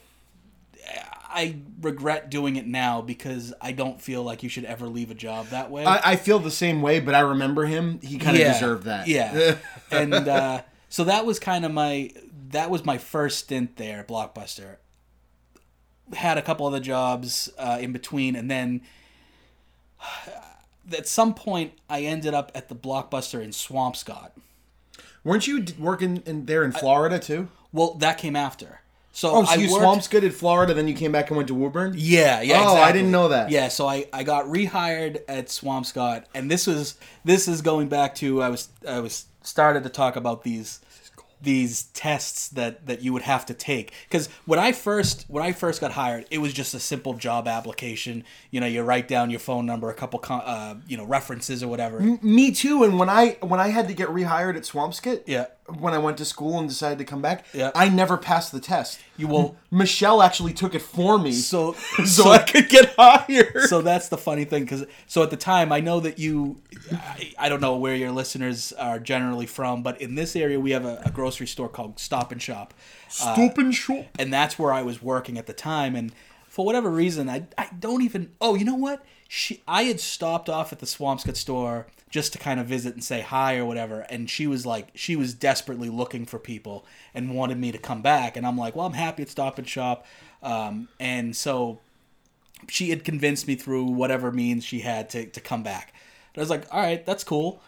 I 1.32 1.56
regret 1.80 2.30
doing 2.30 2.56
it 2.56 2.66
now 2.66 3.00
because 3.00 3.54
I 3.60 3.72
don't 3.72 4.00
feel 4.00 4.22
like 4.22 4.42
you 4.42 4.48
should 4.48 4.64
ever 4.64 4.86
leave 4.86 5.10
a 5.10 5.14
job 5.14 5.46
that 5.48 5.70
way 5.70 5.84
I, 5.84 6.12
I 6.12 6.16
feel 6.16 6.38
the 6.38 6.50
same 6.50 6.82
way, 6.82 7.00
but 7.00 7.14
I 7.14 7.20
remember 7.20 7.64
him. 7.64 8.00
He 8.02 8.18
kind 8.18 8.36
of 8.36 8.40
Yeah, 8.40 8.52
deserved 8.52 8.84
that. 8.84 9.08
Yeah. 9.08 9.56
and 9.90 10.14
uh, 10.14 10.62
so 10.88 11.04
that 11.04 11.24
was 11.24 11.38
kind 11.38 11.64
of 11.64 11.72
my 11.72 12.10
that 12.50 12.68
was 12.70 12.84
my 12.84 12.98
first 12.98 13.38
stint 13.38 13.76
there 13.76 14.04
Blockbuster. 14.04 14.76
Had 16.12 16.36
a 16.36 16.42
couple 16.42 16.66
other 16.66 16.80
jobs 16.80 17.48
uh, 17.58 17.78
in 17.80 17.92
between, 17.92 18.36
and 18.36 18.50
then 18.50 18.82
at 20.92 21.08
some 21.08 21.32
point 21.34 21.72
I 21.88 22.02
ended 22.02 22.34
up 22.34 22.52
at 22.54 22.68
the 22.68 22.74
Blockbuster 22.74 23.42
in 23.42 23.50
Swampscott. 23.50 24.32
Weren't 25.24 25.46
you 25.46 25.64
working 25.78 26.22
in 26.26 26.46
there 26.46 26.64
in 26.64 26.72
Florida 26.72 27.18
too? 27.18 27.48
Well, 27.72 27.94
that 27.94 28.18
came 28.18 28.36
after. 28.36 28.81
So, 29.14 29.30
Oh, 29.30 29.44
so 29.44 29.52
I 29.52 29.54
you 29.56 29.70
worked, 29.72 29.84
Swampscott 29.84 30.22
in 30.22 30.30
Florida, 30.30 30.72
then 30.74 30.88
you 30.88 30.94
came 30.94 31.12
back 31.12 31.28
and 31.28 31.36
went 31.36 31.48
to 31.48 31.54
Woburn. 31.54 31.92
Yeah, 31.96 32.40
yeah. 32.40 32.64
Oh, 32.66 32.76
I 32.76 32.92
didn't 32.92 33.10
know 33.10 33.28
that. 33.28 33.50
Yeah, 33.50 33.68
so 33.68 33.86
I, 33.86 34.06
I 34.12 34.22
got 34.22 34.46
rehired 34.46 35.20
at 35.28 35.46
Swampscott, 35.48 36.24
and 36.34 36.50
this 36.50 36.66
was 36.66 36.96
this 37.24 37.46
is 37.46 37.60
going 37.60 37.88
back 37.88 38.14
to 38.16 38.42
I 38.42 38.48
was 38.48 38.68
I 38.88 39.00
was 39.00 39.26
started 39.42 39.82
to 39.82 39.90
talk 39.90 40.16
about 40.16 40.42
these 40.44 40.80
these 41.42 41.84
tests 41.92 42.48
that 42.50 42.86
that 42.86 43.02
you 43.02 43.12
would 43.12 43.22
have 43.22 43.44
to 43.44 43.52
take 43.52 43.92
because 44.08 44.28
when 44.46 44.60
I 44.60 44.70
first 44.70 45.24
when 45.28 45.42
I 45.42 45.50
first 45.52 45.80
got 45.80 45.90
hired, 45.92 46.24
it 46.30 46.38
was 46.38 46.52
just 46.52 46.72
a 46.72 46.78
simple 46.80 47.14
job 47.14 47.48
application. 47.48 48.22
You 48.52 48.60
know, 48.60 48.66
you 48.66 48.82
write 48.82 49.08
down 49.08 49.28
your 49.28 49.40
phone 49.40 49.66
number, 49.66 49.90
a 49.90 49.94
couple 49.94 50.20
con- 50.20 50.42
uh, 50.44 50.76
you 50.86 50.96
know 50.96 51.04
references 51.04 51.62
or 51.62 51.68
whatever. 51.68 51.98
Me 52.22 52.52
too. 52.52 52.84
And 52.84 52.96
when 52.98 53.08
I 53.08 53.38
when 53.40 53.58
I 53.58 53.68
had 53.68 53.88
to 53.88 53.94
get 53.94 54.08
rehired 54.08 54.56
at 54.56 54.62
Swampscott, 54.62 55.24
Yeah. 55.26 55.46
When 55.80 55.94
I 55.94 55.98
went 55.98 56.18
to 56.18 56.24
school 56.24 56.58
and 56.58 56.68
decided 56.68 56.98
to 56.98 57.04
come 57.04 57.22
back, 57.22 57.44
Yeah. 57.52 57.70
I 57.74 57.88
never 57.88 58.16
passed 58.16 58.52
the 58.52 58.60
test. 58.60 59.00
You 59.16 59.28
will. 59.28 59.56
Michelle 59.70 60.22
actually 60.22 60.52
took 60.52 60.74
it 60.74 60.82
for 60.82 61.18
me, 61.18 61.32
So 61.32 61.72
so, 61.96 62.04
so 62.04 62.30
I 62.30 62.38
could 62.38 62.68
get 62.68 62.94
hired. 62.98 63.62
so 63.68 63.80
that's 63.82 64.08
the 64.08 64.18
funny 64.18 64.44
thing 64.44 64.64
because 64.64 64.84
so 65.06 65.22
at 65.22 65.30
the 65.30 65.36
time 65.36 65.72
i 65.72 65.80
know 65.80 66.00
that 66.00 66.18
you 66.18 66.60
I, 66.92 67.32
I 67.38 67.48
don't 67.48 67.60
know 67.60 67.76
where 67.76 67.94
your 67.94 68.10
listeners 68.10 68.72
are 68.72 68.98
generally 68.98 69.46
from 69.46 69.82
but 69.82 70.00
in 70.00 70.14
this 70.14 70.34
area 70.36 70.58
we 70.60 70.70
have 70.72 70.84
a, 70.84 71.00
a 71.04 71.10
grocery 71.10 71.46
store 71.46 71.68
called 71.68 71.98
stop 71.98 72.32
and 72.32 72.40
shop 72.42 72.74
uh, 73.06 73.34
Stop 73.34 73.58
and 73.58 73.74
shop. 73.74 74.06
and 74.18 74.32
that's 74.32 74.58
where 74.58 74.72
i 74.72 74.82
was 74.82 75.02
working 75.02 75.38
at 75.38 75.46
the 75.46 75.52
time 75.52 75.94
and 75.96 76.12
for 76.52 76.66
whatever 76.66 76.90
reason 76.90 77.28
i, 77.28 77.46
I 77.56 77.68
don't 77.78 78.02
even 78.02 78.32
oh 78.40 78.54
you 78.54 78.64
know 78.64 78.74
what 78.74 79.04
she 79.26 79.62
i 79.66 79.84
had 79.84 80.00
stopped 80.00 80.48
off 80.48 80.72
at 80.72 80.80
the 80.80 80.86
swampscott 80.86 81.36
store 81.36 81.86
just 82.10 82.32
to 82.34 82.38
kind 82.38 82.60
of 82.60 82.66
visit 82.66 82.94
and 82.94 83.02
say 83.02 83.22
hi 83.22 83.56
or 83.56 83.64
whatever 83.64 84.00
and 84.10 84.28
she 84.28 84.46
was 84.46 84.66
like 84.66 84.88
she 84.94 85.16
was 85.16 85.32
desperately 85.32 85.88
looking 85.88 86.26
for 86.26 86.38
people 86.38 86.84
and 87.14 87.34
wanted 87.34 87.58
me 87.58 87.72
to 87.72 87.78
come 87.78 88.02
back 88.02 88.36
and 88.36 88.46
i'm 88.46 88.58
like 88.58 88.76
well 88.76 88.86
i'm 88.86 88.92
happy 88.92 89.22
at 89.22 89.30
stop 89.30 89.58
and 89.58 89.68
shop 89.68 90.04
um, 90.42 90.88
and 90.98 91.36
so 91.36 91.80
she 92.68 92.90
had 92.90 93.04
convinced 93.04 93.46
me 93.46 93.54
through 93.54 93.84
whatever 93.84 94.30
means 94.30 94.64
she 94.64 94.80
had 94.80 95.08
to, 95.10 95.26
to 95.26 95.40
come 95.40 95.62
back. 95.62 95.92
And 96.34 96.40
I 96.40 96.42
was 96.42 96.50
like, 96.50 96.66
all 96.70 96.80
right, 96.80 97.04
that's 97.04 97.24
cool. 97.24 97.60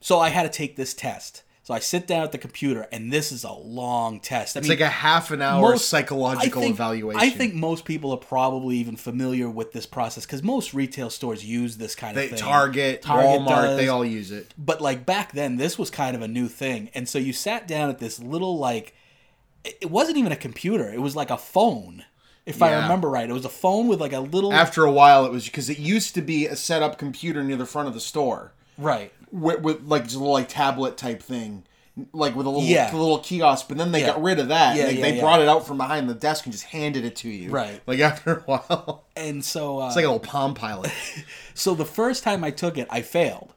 So 0.00 0.18
I 0.18 0.30
had 0.30 0.42
to 0.42 0.48
take 0.48 0.76
this 0.76 0.94
test. 0.94 1.42
So 1.70 1.74
I 1.74 1.78
sit 1.78 2.08
down 2.08 2.24
at 2.24 2.32
the 2.32 2.38
computer, 2.38 2.88
and 2.90 3.12
this 3.12 3.30
is 3.30 3.44
a 3.44 3.52
long 3.52 4.18
test. 4.18 4.56
I 4.56 4.58
It's 4.58 4.68
mean, 4.68 4.76
like 4.76 4.84
a 4.84 4.90
half 4.90 5.30
an 5.30 5.40
hour 5.40 5.60
most- 5.70 5.88
psychological 5.88 6.62
I 6.62 6.64
think- 6.64 6.74
evaluation. 6.74 7.20
I 7.20 7.30
think 7.30 7.54
most 7.54 7.84
people 7.84 8.10
are 8.10 8.16
probably 8.16 8.78
even 8.78 8.96
familiar 8.96 9.48
with 9.48 9.70
this 9.70 9.86
process 9.86 10.26
because 10.26 10.42
most 10.42 10.74
retail 10.74 11.10
stores 11.10 11.44
use 11.44 11.76
this 11.76 11.94
kind 11.94 12.16
they, 12.16 12.24
of 12.24 12.30
thing. 12.30 12.40
Target, 12.40 13.02
Target 13.02 13.42
Walmart, 13.42 13.76
they 13.76 13.86
all 13.86 14.04
use 14.04 14.32
it. 14.32 14.52
But 14.58 14.80
like 14.80 15.06
back 15.06 15.30
then, 15.30 15.58
this 15.58 15.78
was 15.78 15.90
kind 15.90 16.16
of 16.16 16.22
a 16.22 16.26
new 16.26 16.48
thing, 16.48 16.90
and 16.92 17.08
so 17.08 17.20
you 17.20 17.32
sat 17.32 17.68
down 17.68 17.88
at 17.88 18.00
this 18.00 18.18
little 18.18 18.58
like, 18.58 18.92
it 19.62 19.78
it 19.82 19.90
wasn't 19.92 20.16
even 20.16 20.32
a 20.32 20.36
computer; 20.36 20.92
it 20.92 21.00
was 21.00 21.14
like 21.14 21.30
a 21.30 21.38
phone. 21.38 22.04
If 22.46 22.62
I 22.62 22.82
remember 22.82 23.08
right, 23.08 23.30
it 23.30 23.32
was 23.32 23.44
a 23.44 23.48
phone 23.48 23.86
with 23.86 24.00
like 24.00 24.12
a 24.12 24.18
little 24.18 24.52
After 24.52 24.84
a 24.84 24.90
while, 24.90 25.24
it 25.24 25.30
was 25.30 25.44
because 25.44 25.70
it 25.70 25.78
used 25.78 26.16
to 26.16 26.20
be 26.20 26.46
a 26.46 26.56
set 26.56 26.82
up 26.82 26.98
computer 26.98 27.44
near 27.44 27.56
the 27.56 27.64
front 27.64 27.86
of 27.86 27.94
the 27.94 28.00
store 28.00 28.54
right. 28.76 29.12
With, 29.32 29.60
with 29.60 29.82
like 29.82 30.04
just 30.04 30.16
a 30.16 30.18
little 30.18 30.34
like 30.34 30.48
tablet 30.48 30.96
type 30.96 31.22
thing. 31.22 31.64
Like 32.12 32.34
with 32.34 32.46
a 32.46 32.48
little 32.48 32.64
Yeah. 32.66 32.90
little 32.92 33.18
kiosk, 33.18 33.68
but 33.68 33.76
then 33.76 33.92
they 33.92 34.00
Yeah. 34.00 34.06
got 34.08 34.22
rid 34.22 34.38
of 34.38 34.48
that. 34.48 34.76
Yeah, 34.76 34.86
they 34.86 34.96
they 34.96 35.20
brought 35.20 35.42
it 35.42 35.48
out 35.48 35.66
from 35.66 35.76
behind 35.76 36.08
the 36.08 36.14
desk 36.14 36.46
and 36.46 36.52
just 36.52 36.64
handed 36.64 37.04
it 37.04 37.16
to 37.16 37.28
you. 37.28 37.50
Right. 37.50 37.80
Like 37.86 37.98
after 38.10 38.36
a 38.38 38.40
while, 38.42 39.04
And 39.16 39.44
so, 39.44 39.80
uh, 39.82 39.86
it's 39.88 39.96
like 39.96 40.04
a 40.04 40.08
little 40.08 40.20
Palm 40.20 40.54
Pilot. 40.54 40.90
so 41.54 41.74
the 41.74 41.84
first 41.84 42.22
time 42.22 42.42
I 42.44 42.52
took 42.52 42.78
it, 42.78 42.86
I 42.90 43.02
failed. 43.02 43.52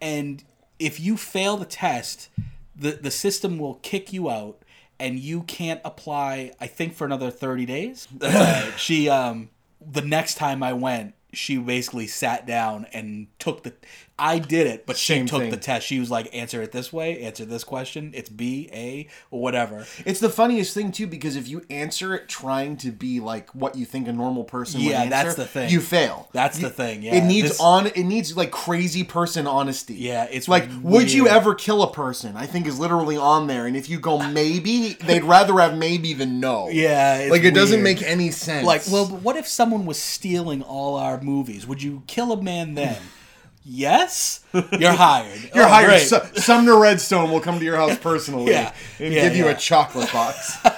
And 0.00 0.42
if 0.78 0.98
you 0.98 1.16
fail 1.16 1.56
the 1.56 1.66
test, 1.66 2.30
the 2.74 2.92
the 2.92 3.10
system 3.10 3.58
will 3.58 3.74
kick 3.82 4.12
you 4.12 4.28
out, 4.28 4.58
and 4.98 5.18
you 5.20 5.42
can't 5.42 5.80
apply. 5.84 6.52
I 6.60 6.66
think 6.66 6.94
for 6.94 7.04
another 7.04 7.30
thirty 7.30 7.66
days. 7.66 8.08
Uh, 8.20 8.70
she 8.76 9.08
um 9.08 9.50
the 9.86 10.02
next 10.02 10.34
time 10.36 10.62
I 10.62 10.72
went, 10.72 11.14
she 11.32 11.58
basically 11.58 12.06
sat 12.08 12.46
down 12.46 12.86
and 12.92 13.28
took 13.38 13.62
the. 13.62 13.74
I 14.16 14.38
did 14.38 14.68
it, 14.68 14.86
but 14.86 14.96
Same 14.96 15.26
she 15.26 15.30
took 15.30 15.40
thing. 15.42 15.50
the 15.50 15.56
test. 15.56 15.86
She 15.88 15.98
was 15.98 16.08
like, 16.08 16.32
"Answer 16.32 16.62
it 16.62 16.70
this 16.70 16.92
way. 16.92 17.20
Answer 17.22 17.44
this 17.44 17.64
question. 17.64 18.12
It's 18.14 18.28
B, 18.30 18.68
A, 18.72 19.08
or 19.32 19.40
whatever." 19.42 19.86
It's 20.06 20.20
the 20.20 20.28
funniest 20.28 20.72
thing 20.72 20.92
too 20.92 21.08
because 21.08 21.34
if 21.34 21.48
you 21.48 21.64
answer 21.68 22.14
it 22.14 22.28
trying 22.28 22.76
to 22.76 22.92
be 22.92 23.18
like 23.18 23.50
what 23.56 23.74
you 23.74 23.84
think 23.84 24.06
a 24.06 24.12
normal 24.12 24.44
person 24.44 24.80
would 24.82 24.88
Yeah, 24.90 25.00
answer, 25.00 25.10
that's 25.10 25.34
the 25.34 25.44
thing. 25.46 25.68
You 25.70 25.80
fail. 25.80 26.28
That's 26.32 26.60
You- 26.60 26.68
the 26.68 26.72
thing, 26.72 27.02
yeah. 27.02 27.16
it 27.16 27.24
needs 27.24 27.48
This- 27.48 27.60
on. 27.60 27.88
It 27.88 28.04
needs 28.04 28.36
like 28.36 28.52
crazy 28.52 29.02
person 29.02 29.48
honesty. 29.48 29.94
Yeah, 29.94 30.28
it's 30.30 30.46
like 30.46 30.68
would 30.82 31.12
you 31.12 31.26
ever 31.26 31.52
kill 31.54 31.82
a 31.82 31.92
person? 31.92 32.36
I 32.36 32.46
think 32.46 32.68
is 32.68 32.78
literally 32.78 33.16
on 33.16 33.48
there, 33.48 33.66
and 33.66 33.76
if 33.76 33.88
you 33.90 33.98
go 33.98 34.18
maybe, 34.22 34.92
they'd 35.04 35.24
rather 35.24 35.58
have 35.58 35.76
maybe 35.76 36.14
than 36.14 36.38
no. 36.38 36.68
Yeah, 36.68 37.18
it's 37.18 37.32
like 37.32 37.42
it 37.42 37.54
doesn't 37.54 37.82
make 37.82 38.00
any 38.00 38.30
sense. 38.30 38.64
Like, 38.64 38.82
well, 38.92 39.08
but 39.08 39.22
what 39.22 39.36
if 39.36 39.48
someone 39.48 39.86
was 39.86 39.98
stealing 39.98 40.62
all 40.62 40.94
our 40.94 41.20
movies? 41.20 41.66
Would 41.66 41.82
you 41.82 42.04
kill 42.06 42.30
a 42.30 42.40
man 42.40 42.74
then? 42.74 42.96
Yes, 43.64 44.40
you're 44.52 44.92
hired. 44.92 45.40
You're 45.54 45.64
Oh, 45.64 45.68
hired. 45.68 46.00
Sumner 46.00 46.78
Redstone 46.78 47.30
will 47.30 47.40
come 47.40 47.58
to 47.58 47.64
your 47.64 47.76
house 47.76 47.98
personally 47.98 48.50
Yeah, 48.52 48.72
and 48.98 49.12
yeah, 49.12 49.22
give 49.28 49.36
you 49.36 49.48
a 49.48 49.54
chocolate 49.54 50.12
box. 50.12 50.56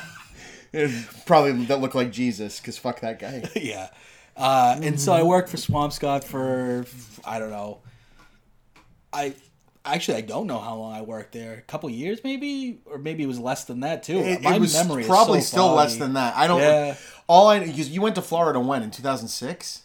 And 0.72 1.08
probably 1.24 1.64
that 1.66 1.80
look 1.80 1.94
like 1.94 2.12
Jesus, 2.12 2.60
because 2.60 2.76
fuck 2.76 3.00
that 3.00 3.18
guy. 3.18 3.48
yeah. 3.56 3.88
Uh, 4.36 4.78
and 4.82 5.00
so 5.00 5.14
I 5.14 5.22
worked 5.22 5.48
for 5.48 5.56
Swampscott 5.56 6.22
for 6.22 6.84
I 7.24 7.38
don't 7.38 7.50
know. 7.50 7.78
I 9.10 9.34
actually 9.86 10.18
I 10.18 10.20
don't 10.22 10.46
know 10.46 10.58
how 10.58 10.74
long 10.74 10.92
I 10.94 11.00
worked 11.00 11.32
there. 11.32 11.54
A 11.54 11.62
couple 11.62 11.88
years 11.88 12.20
maybe, 12.22 12.80
or 12.84 12.98
maybe 12.98 13.22
it 13.22 13.26
was 13.26 13.38
less 13.38 13.64
than 13.64 13.80
that 13.80 14.02
too. 14.02 14.18
It, 14.18 14.42
My 14.42 14.56
it 14.56 14.60
was 14.60 14.74
memory 14.74 15.02
is 15.02 15.08
probably 15.08 15.40
so 15.40 15.46
still 15.46 15.72
less 15.72 15.96
than 15.96 16.12
that. 16.14 16.36
I 16.36 16.46
don't. 16.46 16.60
Yeah. 16.60 16.96
All 17.26 17.48
I 17.48 17.60
because 17.60 17.88
you 17.88 18.02
went 18.02 18.16
to 18.16 18.22
Florida 18.22 18.60
when 18.60 18.82
in 18.82 18.90
2006, 18.90 19.82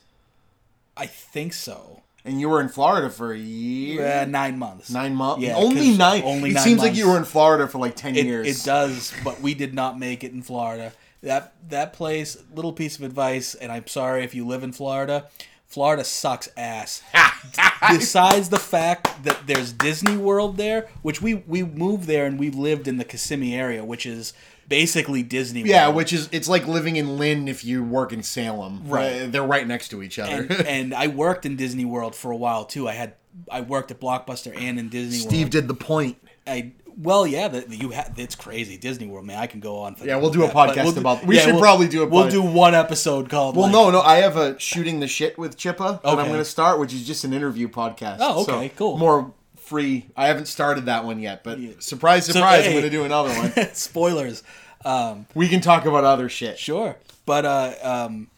I 0.97 1.05
think 1.05 1.53
so. 1.53 2.00
And 2.25 2.39
you 2.39 2.49
were 2.49 2.61
in 2.61 2.69
Florida 2.69 3.09
for 3.09 3.33
a 3.33 3.37
uh, 3.37 3.39
year, 3.39 4.01
Yeah, 4.01 4.25
nine 4.25 4.57
months. 4.59 4.89
nine 4.89 5.15
months. 5.15 5.41
Yeah, 5.43 5.55
only 5.55 5.95
nine. 5.97 6.23
Only 6.23 6.51
it 6.51 6.53
nine 6.53 6.63
seems 6.63 6.81
like 6.81 6.95
you 6.95 7.09
were 7.09 7.17
in 7.17 7.25
Florida 7.25 7.67
for 7.67 7.77
like 7.79 7.95
ten 7.95 8.15
It, 8.15 8.25
years. 8.25 8.47
it 8.47 8.65
does, 8.65 9.13
but 9.23 9.41
we 9.41 9.53
did 9.53 9.73
not 9.73 9.97
make 9.99 10.23
it 10.23 10.31
in 10.31 10.41
Florida. 10.41 10.93
That 11.23 11.53
that 11.69 11.93
place, 11.93 12.37
little 12.55 12.73
piece 12.73 12.97
of 12.97 13.03
advice, 13.03 13.53
and 13.55 13.71
I'm 13.71 13.87
sorry 13.87 14.23
if 14.23 14.33
you 14.33 14.45
live 14.45 14.63
in 14.63 14.71
Florida. 14.71 15.27
Florida 15.67 16.03
sucks 16.03 16.49
ass. 16.57 17.01
Besides 17.89 18.49
the 18.49 18.59
fact 18.59 19.23
that 19.23 19.47
there's 19.47 19.71
Disney 19.71 20.17
World 20.17 20.57
there, 20.57 20.89
which 21.01 21.21
we 21.21 21.35
we 21.35 21.63
moved 21.63 22.05
there 22.07 22.25
and 22.25 22.37
we've 22.37 22.55
lived 22.55 22.87
in 22.89 22.97
the 22.97 23.05
Kissimmee 23.05 23.55
area, 23.55 23.83
which 23.85 24.05
is 24.05 24.33
basically 24.71 25.21
Disney. 25.21 25.61
World 25.61 25.69
Yeah, 25.69 25.85
World. 25.87 25.95
which 25.97 26.13
is 26.13 26.29
it's 26.31 26.47
like 26.49 26.65
living 26.67 26.95
in 26.95 27.17
Lynn 27.17 27.47
if 27.47 27.63
you 27.63 27.83
work 27.83 28.11
in 28.13 28.23
Salem. 28.23 28.81
Right. 28.87 29.31
They're 29.31 29.43
right 29.43 29.67
next 29.67 29.89
to 29.89 30.01
each 30.01 30.17
other. 30.17 30.47
and, 30.49 30.51
and 30.67 30.93
I 30.95 31.07
worked 31.07 31.45
in 31.45 31.55
Disney 31.57 31.85
World 31.85 32.15
for 32.15 32.31
a 32.31 32.35
while 32.37 32.65
too. 32.65 32.87
I 32.87 32.93
had 32.93 33.13
I 33.51 33.61
worked 33.61 33.91
at 33.91 33.99
Blockbuster 33.99 34.55
and 34.59 34.79
in 34.79 34.89
Disney 34.89 35.19
Steve 35.19 35.39
World. 35.41 35.51
did 35.51 35.67
the 35.67 35.73
point. 35.75 36.17
I 36.47 36.71
well, 36.97 37.25
yeah, 37.25 37.47
that 37.47 37.69
you 37.69 37.91
had. 37.91 38.13
It's 38.17 38.35
crazy, 38.35 38.77
Disney 38.77 39.07
World, 39.07 39.25
man. 39.25 39.37
I 39.39 39.47
can 39.47 39.59
go 39.61 39.77
on. 39.79 39.95
For 39.95 40.05
Yeah, 40.05 40.17
we'll 40.17 40.29
do 40.29 40.43
a 40.43 40.47
that, 40.47 40.55
podcast 40.55 40.93
do- 40.93 40.99
about- 40.99 41.25
we 41.25 41.37
should 41.37 41.57
probably 41.57 41.87
do 41.87 42.03
a 42.03 42.05
We'll 42.07 42.29
do 42.29 42.41
one 42.41 42.75
episode 42.75 43.29
called. 43.29 43.55
Well, 43.55 43.65
like- 43.65 43.71
no, 43.73 43.89
no. 43.91 44.01
I 44.01 44.17
have 44.17 44.35
a 44.35 44.59
shooting 44.59 44.99
the 44.99 45.07
shit 45.07 45.37
with 45.37 45.57
Chippa 45.57 46.01
that 46.01 46.07
I'm 46.09 46.27
going 46.27 46.33
to 46.39 46.45
start, 46.45 46.79
which 46.79 46.93
is 46.93 47.05
just 47.07 47.23
an 47.23 47.33
interview 47.33 47.69
podcast. 47.69 48.17
Oh, 48.19 48.43
okay, 48.43 48.69
cool. 48.75 48.97
More 48.97 49.33
free. 49.55 50.07
I 50.17 50.27
haven't 50.27 50.47
started 50.47 50.87
that 50.87 51.05
one 51.05 51.19
yet, 51.19 51.45
but 51.45 51.57
surprise, 51.81 52.25
So, 52.25 52.33
surprise, 52.33 52.65
I'm 52.65 52.71
going 52.73 52.83
to 52.83 52.89
do 52.89 53.05
another 53.05 53.29
one. 53.29 53.69
spoilers. 53.73 54.43
Um, 54.85 55.25
we 55.35 55.47
can 55.47 55.61
talk 55.61 55.85
about 55.85 56.03
other 56.03 56.29
shit. 56.29 56.57
sure, 56.59 56.95
but 57.25 57.45
uh, 57.45 57.73
um, 57.83 58.29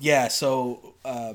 yeah. 0.00 0.28
So 0.28 0.94
uh, 1.04 1.34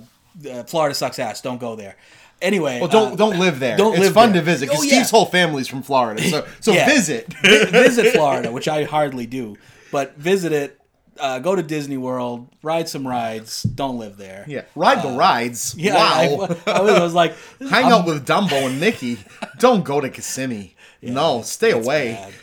uh, 0.49 0.63
Florida 0.63 0.93
sucks 0.95 1.19
ass. 1.19 1.41
Don't 1.41 1.59
go 1.59 1.75
there. 1.75 1.95
Anyway, 2.41 2.79
Well, 2.79 2.89
don't 2.89 3.13
uh, 3.13 3.15
don't 3.15 3.37
live 3.39 3.59
there. 3.59 3.77
don't 3.77 3.93
it's 3.93 4.01
live 4.05 4.13
fun 4.13 4.31
there. 4.31 4.41
to 4.41 4.45
visit 4.45 4.65
because 4.67 4.79
Oh, 4.81 4.83
yeah. 4.83 4.93
Steve's 4.95 5.11
whole 5.11 5.25
family's 5.27 5.67
from 5.67 5.83
Florida, 5.83 6.23
so 6.23 6.47
so 6.59 6.71
Yeah. 6.73 6.85
visit. 6.87 7.31
vi- 7.43 7.65
visit 7.65 8.13
Florida, 8.13 8.51
which 8.51 8.67
I 8.67 8.83
hardly 8.83 9.25
do, 9.27 9.57
but 9.91 10.15
visit 10.17 10.51
it. 10.51 10.77
uh, 11.19 11.37
go 11.37 11.55
to 11.55 11.61
Disney 11.61 11.97
World, 11.97 12.47
ride 12.63 12.89
some 12.89 13.07
rides. 13.07 13.61
Don't 13.61 13.99
live 13.99 14.17
there. 14.17 14.43
Yeah, 14.47 14.63
ride 14.75 15.03
the 15.03 15.09
rides. 15.15 15.75
Uh, 15.75 15.77
Yeah, 15.81 15.93
wow. 15.95 16.57
I, 16.65 16.71
I, 16.71 16.77
I 16.77 16.81
was, 16.81 16.93
I 16.93 17.03
was 17.03 17.13
like, 17.13 17.35
Hang 17.59 17.83
I'm- 17.85 17.93
out 17.93 18.05
with 18.07 18.25
Dumbo 18.25 18.65
and 18.65 18.79
Mickey. 18.79 19.19
Don't 19.59 19.83
go 19.85 20.01
to 20.01 20.09
Kissimmee. 20.09 20.73
no, 21.03 21.43
stay 21.43 21.71
away. 21.71 22.13
bad. 22.13 22.33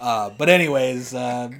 Uh, 0.00 0.30
but 0.30 0.48
anyways, 0.48 1.14
uh, 1.14 1.50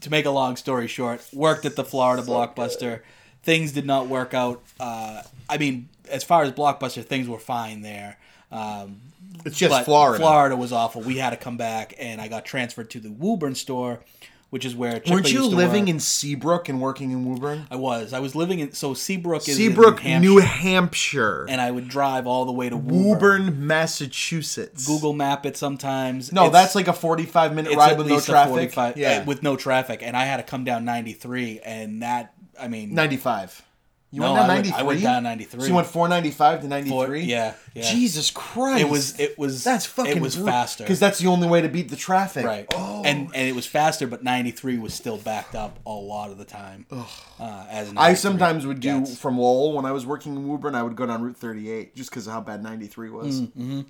to 0.00 0.10
make 0.10 0.26
a 0.26 0.30
long 0.30 0.56
story 0.56 0.86
short, 0.86 1.26
worked 1.32 1.64
at 1.64 1.76
the 1.76 1.84
Florida 1.84 2.22
Blockbuster. 2.22 3.00
Things 3.42 3.72
did 3.72 3.84
not 3.84 4.06
work 4.06 4.32
out. 4.32 4.62
Uh, 4.80 5.22
I 5.48 5.58
mean, 5.58 5.88
as 6.10 6.24
far 6.24 6.42
as 6.44 6.52
Blockbuster, 6.52 7.04
things 7.04 7.28
were 7.28 7.38
fine 7.38 7.82
there. 7.82 8.16
Um, 8.50 9.00
It's 9.44 9.58
just 9.58 9.84
Florida. 9.84 10.18
Florida 10.18 10.56
was 10.56 10.72
awful. 10.72 11.02
We 11.02 11.16
had 11.18 11.30
to 11.30 11.36
come 11.36 11.56
back, 11.56 11.94
and 11.98 12.20
I 12.20 12.28
got 12.28 12.44
transferred 12.44 12.90
to 12.90 13.00
the 13.00 13.10
Woburn 13.10 13.54
store, 13.54 14.00
which 14.54 14.64
is 14.64 14.76
where 14.76 15.00
Chippa 15.00 15.10
Weren't 15.10 15.32
you 15.32 15.44
living 15.48 15.82
work. 15.86 15.88
in 15.90 15.98
Seabrook 15.98 16.68
and 16.68 16.80
working 16.80 17.10
in 17.10 17.24
Woburn? 17.24 17.66
I 17.72 17.74
was. 17.74 18.12
I 18.12 18.20
was 18.20 18.36
living 18.36 18.60
in 18.60 18.72
so 18.72 18.94
Seabrook 18.94 19.48
is 19.48 19.56
Seabrook, 19.56 20.04
in 20.04 20.20
New 20.20 20.38
Hampshire, 20.38 21.40
Hampshire. 21.40 21.46
and 21.48 21.60
I 21.60 21.72
would 21.72 21.88
drive 21.88 22.28
all 22.28 22.44
the 22.44 22.52
way 22.52 22.68
to 22.68 22.76
Woburn. 22.76 23.04
Woburn, 23.48 23.66
Massachusetts. 23.66 24.86
Google 24.86 25.12
Map 25.12 25.44
it 25.44 25.56
sometimes. 25.56 26.32
No, 26.32 26.46
It's- 26.46 26.52
that's 26.52 26.74
like 26.76 26.86
a 26.86 26.92
45 26.92 27.52
minute 27.52 27.74
ride 27.74 27.98
with 27.98 28.06
no 28.06 28.20
traffic. 28.20 28.72
yeah. 28.96 29.24
with 29.24 29.42
no 29.42 29.56
traffic, 29.56 30.04
and 30.04 30.16
I 30.16 30.24
had 30.24 30.36
to 30.36 30.44
come 30.44 30.62
down 30.62 30.84
93, 30.84 31.58
and 31.64 32.02
that 32.02 32.32
I 32.60 32.68
mean, 32.68 32.94
95. 32.94 33.60
You 34.14 34.20
no, 34.20 34.32
went 34.32 34.42
down 34.42 34.50
I 34.50 34.54
went, 34.54 34.66
93? 34.66 34.78
I 34.78 34.82
went 34.84 35.02
down 35.02 35.22
93. 35.24 35.60
So 35.60 35.66
you 35.66 35.74
went 35.74 35.86
495 35.88 36.60
to 36.60 36.68
93? 36.68 37.22
yeah, 37.22 37.54
yeah. 37.74 37.82
Jesus 37.90 38.30
Christ. 38.30 38.80
It 38.80 38.88
was 38.88 39.18
it 39.18 39.36
was 39.36 39.64
That's 39.64 39.86
fucking 39.86 40.18
it 40.18 40.22
was 40.22 40.36
faster, 40.36 40.84
Because 40.84 41.00
that's 41.00 41.18
the 41.18 41.26
only 41.26 41.48
way 41.48 41.62
to 41.62 41.68
beat 41.68 41.88
the 41.88 41.96
traffic. 41.96 42.46
right? 42.46 42.66
Oh. 42.74 43.02
And 43.04 43.30
and 43.34 43.48
it 43.48 43.56
was 43.56 43.66
faster, 43.66 44.06
but 44.06 44.22
93 44.22 44.78
was 44.78 44.94
still 44.94 45.18
backed 45.18 45.56
up 45.56 45.80
a 45.84 45.90
lot 45.90 46.30
of 46.30 46.38
the 46.38 46.44
time. 46.44 46.86
Uh, 46.92 47.66
as 47.68 47.92
I 47.96 48.14
sometimes 48.14 48.64
would 48.68 48.78
do 48.78 49.00
gets. 49.00 49.18
from 49.18 49.36
Lowell 49.36 49.72
when 49.72 49.84
I 49.84 49.90
was 49.90 50.06
working 50.06 50.36
in 50.36 50.46
Woburn. 50.46 50.76
I 50.76 50.84
would 50.84 50.94
go 50.94 51.06
down 51.06 51.20
Route 51.20 51.36
38 51.36 51.96
just 51.96 52.10
because 52.10 52.28
of 52.28 52.34
how 52.34 52.40
bad 52.40 52.62
93 52.62 53.10
was. 53.10 53.40
Mm-hmm. 53.40 53.80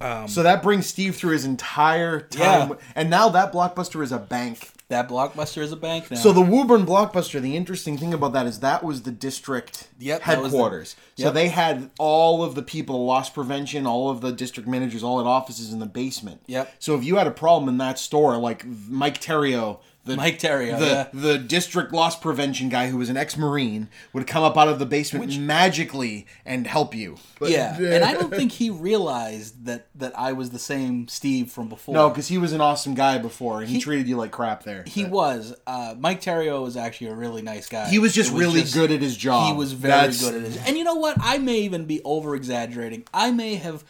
Um, 0.00 0.28
so 0.28 0.44
that 0.44 0.62
brings 0.62 0.86
Steve 0.86 1.16
through 1.16 1.32
his 1.32 1.44
entire 1.44 2.20
time, 2.20 2.68
Yeah. 2.70 2.74
and 2.94 3.10
now 3.10 3.28
that 3.30 3.52
blockbuster 3.52 4.02
is 4.02 4.12
a 4.12 4.18
bank. 4.18 4.70
That 4.88 5.08
blockbuster 5.08 5.62
is 5.62 5.72
a 5.72 5.76
bank 5.76 6.10
now. 6.10 6.16
So 6.18 6.32
the 6.32 6.42
Woburn 6.42 6.84
Blockbuster, 6.84 7.40
the 7.40 7.56
interesting 7.56 7.96
thing 7.96 8.12
about 8.12 8.32
that 8.34 8.46
is 8.46 8.60
that 8.60 8.84
was 8.84 9.02
the 9.02 9.10
district 9.10 9.88
Yep, 9.98 10.26
was 10.26 10.36
the- 10.36 10.42
headquarters. 10.42 10.96
So 11.16 11.30
they 11.30 11.48
had 11.48 11.90
all 11.98 12.42
of 12.44 12.54
the 12.54 12.62
people, 12.62 13.06
loss 13.06 13.30
prevention, 13.30 13.86
all 13.86 14.10
of 14.10 14.20
the 14.20 14.30
district 14.32 14.68
managers, 14.68 15.02
all 15.02 15.20
at 15.20 15.26
offices 15.26 15.72
in 15.72 15.78
the 15.78 15.86
basement. 15.86 16.42
Yep. 16.46 16.74
So 16.78 16.94
if 16.96 17.04
you 17.04 17.16
had 17.16 17.26
a 17.26 17.30
problem 17.32 17.68
in 17.68 17.78
that 17.78 17.98
store, 17.98 18.36
like 18.36 18.64
Mike 18.66 19.20
Terrio, 19.20 19.78
the 20.04 20.16
Mike 20.16 20.38
Terrio, 20.38 20.78
the 20.78 20.86
yeah. 20.86 21.08
the 21.12 21.38
district 21.38 21.92
loss 21.92 22.18
prevention 22.18 22.68
guy 22.68 22.88
who 22.88 22.98
was 22.98 23.08
an 23.08 23.16
ex-marine, 23.16 23.88
would 24.12 24.26
come 24.26 24.42
up 24.42 24.56
out 24.56 24.68
of 24.68 24.78
the 24.78 24.86
basement 24.86 25.38
magically 25.38 26.26
and 26.44 26.66
help 26.66 26.94
you. 26.94 27.16
But, 27.38 27.50
yeah, 27.50 27.76
and 27.78 28.04
I 28.04 28.12
don't 28.12 28.32
think 28.32 28.52
he 28.52 28.68
realized 28.68 29.64
that 29.64 29.88
that 29.94 30.18
I 30.18 30.32
was 30.32 30.50
the 30.50 30.58
same 30.58 31.08
Steve 31.08 31.50
from 31.50 31.68
before. 31.68 31.94
no, 31.94 32.10
because 32.10 32.28
he 32.28 32.36
was 32.36 32.52
an 32.52 32.60
awesome 32.60 32.94
guy 32.94 33.18
before, 33.18 33.60
and 33.60 33.68
he, 33.68 33.80
treated 33.80 34.06
you 34.06 34.16
like 34.16 34.30
crap 34.30 34.62
there. 34.64 34.84
He 34.86 35.04
was. 35.04 35.54
Uh, 35.66 35.94
Mike 35.98 36.20
Terrio 36.20 36.62
was 36.62 36.76
actually 36.76 37.08
a 37.08 37.14
really 37.14 37.42
nice 37.42 37.68
guy. 37.68 37.88
He 37.88 37.98
was 37.98 38.14
just 38.14 38.32
It 38.32 38.36
really 38.36 38.62
good 38.62 38.90
at 38.90 39.00
his 39.00 39.16
job. 39.16 39.48
He 39.48 39.58
was 39.58 39.72
very 39.72 39.92
That's- 39.92 40.20
good 40.20 40.34
at 40.34 40.42
his. 40.42 40.56
And 40.66 40.76
you 40.76 40.84
know 40.84 40.94
what? 40.96 41.16
I 41.20 41.38
may 41.38 41.60
even 41.60 41.86
be 41.86 42.02
over 42.04 42.34
exaggerating. 42.34 43.04
I 43.12 43.30
may 43.30 43.54
have, 43.56 43.84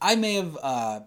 I 0.00 0.14
may 0.14 0.34
have, 0.34 0.56
uh, 0.62 1.00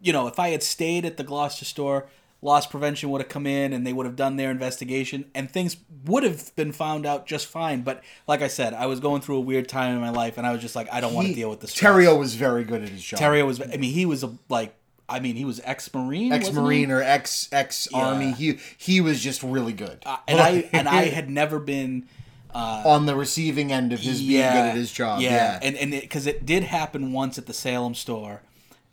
you 0.00 0.12
know, 0.12 0.26
if 0.26 0.38
I 0.38 0.50
had 0.50 0.62
stayed 0.62 1.04
at 1.04 1.16
the 1.16 1.24
Gloucester 1.24 1.64
store, 1.64 2.06
loss 2.42 2.66
prevention 2.66 3.08
would 3.10 3.20
have 3.20 3.28
come 3.30 3.46
in 3.46 3.72
and 3.72 3.86
they 3.86 3.92
would 3.92 4.04
have 4.04 4.16
done 4.16 4.36
their 4.36 4.50
investigation, 4.50 5.24
and 5.34 5.50
things 5.50 5.76
would 6.04 6.24
have 6.24 6.54
been 6.56 6.72
found 6.72 7.06
out 7.06 7.26
just 7.26 7.46
fine. 7.46 7.82
But 7.82 8.02
like 8.26 8.42
I 8.42 8.48
said, 8.48 8.74
I 8.74 8.86
was 8.86 9.00
going 9.00 9.22
through 9.22 9.36
a 9.36 9.40
weird 9.40 9.68
time 9.68 9.94
in 9.94 10.00
my 10.00 10.10
life, 10.10 10.36
and 10.36 10.46
I 10.46 10.52
was 10.52 10.60
just 10.60 10.76
like, 10.76 10.92
I 10.92 11.00
don't 11.00 11.14
want 11.14 11.28
to 11.28 11.34
deal 11.34 11.48
with 11.48 11.60
this. 11.60 11.74
Terrio 11.74 12.18
was 12.18 12.34
very 12.34 12.64
good 12.64 12.82
at 12.82 12.88
his 12.88 13.02
job. 13.02 13.20
Terrio 13.20 13.46
was. 13.46 13.62
I 13.62 13.76
mean, 13.76 13.94
he 13.94 14.04
was 14.04 14.22
a 14.22 14.36
like. 14.48 14.74
I 15.08 15.20
mean, 15.20 15.36
he 15.36 15.44
was 15.44 15.60
ex-marine. 15.64 16.32
ex-marine 16.32 16.90
or 16.90 17.02
ex 17.02 17.48
ex 17.52 17.86
army. 17.92 18.28
Yeah. 18.28 18.34
He 18.34 18.58
he 18.76 19.00
was 19.00 19.20
just 19.20 19.42
really 19.42 19.72
good. 19.72 20.02
Uh, 20.04 20.16
and 20.26 20.40
I 20.40 20.68
and 20.72 20.88
I 20.88 21.04
had 21.06 21.30
never 21.30 21.58
been. 21.58 22.08
on 22.54 23.06
the 23.06 23.16
receiving 23.16 23.72
end 23.72 23.94
of 23.94 24.00
his 24.00 24.20
being 24.20 24.42
good 24.42 24.42
at 24.42 24.76
his 24.76 24.92
job. 24.92 25.20
Yeah, 25.20 25.58
and 25.62 25.76
and 25.76 25.90
because 25.90 26.26
it, 26.26 26.44
did 26.44 26.64
happen 26.64 27.12
once 27.12 27.38
at 27.38 27.46
the 27.46 27.54
Salem 27.54 27.94
store, 27.94 28.42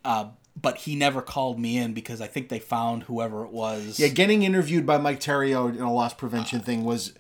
uh, 0.06 0.28
but 0.62 0.78
he 0.78 0.96
never 0.96 1.22
called 1.22 1.60
me 1.60 1.78
in 1.78 1.94
because 1.94 2.22
I 2.22 2.28
think 2.28 2.50
they 2.50 2.60
found 2.60 3.04
whoever 3.04 3.44
it 3.46 3.52
was. 3.52 4.00
yeah. 4.00 4.08
Getting 4.10 4.44
interviewed 4.44 4.86
by 4.86 4.98
Mike 4.98 5.20
Terrio 5.20 5.70
in 5.74 5.82
a 5.82 5.94
loss 5.94 6.14
prevention 6.14 6.60
uh, 6.60 6.64
thing 6.64 6.84
was, 6.84 7.14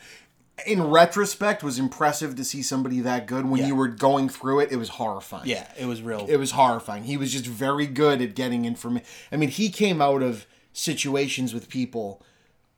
in 0.67 0.83
retrospect, 0.83 1.63
was 1.63 1.79
impressive 1.79 2.35
to 2.35 2.43
see 2.43 2.61
somebody 2.61 2.99
that 2.99 3.27
good. 3.27 3.45
When 3.49 3.61
Yeah. 3.61 3.67
you 3.67 3.75
were 3.75 3.87
going 3.87 4.27
through 4.27 4.59
it, 4.61 4.71
it 4.71 4.75
was 4.75 4.89
horrifying. 4.89 5.47
yeah, 5.47 5.67
it 5.77 5.85
was 5.85 6.01
real. 6.01 6.25
it 6.27 6.37
was 6.37 6.51
horrifying. 6.51 7.03
He 7.05 7.15
was 7.17 7.31
just 7.31 7.45
very 7.45 7.87
good 7.87 8.21
at 8.21 8.35
getting 8.35 8.65
information. 8.65 9.07
I 9.31 9.37
mean, 9.37 9.49
he 9.49 9.69
came 9.69 10.01
out 10.01 10.21
of 10.21 10.45
situations 10.73 11.53
with 11.53 11.69
people. 11.69 12.21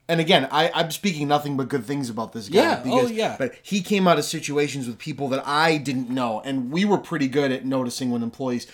And 0.07 0.19
again, 0.19 0.47
I, 0.51 0.69
I'm 0.75 0.91
speaking 0.91 1.27
nothing 1.29 1.55
but 1.55 1.69
good 1.69 1.85
things 1.85 2.09
about 2.09 2.33
this 2.33 2.49
guy. 2.49 2.55
Yeah, 2.61 2.83
oh, 2.85 3.07
yeah. 3.07 3.35
But 3.39 3.55
he 3.63 3.81
came 3.81 4.07
out 4.07 4.17
of 4.19 4.25
situations 4.25 4.85
with 4.85 4.97
people 4.97 5.29
that 5.29 5.47
I 5.47 5.77
didn't 5.77 6.09
know, 6.09 6.41
and 6.43 6.69
we 6.69 6.83
were 6.83 6.97
pretty 6.97 7.27
good 7.29 7.51
at 7.51 7.65
noticing 7.65 8.11
when 8.11 8.21
employees, 8.21 8.67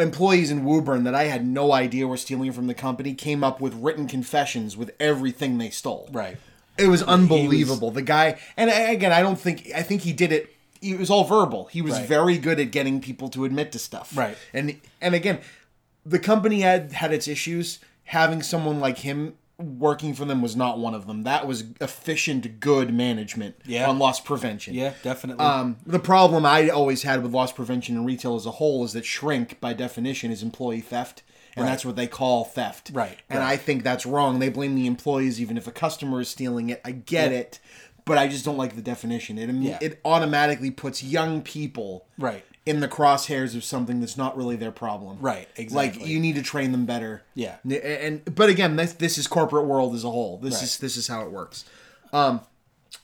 employees 0.00 0.50
in 0.50 0.64
Woburn 0.64 1.04
that 1.04 1.14
I 1.14 1.24
had 1.24 1.46
no 1.46 1.72
idea 1.72 2.06
were 2.06 2.16
stealing 2.16 2.52
from 2.52 2.66
the 2.66 2.74
company, 2.74 3.14
came 3.14 3.44
up 3.44 3.60
with 3.60 3.74
written 3.74 4.06
confessions 4.06 4.76
with 4.76 4.90
everything 5.00 5.58
they 5.58 5.70
stole. 5.70 6.08
right. 6.12 6.36
It 6.78 6.86
was 6.88 7.02
unbelievable. 7.02 7.90
the 7.90 8.00
guy, 8.02 8.38
and 8.56 8.70
I- 8.70 8.92
again, 8.92 9.12
I 9.12 9.20
don't 9.20 9.38
think 9.38 9.68
I 9.74 9.82
think 9.82 10.02
he 10.02 10.12
did 10.14 10.32
it. 10.32 10.54
It 10.80 10.98
was 10.98 11.10
all 11.10 11.24
verbal. 11.24 11.66
He 11.70 11.82
was 11.82 11.94
Right. 11.94 12.06
very 12.08 12.38
good 12.38 12.58
at 12.58 12.70
getting 12.70 13.00
people 13.02 13.28
to 13.30 13.44
admit 13.44 13.70
to 13.72 13.78
stuff. 13.78 14.16
Right. 14.16 14.36
And 14.54 14.76
and 15.00 15.14
again, 15.14 15.40
the 16.06 16.18
company 16.18 16.62
had 16.62 16.92
had 16.92 17.12
its 17.12 17.28
issues. 17.28 17.80
Having 18.04 18.42
someone 18.42 18.80
like 18.80 18.98
him 18.98 19.34
working 19.60 20.14
for 20.14 20.24
them 20.24 20.42
was 20.42 20.56
not 20.56 20.78
one 20.78 20.94
of 20.94 21.06
them. 21.06 21.22
That 21.24 21.46
was 21.46 21.64
efficient, 21.80 22.60
good 22.60 22.92
management 22.92 23.56
Yeah. 23.66 23.88
on 23.88 23.98
loss 23.98 24.20
prevention. 24.20 24.74
Yeah, 24.74 24.92
definitely. 25.02 25.44
Um, 25.44 25.76
the 25.86 25.98
problem 25.98 26.44
I 26.46 26.68
always 26.68 27.02
had 27.02 27.22
with 27.22 27.32
loss 27.32 27.52
prevention 27.52 27.96
and 27.96 28.06
retail 28.06 28.36
as 28.36 28.46
a 28.46 28.52
whole 28.52 28.84
is 28.84 28.92
that 28.94 29.04
shrink, 29.04 29.60
by 29.60 29.72
definition, 29.72 30.30
is 30.30 30.42
employee 30.42 30.80
theft, 30.80 31.22
and 31.56 31.64
Right. 31.64 31.70
that's 31.70 31.84
what 31.84 31.96
they 31.96 32.06
call 32.06 32.44
theft. 32.44 32.90
Right, 32.92 33.18
And 33.28 33.40
right. 33.40 33.52
I 33.52 33.56
think 33.56 33.82
that's 33.84 34.06
wrong. 34.06 34.38
They 34.38 34.48
blame 34.48 34.74
the 34.74 34.86
employees, 34.86 35.40
even 35.40 35.56
if 35.56 35.66
a 35.66 35.72
customer 35.72 36.20
is 36.20 36.28
stealing 36.28 36.70
it. 36.70 36.80
I 36.84 36.92
get 36.92 37.32
Yeah. 37.32 37.38
it, 37.38 37.58
but 38.04 38.16
I 38.18 38.28
just 38.28 38.44
don't 38.44 38.56
like 38.56 38.76
the 38.76 38.82
definition. 38.82 39.38
It 39.38 39.50
it 39.82 40.00
automatically 40.04 40.70
puts 40.70 41.02
young 41.02 41.42
people 41.42 42.06
right. 42.18 42.44
In 42.66 42.80
the 42.80 42.88
crosshairs 42.88 43.56
of 43.56 43.64
something 43.64 44.00
that's 44.00 44.16
not 44.16 44.36
really 44.36 44.56
their 44.56 44.70
problem. 44.70 45.18
Right. 45.20 45.48
Exactly. 45.56 46.00
Like 46.02 46.08
you 46.08 46.20
need 46.20 46.34
to 46.36 46.42
train 46.42 46.72
them 46.72 46.86
better. 46.86 47.22
Yeah. 47.34 47.56
And 47.64 48.22
but 48.34 48.48
again, 48.50 48.76
this 48.76 48.92
this 48.94 49.16
is 49.18 49.26
corporate 49.26 49.66
world 49.66 49.94
as 49.94 50.04
a 50.04 50.10
whole. 50.10 50.38
This 50.38 50.54
Right. 50.54 50.62
is 50.64 50.78
this 50.78 50.96
is 50.96 51.08
how 51.08 51.22
it 51.22 51.30
works. 51.30 51.64
Um, 52.12 52.40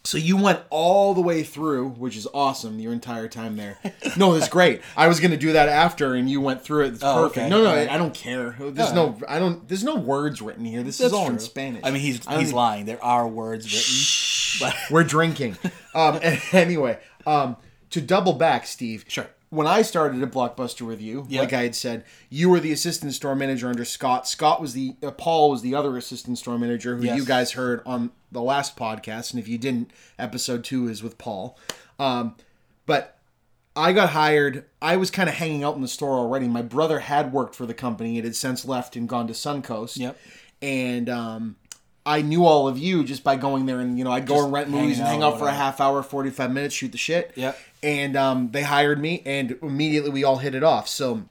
so 0.03 0.19
you 0.19 0.37
went 0.37 0.61
all 0.71 1.15
the 1.15 1.21
way 1.21 1.43
through, 1.45 1.91
which 1.91 2.17
is 2.17 2.27
awesome. 2.35 2.79
Your 2.81 2.93
entire 2.93 3.29
time 3.29 3.57
there. 3.57 3.79
No, 4.17 4.35
it's 4.35 4.49
great. 4.49 4.81
I 4.97 5.09
was 5.09 5.21
gonna 5.21 5.37
do 5.37 5.53
that 5.53 5.69
after, 5.69 6.15
and 6.15 6.29
you 6.31 6.41
went 6.41 6.63
through 6.63 6.85
it. 6.87 6.95
It's 6.95 7.03
Oh, 7.03 7.25
perfect. 7.25 7.39
okay. 7.39 7.49
No, 7.49 7.63
no, 7.63 7.71
Alright. 7.71 7.91
I 7.91 7.97
don't 7.99 8.15
care. 8.15 8.57
There's 8.59 8.93
no, 8.93 9.19
I 9.29 9.39
don't. 9.39 9.67
There's 9.69 9.85
no 9.85 9.97
words 9.97 10.41
written 10.43 10.65
here. 10.65 10.83
This 10.83 10.99
That's 10.99 11.09
is 11.09 11.13
all 11.13 11.29
in. 11.29 11.39
Spanish. 11.39 11.83
I 11.85 11.91
mean, 11.91 12.01
he's 12.03 12.27
I 12.27 12.39
he's 12.39 12.53
lying. 12.53 12.87
There 12.87 13.03
are 13.03 13.27
words 13.29 13.67
written. 13.73 13.97
But 14.61 14.91
we're 14.91 15.05
drinking. 15.05 15.57
Um, 15.95 16.21
anyway, 16.53 16.99
um, 17.27 17.57
to 17.89 18.03
double 18.03 18.35
back, 18.35 18.67
Steve. 18.67 19.07
Sure. 19.09 19.29
When 19.51 19.67
I 19.69 19.83
started 19.83 20.21
at 20.23 20.31
Blockbuster 20.33 20.85
with 20.87 21.01
you, 21.01 21.25
Yeah. 21.29 21.41
like 21.41 21.53
I 21.53 21.63
had 21.63 21.75
said, 21.77 22.05
you 22.31 22.49
were 22.51 22.59
the 22.59 22.73
assistant 22.73 23.15
store 23.15 23.37
manager 23.37 23.69
under 23.69 23.85
Scott. 23.85 24.27
Scott 24.27 24.61
was 24.61 24.73
the 24.75 24.97
uh, 25.03 25.13
Paul 25.13 25.51
was 25.51 25.63
the 25.63 25.75
other 25.75 25.97
assistant 25.97 26.39
store 26.39 26.59
manager 26.59 26.97
who 26.97 27.05
Yes. 27.05 27.17
you 27.17 27.25
guys 27.25 27.53
heard 27.53 27.81
on 27.87 28.11
the 28.33 28.43
last 28.43 28.77
podcast, 28.77 29.31
and 29.33 29.41
if 29.41 29.47
you 29.47 29.57
didn't, 29.57 29.93
episode 30.19 30.65
two 30.65 30.89
is 30.89 31.03
with 31.03 31.17
Paul. 31.17 31.57
Um, 31.99 32.35
but 32.87 33.19
I 33.77 33.93
got 33.93 34.11
hired. 34.11 34.65
I 34.83 34.97
was 34.97 35.11
kind 35.11 35.29
of 35.29 35.37
hanging 35.37 35.63
out 35.63 35.77
in 35.77 35.83
the 35.83 35.89
store 35.89 36.15
already. 36.19 36.49
My 36.49 36.63
brother 36.63 36.99
had 37.01 37.33
worked 37.33 37.55
for 37.55 37.67
the 37.67 37.75
company. 37.75 38.19
It 38.19 38.25
had 38.25 38.35
since 38.35 38.65
left 38.65 38.97
and 38.97 39.09
gone 39.09 39.27
to 39.29 39.33
Suncoast. 39.33 39.97
Yep. 39.99 40.19
And 40.63 41.09
um, 41.11 41.57
I 42.07 42.23
knew 42.23 42.45
all 42.47 42.67
of 42.69 42.79
you 42.79 43.05
just 43.05 43.23
by 43.23 43.37
going 43.37 43.67
there 43.67 43.81
and 43.81 43.99
you 43.99 44.05
know 44.05 44.11
I'd 44.13 44.27
go 44.27 44.35
Just 44.37 44.45
and 44.45 44.53
rent 44.53 44.71
movies 44.71 44.99
and 44.99 45.07
hang 45.07 45.23
out, 45.23 45.35
out 45.35 45.39
for 45.39 45.49
a 45.49 45.53
half 45.53 45.81
hour, 45.81 46.03
forty 46.03 46.31
five 46.31 46.51
minutes, 46.53 46.75
shoot 46.75 46.93
the 46.93 46.99
shit. 46.99 47.33
Yep. 47.37 47.59
And 47.87 48.17
um, 48.17 48.51
they 48.51 48.63
hired 48.65 49.01
me, 49.01 49.23
and 49.25 49.57
immediately 49.63 50.11
we 50.11 50.25
all 50.25 50.39
hit 50.39 50.55
it 50.57 50.65
off. 50.65 50.89
So 50.89 51.23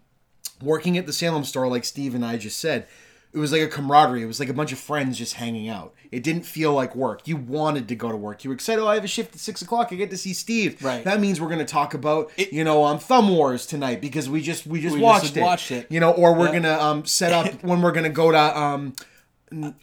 working 0.61 0.97
at 0.97 1.05
the 1.05 1.11
Salem 1.13 1.43
store, 1.43 1.67
like 1.67 1.83
Steve 1.83 2.15
and 2.15 2.23
I 2.25 2.37
just 2.37 2.59
said, 2.59 2.87
it 3.33 3.39
was 3.39 3.51
like 3.51 3.61
a 3.61 3.67
camaraderie. 3.67 4.23
It 4.23 4.27
was 4.27 4.39
like 4.39 4.47
a 4.47 4.53
bunch 4.53 4.71
of 4.71 4.79
friends 4.79 5.17
just 5.17 5.33
hanging 5.33 5.67
out. 5.67 5.93
It 6.13 6.23
didn't 6.23 6.43
feel 6.43 6.71
like 6.73 6.95
work. 6.95 7.27
You 7.27 7.35
wanted 7.35 7.89
to 7.89 7.95
go 7.95 8.09
to 8.09 8.15
work. 8.15 8.45
You 8.45 8.49
were 8.51 8.53
excited. 8.53 8.81
Oh, 8.81 8.87
I 8.87 8.95
have 8.95 9.03
a 9.03 9.07
shift 9.07 9.35
at 9.35 9.41
six 9.41 9.61
o'clock. 9.61 9.89
I 9.91 9.95
get 9.95 10.09
to 10.11 10.17
see 10.17 10.31
Steve. 10.31 10.81
Right. 10.81 11.03
That 11.03 11.19
means 11.19 11.41
we're 11.41 11.49
going 11.49 11.59
to 11.59 11.65
talk 11.65 11.93
about 11.93 12.31
It- 12.37 12.53
you 12.53 12.63
know 12.63 12.85
um, 12.85 12.99
Thumb 12.99 13.27
Wars 13.27 13.65
tonight 13.65 13.99
because 13.99 14.29
we 14.29 14.39
just 14.41 14.65
we 14.65 14.79
just 14.79 14.93
We 14.93 15.01
just 15.01 15.03
watched 15.23 15.35
it. 15.35 15.41
watched 15.41 15.71
it. 15.71 15.87
You 15.91 15.99
know, 15.99 16.11
or 16.11 16.33
we're 16.33 16.45
Yeah. 16.53 16.59
gonna 16.61 16.79
um, 16.79 17.05
set 17.05 17.33
up 17.33 17.61
when 17.65 17.81
we're 17.81 17.91
gonna 17.91 18.09
go 18.09 18.31
to 18.31 18.57
um, 18.57 18.93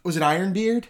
was 0.02 0.16
it 0.16 0.22
Ironbeard? 0.22 0.84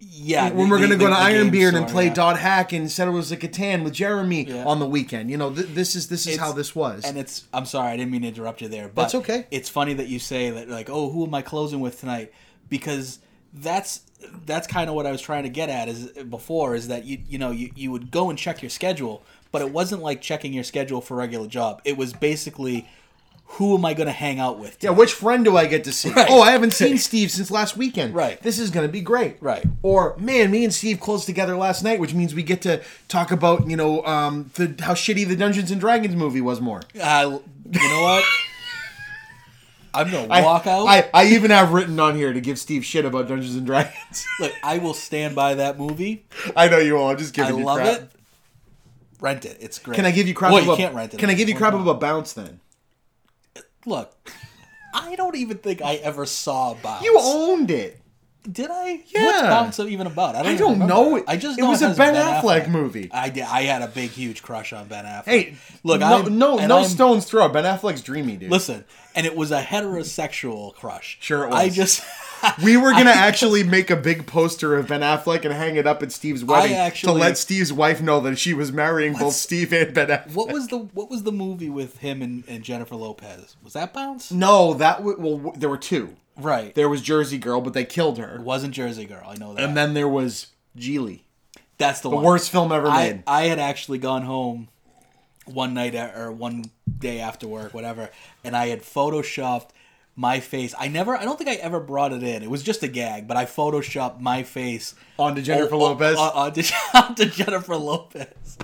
Yeah, 0.00 0.50
when 0.50 0.68
the- 0.68 0.70
we're 0.70 0.80
gonna 0.80 0.88
the- 0.96 0.96
go 0.96 1.06
to 1.08 1.14
the 1.14 1.28
game 1.30 1.50
Ironbeard 1.50 1.74
and 1.74 1.88
play 1.88 2.06
yeah. 2.06 2.14
Dot 2.14 2.38
Hack 2.38 2.72
and 2.72 2.90
Settlers 2.90 3.32
of 3.32 3.38
Catan 3.40 3.82
with 3.82 3.92
Jeremy 3.94 4.44
Yeah. 4.48 4.64
on 4.64 4.78
the 4.78 4.86
weekend. 4.86 5.30
You 5.30 5.36
know, 5.36 5.50
th- 5.52 5.68
this 5.74 5.96
is 5.96 6.08
this 6.08 6.20
is 6.26 6.34
It's- 6.34 6.38
how 6.46 6.52
this 6.52 6.74
was. 6.74 7.04
And 7.04 7.18
it's 7.18 7.44
I'm 7.52 7.66
sorry, 7.66 7.92
I 7.92 7.96
didn't 7.96 8.12
mean 8.12 8.22
to 8.22 8.28
interrupt 8.28 8.60
you 8.62 8.68
there. 8.68 8.88
But 8.88 9.02
That's 9.02 9.14
okay. 9.16 9.46
It's 9.50 9.68
funny 9.68 9.94
that 9.94 10.08
you 10.08 10.18
say 10.18 10.50
that 10.50 10.68
like, 10.68 10.88
oh, 10.88 11.10
who 11.10 11.26
am 11.26 11.34
I 11.34 11.42
closing 11.42 11.80
with 11.80 11.98
tonight? 12.00 12.32
Because 12.68 13.18
that's 13.52 14.00
that's 14.46 14.66
kind 14.66 14.88
of 14.90 14.94
what 14.96 15.06
I 15.06 15.12
was 15.12 15.20
trying 15.20 15.44
to 15.44 15.48
get 15.48 15.68
at 15.68 15.88
is 15.88 16.06
before 16.28 16.74
is 16.74 16.88
that 16.88 17.04
you 17.04 17.18
you 17.28 17.38
know 17.38 17.50
you, 17.50 17.70
you 17.74 17.90
would 17.90 18.10
go 18.10 18.30
and 18.30 18.38
check 18.38 18.62
your 18.62 18.70
schedule, 18.70 19.22
but 19.52 19.62
it 19.62 19.72
wasn't 19.72 20.02
like 20.02 20.20
checking 20.20 20.52
your 20.52 20.64
schedule 20.64 21.00
for 21.00 21.14
a 21.14 21.16
regular 21.18 21.46
job. 21.46 21.80
It 21.84 21.96
was 21.96 22.12
basically 22.12 22.86
who 23.52 23.76
am 23.76 23.84
I 23.84 23.94
going 23.94 24.06
to 24.06 24.12
hang 24.12 24.38
out 24.38 24.58
with? 24.58 24.82
yeah, 24.82 24.90
which 24.90 25.12
friend 25.12 25.44
do 25.44 25.56
I 25.56 25.66
get 25.66 25.84
to 25.84 25.92
see? 25.92 26.10
Right. 26.18 26.26
Oh, 26.30 26.40
I 26.40 26.50
haven't 26.52 26.72
seen 26.72 26.96
Steve 27.08 27.30
since 27.30 27.50
last 27.50 27.76
weekend. 27.76 28.14
Right. 28.14 28.40
This 28.42 28.58
is 28.58 28.70
gonna 28.70 28.88
be 28.88 29.00
great. 29.00 29.36
Right. 29.40 29.64
Or 29.82 30.16
man, 30.18 30.50
me 30.50 30.64
and 30.64 30.72
Steve 30.74 31.00
closed 31.00 31.26
together 31.26 31.56
last 31.56 31.82
night, 31.84 32.00
which 32.00 32.12
means 32.14 32.34
we 32.34 32.42
get 32.42 32.62
to 32.62 32.82
talk 33.08 33.30
about 33.30 33.68
you 33.68 33.76
know 33.76 34.04
um, 34.04 34.50
the 34.54 34.74
how 34.80 34.94
shitty 34.94 35.26
the 35.26 35.36
Dungeons 35.36 35.70
and 35.70 35.80
Dragons 35.80 36.16
movie 36.16 36.40
was 36.40 36.60
more. 36.60 36.82
Uh, 37.00 37.38
you 37.70 37.88
know 37.88 38.02
what? 38.02 38.24
I'm 39.94 40.10
gonna 40.10 40.28
I, 40.32 40.42
walk 40.42 40.66
out. 40.66 40.86
I, 40.86 41.08
I 41.14 41.26
even 41.28 41.50
have 41.50 41.72
written 41.72 41.98
on 41.98 42.14
here 42.14 42.32
to 42.32 42.40
give 42.40 42.58
Steve 42.58 42.84
shit 42.84 43.04
about 43.04 43.26
Dungeons 43.28 43.56
and 43.56 43.66
Dragons. 43.66 44.26
Look, 44.40 44.52
I 44.62 44.78
will 44.78 44.94
stand 44.94 45.34
by 45.34 45.54
that 45.54 45.78
movie. 45.78 46.26
I 46.54 46.68
know 46.68 46.78
you 46.78 46.94
will. 46.94 47.08
I'm 47.08 47.16
just 47.18 47.36
I 47.38 47.42
giving 47.42 47.60
you 47.60 47.64
love 47.64 47.78
crap. 47.78 48.00
it. 48.02 48.10
Rent 49.20 49.44
it. 49.44 49.56
It's 49.60 49.78
great. 49.78 49.96
Can 49.96 50.04
I 50.06 50.10
give 50.10 50.28
you 50.28 50.34
crap 50.34 50.52
Well, 50.52 50.62
about? 50.62 50.72
you 50.78 50.84
can't 50.84 50.94
rent 50.94 51.14
it. 51.14 51.18
Can 51.18 51.30
I 51.30 51.34
give 51.34 51.48
you 51.48 51.54
crap 51.56 51.74
about 51.74 52.00
Bounce 52.00 52.34
then? 52.34 52.60
Look, 53.88 54.12
I 54.92 55.16
don't 55.16 55.34
even 55.34 55.56
think 55.56 55.80
I 55.80 55.94
ever 55.94 56.26
saw 56.26 56.74
Bounce. 56.74 57.02
You 57.02 57.16
owned 57.18 57.70
it. 57.70 57.98
Did 58.50 58.70
I? 58.70 59.02
Yeah. 59.08 59.24
What's 59.26 59.42
Bounce 59.76 59.80
even 59.80 60.06
about? 60.06 60.34
I 60.34 60.42
don't, 60.42 60.52
I 60.54 60.56
don't 60.56 60.78
know. 60.86 61.22
I 61.28 61.36
just 61.36 61.58
It 61.58 61.62
know 61.62 61.70
was 61.70 61.82
a 61.82 61.88
has 61.88 61.98
Ben 61.98 62.14
Affleck 62.14 62.68
movie. 62.68 63.10
I 63.12 63.28
did. 63.28 63.42
I 63.42 63.62
had 63.62 63.82
a 63.82 63.88
big, 63.88 64.10
huge 64.10 64.42
crush 64.42 64.72
on 64.72 64.86
Ben 64.88 65.04
Affleck. 65.04 65.24
Hey, 65.24 65.54
look, 65.84 66.00
no, 66.00 66.06
I'm, 66.24 66.38
no, 66.38 66.56
no 66.66 66.76
I'm- 66.78 66.84
stones 66.88 67.26
throw. 67.26 67.48
Ben 67.48 67.64
Affleck's 67.64 68.00
dreamy, 68.00 68.36
dude. 68.36 68.50
Listen, 68.50 68.84
and 69.14 69.26
it 69.26 69.36
was 69.36 69.50
a 69.50 69.60
heterosexual 69.62 70.74
crush. 70.74 71.18
Sure 71.20 71.44
it 71.44 71.50
was. 71.50 71.56
I 71.58 71.68
just. 71.68 72.02
we 72.64 72.76
were 72.76 72.92
gonna 72.92 73.10
I- 73.10 73.14
actually 73.26 73.64
make 73.64 73.90
a 73.90 73.96
big 73.96 74.26
poster 74.26 74.76
of 74.76 74.88
Ben 74.88 75.00
Affleck 75.00 75.44
and 75.44 75.52
hang 75.52 75.76
it 75.76 75.86
up 75.86 76.02
at 76.02 76.12
Steve's 76.12 76.44
wedding 76.44 76.74
actually- 76.76 77.12
to 77.14 77.18
let 77.18 77.36
Steve's 77.36 77.72
wife 77.72 78.00
know 78.00 78.20
that 78.20 78.38
she 78.38 78.54
was 78.54 78.72
marrying 78.72 79.12
both 79.14 79.34
Steve 79.34 79.72
and 79.74 79.92
Ben 79.92 80.08
Affleck. 80.08 80.32
What 80.34 80.52
was 80.52 80.68
the 80.68 80.78
What 80.78 81.10
was 81.10 81.24
the 81.24 81.32
movie 81.32 81.68
with 81.70 81.98
him 81.98 82.22
and, 82.22 82.44
and 82.48 82.62
Jennifer 82.62 82.94
Lopez? 82.96 83.56
Was 83.62 83.74
that 83.74 83.92
Bounce? 83.92 84.30
No, 84.32 84.74
that 84.74 84.98
w- 84.98 85.18
well, 85.18 85.36
w- 85.36 85.56
there 85.58 85.68
were 85.68 85.76
two. 85.76 86.16
Right. 86.38 86.74
There 86.74 86.88
was 86.88 87.02
Jersey 87.02 87.38
Girl, 87.38 87.60
but 87.60 87.72
they 87.72 87.84
killed 87.84 88.18
her, 88.18 88.36
It 88.36 88.42
wasn't 88.42 88.74
Jersey 88.74 89.04
Girl. 89.06 89.24
I 89.26 89.34
know 89.34 89.54
that. 89.54 89.64
and 89.64 89.76
then 89.76 89.94
there 89.94 90.08
was 90.08 90.48
Gigli, 90.76 91.22
That's 91.78 92.00
the, 92.00 92.10
the 92.10 92.16
one. 92.16 92.24
worst 92.24 92.50
film 92.50 92.70
ever 92.72 92.86
I, 92.88 93.08
made. 93.12 93.22
I 93.26 93.42
had 93.44 93.58
actually 93.58 93.98
gone 93.98 94.22
home 94.22 94.68
one 95.46 95.74
night 95.74 95.94
or 95.94 96.30
one 96.30 96.66
day 96.98 97.20
after 97.20 97.48
work, 97.48 97.74
whatever, 97.74 98.10
and 98.44 98.56
I 98.56 98.68
had 98.68 98.82
photoshopped 98.82 99.70
my 100.14 100.40
face. 100.40 100.74
I 100.78 100.88
never, 100.88 101.16
I 101.16 101.24
don't 101.24 101.36
think 101.38 101.48
I 101.50 101.54
ever 101.54 101.80
brought 101.80 102.12
it 102.12 102.22
in. 102.22 102.42
It 102.42 102.50
was 102.50 102.62
just 102.62 102.82
a 102.82 102.88
gag, 102.88 103.26
but 103.26 103.36
I 103.36 103.44
photoshopped 103.44 104.20
my 104.20 104.42
face 104.42 104.94
Onto 105.18 105.42
Jennifer 105.42 105.74
o- 105.74 105.78
o- 105.78 105.82
Lopez? 105.90 106.16
o- 106.18 106.22
uh, 106.22 106.30
onto, 106.34 106.62
uh, 106.94 107.02
onto 107.08 107.24
Jennifer 107.26 107.76
Lopez. 107.76 108.58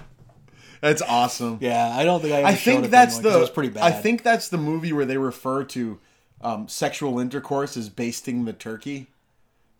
That's 0.80 1.00
awesome. 1.00 1.58
Yeah, 1.62 1.88
I 1.96 2.04
don't 2.04 2.20
think 2.20 2.34
I. 2.34 2.38
Ever 2.40 2.46
I 2.48 2.54
think 2.54 2.84
it 2.84 2.90
that's 2.90 3.18
the. 3.18 3.34
It 3.34 3.40
was 3.40 3.48
pretty 3.50 3.70
bad. 3.70 3.84
I 3.84 3.90
think 3.90 4.22
that's 4.22 4.48
the 4.50 4.58
movie 4.58 4.92
where 4.92 5.06
they 5.06 5.16
refer 5.16 5.64
to 5.64 5.98
um, 6.44 6.68
sexual 6.68 7.18
intercourse 7.18 7.76
is 7.76 7.88
basting 7.88 8.44
the 8.44 8.52
turkey. 8.52 9.08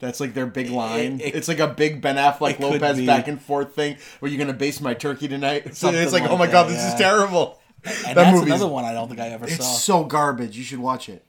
That's 0.00 0.18
like 0.20 0.34
their 0.34 0.46
big 0.46 0.70
line. 0.70 1.20
it- 1.20 1.34
it's 1.36 1.46
like 1.48 1.60
a 1.60 1.68
big 1.68 2.00
Ben 2.02 2.16
Affleck 2.16 2.58
Lopez 2.58 3.00
back 3.06 3.28
and 3.28 3.40
forth 3.40 3.74
thing. 3.74 3.96
Where 4.18 4.30
you 4.30 4.36
gonna 4.38 4.52
baste 4.52 4.82
my 4.82 4.94
turkey 4.94 5.28
tonight? 5.28 5.74
Something 5.76 6.02
it's 6.02 6.12
like, 6.12 6.22
like 6.22 6.30
oh 6.32 6.36
my 6.36 6.46
that, 6.46 6.52
god, 6.52 6.68
this 6.68 6.78
yeah. 6.78 6.88
is 6.92 6.94
terrible. 6.98 7.60
and 7.84 7.94
that 7.94 8.14
that's 8.14 8.40
another 8.42 8.66
one 8.66 8.84
I 8.84 8.92
don't 8.92 9.08
think 9.08 9.20
I 9.20 9.28
ever 9.28 9.44
It's 9.44 9.56
saw. 9.58 9.62
so 9.62 10.04
garbage. 10.04 10.56
You 10.56 10.64
should 10.64 10.78
watch 10.80 11.08
it. 11.08 11.24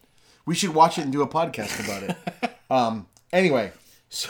We 0.46 0.56
should 0.56 0.74
watch 0.74 0.98
it 0.98 1.02
and 1.02 1.12
do 1.12 1.22
a 1.22 1.28
podcast 1.28 1.84
about 1.84 2.04
it. 2.44 2.56
um. 2.72 3.08
Anyway, 3.34 3.72
so, 4.10 4.30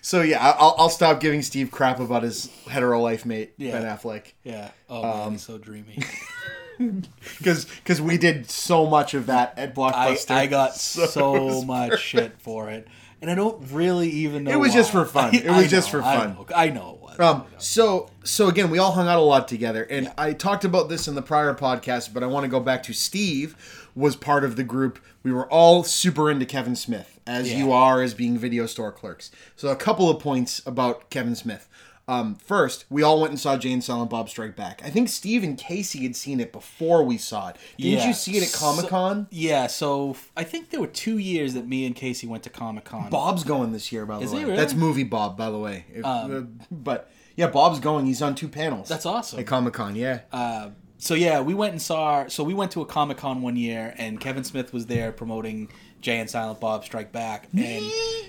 so 0.00 0.22
yeah, 0.22 0.54
I'll, 0.58 0.74
I'll 0.78 0.88
stop 0.88 1.20
giving 1.20 1.42
Steve 1.42 1.70
crap 1.70 2.00
about 2.00 2.24
his 2.24 2.50
hetero 2.68 3.00
life 3.00 3.24
mate 3.24 3.54
Yeah. 3.56 3.72
Ben 3.72 3.82
Affleck 3.84 4.32
yeah. 4.44 4.70
Oh 4.90 5.02
Um, 5.04 5.18
man, 5.18 5.32
he's 5.32 5.42
so 5.42 5.56
dreamy. 5.58 5.98
because 7.38 7.64
because 7.64 8.00
we 8.00 8.18
did 8.18 8.50
so 8.50 8.86
much 8.86 9.14
of 9.14 9.26
that 9.26 9.58
at 9.58 9.70
I, 9.70 9.72
Blockbuster. 9.72 10.30
I 10.32 10.46
got 10.46 10.74
So 10.76 11.06
so 11.06 11.62
much 11.62 12.00
shit 12.00 12.40
for 12.40 12.68
it, 12.70 12.86
and 13.20 13.30
I 13.30 13.34
don't 13.34 13.70
really 13.72 14.08
even 14.10 14.44
know. 14.44 14.52
It 14.52 14.58
was 14.58 14.72
just 14.72 14.92
for 14.92 15.04
fun. 15.04 15.34
It 15.34 15.46
was 15.46 15.64
I 15.64 15.66
just 15.66 15.92
know, 15.92 16.00
for 16.00 16.06
I 16.06 16.16
fun. 16.16 16.34
know, 16.34 16.46
I 16.54 16.68
know 16.70 16.90
it 16.94 17.00
was. 17.02 17.20
Um, 17.20 17.44
so 17.58 18.10
so 18.24 18.48
again, 18.48 18.70
we 18.70 18.78
all 18.78 18.92
hung 18.92 19.08
out 19.08 19.18
a 19.18 19.22
lot 19.22 19.48
together, 19.48 19.84
and 19.84 20.12
I 20.18 20.32
talked 20.32 20.64
about 20.64 20.88
this 20.88 21.08
in 21.08 21.14
the 21.14 21.22
prior 21.22 21.54
podcast, 21.54 22.12
but 22.12 22.22
I 22.22 22.26
want 22.26 22.44
to 22.44 22.48
go 22.48 22.60
back 22.60 22.82
to 22.84 22.92
Steve 22.92 23.56
was 23.94 24.14
part 24.14 24.44
of 24.44 24.56
the 24.56 24.62
group. 24.64 24.98
We 25.22 25.32
were 25.32 25.50
all 25.50 25.82
super 25.82 26.30
into 26.30 26.44
Kevin 26.44 26.76
Smith, 26.76 27.18
as 27.26 27.50
Yeah. 27.50 27.56
you 27.58 27.72
are 27.72 28.02
as 28.02 28.12
being 28.12 28.36
video 28.36 28.66
store 28.66 28.92
clerks. 28.92 29.30
So 29.56 29.68
a 29.68 29.76
couple 29.76 30.10
of 30.10 30.20
points 30.20 30.60
about 30.66 31.08
Kevin 31.08 31.34
Smith. 31.34 31.66
Um, 32.08 32.36
first, 32.36 32.84
we 32.88 33.02
all 33.02 33.20
went 33.20 33.30
and 33.32 33.40
saw 33.40 33.56
Jay 33.56 33.72
and 33.72 33.82
Silent 33.82 34.10
Bob 34.10 34.28
Strike 34.28 34.54
Back. 34.54 34.80
I 34.84 34.90
think 34.90 35.08
Steve 35.08 35.42
and 35.42 35.58
Casey 35.58 36.04
had 36.04 36.14
seen 36.14 36.38
it 36.38 36.52
before 36.52 37.02
we 37.02 37.18
saw 37.18 37.48
it. 37.48 37.56
Didn't 37.78 37.98
Yeah. 37.98 38.06
you 38.08 38.14
see 38.14 38.36
it 38.36 38.44
at 38.44 38.52
Comic 38.52 38.86
Con? 38.88 39.26
yeah, 39.32 39.66
so 39.66 40.16
I 40.36 40.44
think 40.44 40.70
there 40.70 40.80
were 40.80 40.86
two 40.86 41.18
years 41.18 41.54
that 41.54 41.66
me 41.66 41.84
and 41.84 41.96
Casey 41.96 42.28
went 42.28 42.44
to 42.44 42.50
Comic 42.50 42.84
Con. 42.84 43.10
Bob's 43.10 43.42
going 43.42 43.72
this 43.72 43.90
year, 43.90 44.06
by 44.06 44.18
the 44.18 44.24
Is 44.24 44.30
way. 44.32 44.38
he 44.38 44.44
really? 44.44 44.56
That's 44.56 44.74
movie 44.74 45.02
Bob, 45.02 45.36
by 45.36 45.50
the 45.50 45.58
way. 45.58 45.84
If- 45.92 46.04
uh, 46.04 46.42
but 46.70 47.10
yeah, 47.34 47.48
Bob's 47.48 47.80
going. 47.80 48.06
He's 48.06 48.22
on 48.22 48.36
two 48.36 48.48
panels. 48.48 48.88
That's 48.88 49.04
awesome. 49.06 49.40
at 49.40 49.46
Comic 49.46 49.74
Con. 49.74 49.96
Yeah. 49.96 50.20
Uh, 50.32 50.70
so 50.98 51.14
yeah, 51.14 51.40
we 51.40 51.54
went 51.54 51.72
and 51.72 51.82
saw. 51.82 52.28
So 52.28 52.44
we 52.44 52.54
went 52.54 52.70
to 52.72 52.82
a 52.82 52.86
Comic 52.86 53.16
Con 53.16 53.42
one 53.42 53.56
year, 53.56 53.94
and 53.98 54.20
Kevin 54.20 54.44
Smith 54.44 54.72
was 54.72 54.86
there 54.86 55.10
promoting 55.10 55.68
Jay 56.00 56.18
and 56.20 56.30
Silent 56.30 56.60
Bob 56.60 56.84
Strike 56.84 57.10
Back, 57.10 57.48
and 57.56 57.84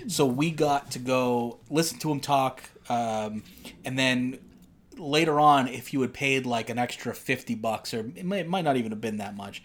so 0.08 0.26
we 0.26 0.50
got 0.50 0.90
to 0.90 0.98
go 0.98 1.58
listen 1.70 1.98
to 2.00 2.10
him 2.10 2.18
talk, 2.18 2.64
um, 2.88 3.42
and 3.84 3.98
then 3.98 4.38
later 4.96 5.38
on, 5.38 5.68
if 5.68 5.92
you 5.92 6.00
had 6.00 6.12
paid 6.12 6.46
like 6.46 6.70
an 6.70 6.78
extra 6.78 7.14
fifty 7.14 7.54
bucks, 7.54 7.92
or 7.94 8.00
it 8.16 8.24
might, 8.24 8.38
it 8.40 8.48
might 8.48 8.64
not 8.64 8.76
even 8.76 8.90
have 8.92 9.00
been 9.00 9.18
that 9.18 9.36
much, 9.36 9.62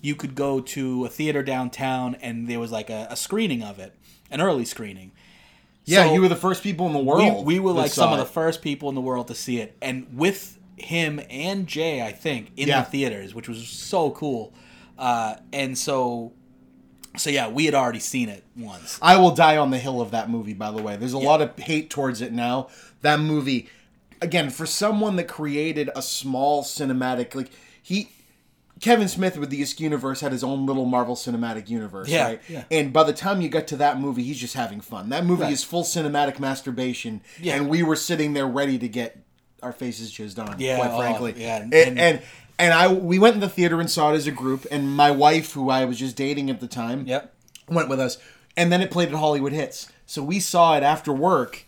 you 0.00 0.14
could 0.14 0.34
go 0.34 0.60
to 0.60 1.04
a 1.04 1.08
theater 1.08 1.42
downtown, 1.42 2.14
and 2.16 2.48
there 2.48 2.60
was 2.60 2.70
like 2.72 2.90
a, 2.90 3.06
a 3.10 3.16
screening 3.16 3.62
of 3.62 3.78
it, 3.78 3.94
an 4.30 4.40
early 4.40 4.64
screening. 4.64 5.12
Yeah, 5.84 6.04
So- 6.06 6.14
you 6.14 6.20
were 6.20 6.28
the 6.28 6.36
first 6.36 6.62
people 6.62 6.86
in 6.86 6.92
the 6.92 6.98
world. 6.98 7.46
we 7.46 7.58
were 7.60 7.72
like 7.72 7.90
some 7.92 8.12
of 8.12 8.18
the 8.18 8.24
first 8.26 8.60
people 8.62 8.88
in 8.88 8.94
the 8.94 9.00
world 9.00 9.28
to 9.28 9.34
see 9.36 9.60
it 9.60 9.76
and 9.80 10.06
with 10.12 10.58
him 10.76 11.20
and 11.30 11.66
jay 11.66 12.02
i 12.02 12.12
think 12.12 12.50
in 12.56 12.68
Yeah. 12.68 12.82
the 12.82 12.90
theaters 12.90 13.34
which 13.34 13.48
was 13.48 13.66
so 13.66 14.10
cool 14.10 14.52
uh, 14.98 15.36
and 15.52 15.78
so 15.78 16.32
so 17.16 17.30
yeah 17.30 17.48
we 17.48 17.64
had 17.64 17.74
already 17.74 17.98
seen 17.98 18.28
it 18.28 18.44
once 18.56 18.98
I 19.02 19.16
will 19.16 19.32
die 19.34 19.56
on 19.56 19.70
the 19.70 19.78
hill 19.78 20.00
of 20.00 20.10
that 20.12 20.28
movie. 20.30 20.54
By 20.54 20.70
the 20.70 20.82
way, 20.82 20.96
there's 20.96 21.12
a 21.12 21.18
lot 21.18 21.40
of 21.42 21.56
hate 21.58 21.90
towards 21.90 22.20
it 22.20 22.32
now. 22.32 22.68
That 23.02 23.20
movie, 23.20 23.68
again, 24.22 24.50
for 24.50 24.66
someone 24.66 25.16
that 25.16 25.28
created 25.28 25.90
a 25.94 26.02
small 26.02 26.62
cinematic, 26.64 27.34
like 27.34 27.50
he, 27.82 28.10
Kevin 28.80 29.08
Smith 29.08 29.38
with 29.38 29.50
the 29.50 29.60
Isk 29.62 29.80
universe 29.80 30.20
had 30.20 30.32
his 30.32 30.42
own 30.44 30.66
little 30.66 30.84
Marvel 30.84 31.14
cinematic 31.16 31.68
universe, 31.70 32.08
Yeah, 32.08 32.24
right? 32.26 32.40
yeah. 32.48 32.64
And 32.70 32.92
by 32.92 33.04
the 33.04 33.12
time 33.12 33.40
you 33.40 33.48
get 33.48 33.66
to 33.68 33.76
that 33.76 33.98
movie, 34.00 34.22
he's 34.22 34.38
just 34.38 34.54
having 34.54 34.80
fun. 34.80 35.08
That 35.10 35.24
movie 35.24 35.44
Right. 35.44 35.52
is 35.52 35.62
full 35.64 35.82
cinematic 35.84 36.38
masturbation, 36.38 37.20
Yeah. 37.40 37.56
and 37.56 37.68
we 37.68 37.82
were 37.82 37.96
sitting 37.96 38.32
there 38.34 38.46
ready 38.46 38.78
to 38.78 38.88
get 38.88 39.18
our 39.62 39.72
faces 39.72 40.12
jizzed 40.12 40.38
on. 40.38 40.56
Yeah, 40.58 40.76
quite 40.76 40.90
oh, 40.90 40.98
frankly. 40.98 41.34
yeah, 41.38 41.56
and, 41.62 41.72
and- 41.74 41.98
and 41.98 42.22
and 42.58 42.72
I 42.72 42.92
we 42.92 43.18
went 43.18 43.34
in 43.34 43.40
the 43.40 43.48
theater 43.48 43.80
and 43.80 43.90
saw 43.90 44.12
it 44.12 44.16
as 44.16 44.26
a 44.26 44.32
group, 44.32 44.66
and 44.70 44.90
my 44.94 45.10
wife, 45.10 45.52
who 45.52 45.70
I 45.70 45.84
was 45.84 45.98
just 45.98 46.16
dating 46.16 46.50
at 46.50 46.60
the 46.60 46.68
time, 46.68 47.06
yep 47.06 47.32
went 47.68 47.88
with 47.88 47.98
us, 48.00 48.18
and 48.56 48.70
then 48.70 48.80
it 48.80 48.90
played 48.90 49.08
at 49.08 49.14
Hollywood 49.14 49.52
Hits. 49.52 49.90
So 50.06 50.22
we 50.22 50.38
saw 50.38 50.76
it 50.76 50.84
after 50.84 51.12
work, 51.12 51.64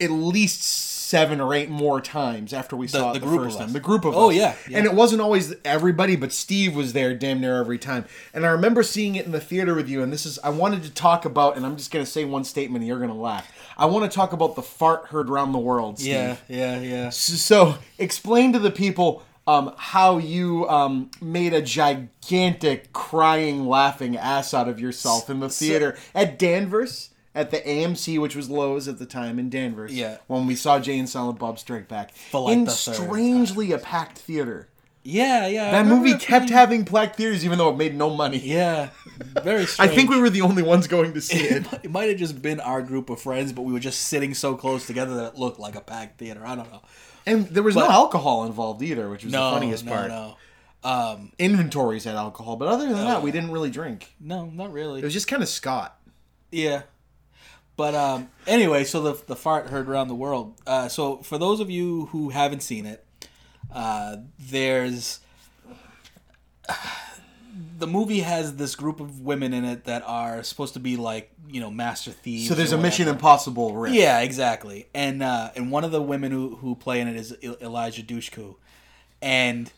at 0.00 0.10
least 0.10 0.62
seven 0.62 1.38
or 1.38 1.52
eight 1.52 1.68
more 1.68 2.00
times 2.00 2.54
after 2.54 2.74
we 2.74 2.88
saw 2.88 3.12
the 3.12 3.18
it 3.18 3.20
the 3.20 3.26
group 3.26 3.42
first 3.42 3.58
time. 3.58 3.72
The 3.74 3.78
group 3.80 4.06
of 4.06 4.16
Oh, 4.16 4.30
us. 4.30 4.36
yeah, 4.36 4.54
yeah. 4.68 4.78
and 4.78 4.86
it 4.86 4.94
wasn't 4.94 5.20
always 5.20 5.54
everybody, 5.64 6.16
but 6.16 6.32
Steve 6.32 6.74
was 6.74 6.94
there 6.94 7.14
damn 7.14 7.42
near 7.42 7.60
every 7.60 7.78
time. 7.78 8.06
And 8.32 8.46
I 8.46 8.48
remember 8.48 8.82
seeing 8.82 9.14
it 9.16 9.26
in 9.26 9.32
the 9.32 9.38
theater 9.40 9.74
with 9.74 9.88
you. 9.88 10.02
And 10.02 10.10
this 10.10 10.24
is 10.24 10.38
I 10.42 10.48
wanted 10.48 10.82
to 10.84 10.90
talk 10.90 11.26
about, 11.26 11.56
and 11.58 11.66
I'm 11.66 11.76
just 11.76 11.90
gonna 11.90 12.06
say 12.06 12.24
one 12.24 12.42
statement, 12.44 12.80
and 12.82 12.88
you're 12.88 12.98
gonna 12.98 13.14
laugh. 13.14 13.52
I 13.76 13.84
want 13.86 14.10
to 14.10 14.14
talk 14.14 14.32
about 14.32 14.56
the 14.56 14.62
fart 14.62 15.06
heard 15.08 15.28
around 15.28 15.52
the 15.52 15.58
world. 15.58 15.98
Steve. 15.98 16.12
yeah 16.12 16.36
yeah 16.48 16.80
yeah 16.80 17.10
So 17.10 17.74
explain 17.98 18.52
to 18.54 18.58
the 18.58 18.70
people 18.70 19.22
um, 19.46 19.74
how 19.76 20.18
you 20.18 20.68
um, 20.68 21.10
made 21.20 21.52
a 21.52 21.62
gigantic 21.62 22.92
crying, 22.92 23.66
laughing 23.66 24.16
ass 24.16 24.54
out 24.54 24.68
of 24.68 24.80
yourself 24.80 25.28
in 25.28 25.40
the 25.40 25.48
theater 25.48 25.96
at 26.14 26.38
Danvers 26.38 27.10
at 27.34 27.50
the 27.50 27.58
AMC, 27.58 28.18
which 28.20 28.36
was 28.36 28.48
Loews 28.48 28.88
at 28.88 28.98
the 28.98 29.06
time 29.06 29.38
in 29.38 29.50
Danvers. 29.50 29.92
Yeah. 29.92 30.18
when 30.28 30.46
we 30.46 30.54
saw 30.54 30.78
Jay 30.78 30.98
and 30.98 31.08
Silent 31.08 31.38
Bob 31.38 31.58
Strike 31.58 31.88
Back 31.88 32.12
like, 32.32 32.56
in 32.56 32.66
strangely 32.68 33.72
a 33.72 33.78
packed 33.78 34.18
theater. 34.18 34.68
Yeah 35.06 35.46
yeah 35.46 35.70
That 35.70 35.86
movie 35.86 36.14
kept 36.14 36.46
being- 36.46 36.52
having 36.58 36.84
packed 36.84 37.16
theaters, 37.16 37.44
even 37.44 37.58
though 37.58 37.68
it 37.70 37.76
made 37.76 37.94
no 37.94 38.10
money. 38.10 38.38
yeah 38.38 38.88
very 39.42 39.62
I 39.78 39.86
think 39.86 40.10
we 40.10 40.18
were 40.18 40.30
the 40.30 40.40
only 40.40 40.62
ones 40.62 40.86
going 40.86 41.12
to 41.14 41.20
see 41.20 41.38
it. 41.38 41.66
it 41.84 41.90
might 41.90 42.08
have 42.08 42.18
just 42.18 42.40
been 42.42 42.58
our 42.60 42.82
group 42.82 43.10
of 43.10 43.20
friends, 43.20 43.52
but 43.52 43.62
we 43.62 43.72
were 43.72 43.80
just 43.80 44.00
sitting 44.08 44.34
so 44.34 44.56
close 44.56 44.86
together 44.86 45.14
that 45.16 45.34
it 45.34 45.38
looked 45.38 45.58
like 45.60 45.76
a 45.76 45.80
packed 45.80 46.18
theater. 46.18 46.42
I 46.44 46.54
don't 46.56 46.70
know. 46.72 46.82
And 47.26 47.46
there 47.48 47.62
was 47.62 47.74
But- 47.74 47.86
no 47.88 47.90
alcohol 47.92 48.44
involved 48.44 48.82
either, 48.82 49.08
which 49.10 49.24
was 49.24 49.32
No, 49.32 49.50
the 49.50 49.56
funniest 49.56 49.86
part. 49.86 50.08
no, 50.08 50.14
part. 50.14 50.38
no, 50.84 50.90
um, 50.90 51.32
Inventories 51.38 52.04
had 52.04 52.14
alcohol, 52.16 52.56
but 52.56 52.68
other 52.68 52.86
than 52.88 52.96
that, 53.04 53.22
we 53.22 53.30
didn't 53.30 53.50
really 53.52 53.70
drink. 53.70 54.14
no, 54.20 54.46
not 54.46 54.72
really. 54.72 55.00
It 55.00 55.04
was 55.04 55.12
just 55.14 55.28
kind 55.28 55.42
of 55.42 55.48
Scott. 55.48 55.98
Yeah. 56.50 56.82
But 57.76 57.94
um, 57.94 58.30
anyway, 58.46 58.84
so 58.84 59.02
the 59.02 59.24
the 59.26 59.34
fart 59.34 59.66
heard 59.68 59.88
around 59.88 60.06
the 60.08 60.14
world. 60.14 60.54
Uh, 60.66 60.86
so 60.88 61.16
for 61.18 61.38
those 61.38 61.58
of 61.60 61.70
you 61.70 62.06
who 62.06 62.28
haven't 62.28 62.62
seen 62.62 62.86
it, 62.86 63.03
uh, 63.74 64.16
there's 64.38 65.20
the 67.78 67.86
movie 67.86 68.20
has 68.20 68.56
this 68.56 68.74
group 68.74 69.00
of 69.00 69.20
women 69.20 69.52
in 69.52 69.64
it 69.64 69.84
that 69.84 70.02
are 70.06 70.42
supposed 70.42 70.74
to 70.74 70.80
be 70.80 70.96
like 70.96 71.30
you 71.48 71.60
know 71.60 71.70
master 71.70 72.10
thieves. 72.10 72.48
So 72.48 72.54
there's 72.54 72.72
a 72.72 72.78
Mission. 72.78 73.08
Impossible 73.08 73.74
riff. 73.74 73.94
Yeah, 73.94 74.20
exactly. 74.20 74.86
And 74.94 75.22
uh, 75.22 75.50
and 75.56 75.70
one 75.70 75.84
of 75.84 75.90
the 75.90 76.00
women 76.00 76.32
who 76.32 76.56
who 76.56 76.74
play 76.74 77.00
in 77.00 77.08
it 77.08 77.16
is 77.16 77.32
Eliza 77.32 78.02
Dushku, 78.02 78.56
and 79.20 79.70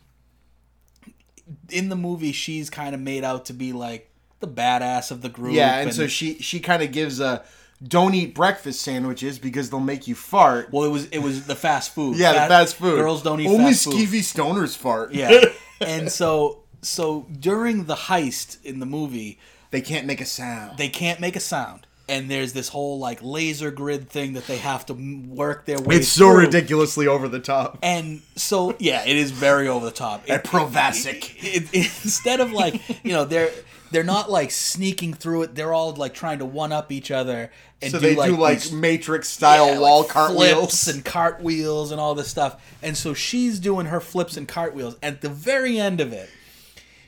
in 1.70 1.88
the 1.88 1.96
movie 1.96 2.32
she's 2.32 2.70
kind 2.70 2.94
of 2.94 3.00
made 3.00 3.24
out 3.24 3.46
to 3.46 3.52
be 3.52 3.72
like 3.72 4.10
the 4.40 4.48
badass 4.48 5.10
of 5.10 5.22
the 5.22 5.28
group. 5.28 5.54
Yeah, 5.54 5.78
and, 5.78 5.94
so 5.94 6.06
she 6.06 6.38
she 6.38 6.60
kind 6.60 6.82
of 6.82 6.92
gives 6.92 7.20
a 7.20 7.44
don't 7.86 8.14
eat 8.14 8.34
breakfast 8.34 8.80
sandwiches 8.82 9.38
because 9.38 9.70
they'll 9.70 9.80
make 9.80 10.06
you 10.08 10.14
fart. 10.14 10.72
Well, 10.72 10.84
it 10.84 10.90
was 10.90 11.06
it 11.06 11.18
was 11.18 11.46
the 11.46 11.56
fast 11.56 11.94
food. 11.94 12.16
yeah, 12.16 12.32
Fat- 12.32 12.48
the 12.48 12.54
fast 12.54 12.76
food. 12.76 12.96
Girls 12.96 13.22
don't 13.22 13.40
eat 13.40 13.48
Only 13.48 13.72
fast 13.72 13.84
food. 13.84 13.94
Only 13.94 14.06
Skeevy 14.06 14.20
stoners 14.20 14.76
fart. 14.76 15.12
Yeah, 15.12 15.44
and 15.80 16.10
so 16.10 16.60
so 16.82 17.26
during 17.40 17.84
the 17.84 17.94
heist 17.96 18.64
in 18.64 18.78
the 18.80 18.86
movie, 18.86 19.38
they 19.70 19.80
can't 19.80 20.06
make 20.06 20.20
a 20.20 20.24
sound. 20.26 20.78
they 20.78 20.88
can't 20.88 21.20
make 21.20 21.36
a 21.36 21.40
sound, 21.40 21.86
and 22.08 22.30
there's 22.30 22.52
this 22.54 22.68
whole 22.68 22.98
like 22.98 23.18
laser 23.22 23.70
grid 23.70 24.08
thing 24.08 24.32
that 24.34 24.46
they 24.46 24.56
have 24.58 24.86
to 24.86 24.94
work 24.94 25.66
their 25.66 25.78
way. 25.78 25.84
Through. 25.84 25.96
It's 25.96 26.08
so 26.08 26.30
through. 26.32 26.44
ridiculously 26.44 27.06
over 27.06 27.28
the 27.28 27.40
top. 27.40 27.78
And 27.82 28.22
so 28.36 28.74
yeah, 28.78 29.04
it 29.04 29.16
is 29.16 29.32
very 29.32 29.68
over 29.68 29.84
the 29.84 29.92
top. 29.92 30.24
It- 30.26 30.30
At 30.30 30.44
Provasic. 30.44 31.34
it, 31.42 31.64
it, 31.74 31.74
instead 32.04 32.40
of 32.40 32.52
like 32.52 32.80
you 33.04 33.12
know 33.12 33.24
they're 33.24 33.50
they're 33.90 34.02
not 34.04 34.30
like 34.30 34.50
sneaking 34.50 35.14
through 35.14 35.42
it. 35.42 35.54
They're 35.54 35.72
all 35.72 35.92
like 35.94 36.14
trying 36.14 36.38
to 36.40 36.44
one 36.44 36.72
up 36.72 36.90
each 36.92 37.10
other 37.10 37.50
and 37.82 37.90
So 37.92 37.98
do 37.98 38.06
they 38.06 38.14
like 38.16 38.30
do 38.30 38.36
like 38.36 38.60
these- 38.62 38.72
Matrix 38.72 39.28
style 39.28 39.74
yeah, 39.74 39.78
wall 39.78 40.00
like 40.02 40.08
cartwheels. 40.10 40.58
flips 40.58 40.86
and 40.88 41.04
cartwheels 41.04 41.92
and 41.92 42.00
all 42.00 42.14
this 42.14 42.28
stuff. 42.28 42.62
And 42.82 42.96
so 42.96 43.14
she's 43.14 43.58
doing 43.58 43.86
her 43.86 44.00
flips 44.00 44.36
and 44.36 44.48
cartwheels. 44.48 44.96
At 45.02 45.20
the 45.20 45.28
very 45.28 45.78
end 45.78 46.00
of 46.00 46.12
it, 46.12 46.28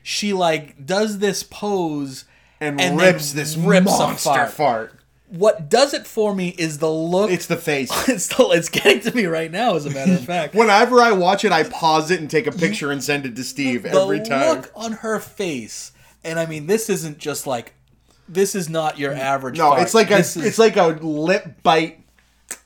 she 0.03 0.33
like 0.33 0.85
does 0.87 1.19
this 1.19 1.43
pose 1.43 2.25
and, 2.61 2.81
and 2.81 2.99
rips 3.01 3.33
this 3.33 3.57
rips 3.57 3.87
monster 3.87 4.31
fart. 4.31 4.51
fart. 4.51 4.95
What 5.31 5.69
does 5.69 5.93
it 5.93 6.07
for 6.07 6.35
me 6.35 6.55
is 6.57 6.79
the 6.79 6.91
look. 6.91 7.31
It's 7.31 7.47
the 7.47 7.57
face. 7.59 7.91
it's 8.09 8.25
still 8.25 8.51
it's 8.53 8.71
getting 8.71 9.01
to 9.01 9.15
me 9.15 9.27
right 9.27 9.51
now. 9.51 9.75
As 9.75 9.85
a 9.85 9.91
matter 9.91 10.15
of 10.15 10.25
fact, 10.25 10.55
Whenever 10.57 11.01
I 11.03 11.13
watch 11.13 11.45
it, 11.45 11.53
I 11.53 11.65
pause 11.65 12.11
it 12.11 12.21
and 12.21 12.31
take 12.31 12.47
a 12.47 12.53
picture 12.53 12.91
and 12.91 13.05
send 13.05 13.27
it 13.27 13.37
to 13.37 13.45
Steve 13.45 13.83
the 13.83 13.91
every 13.91 14.21
time. 14.21 14.41
The 14.41 14.55
look 14.55 14.73
on 14.75 14.93
her 14.93 15.21
face, 15.21 15.93
and 16.25 16.39
I 16.39 16.47
mean, 16.47 16.67
this 16.67 16.89
isn't 16.89 17.19
just 17.19 17.47
like 17.47 17.75
this 18.29 18.55
is 18.55 18.69
not 18.69 18.99
your 18.99 19.13
mm. 19.13 19.19
average. 19.19 19.59
no, 19.59 19.75
it's 19.75 19.95
like 19.95 20.11
a 20.11 20.19
is- 20.19 20.37
it's 20.37 20.59
like 20.59 20.77
a 20.77 20.87
lip 20.87 21.63
bite. 21.63 22.05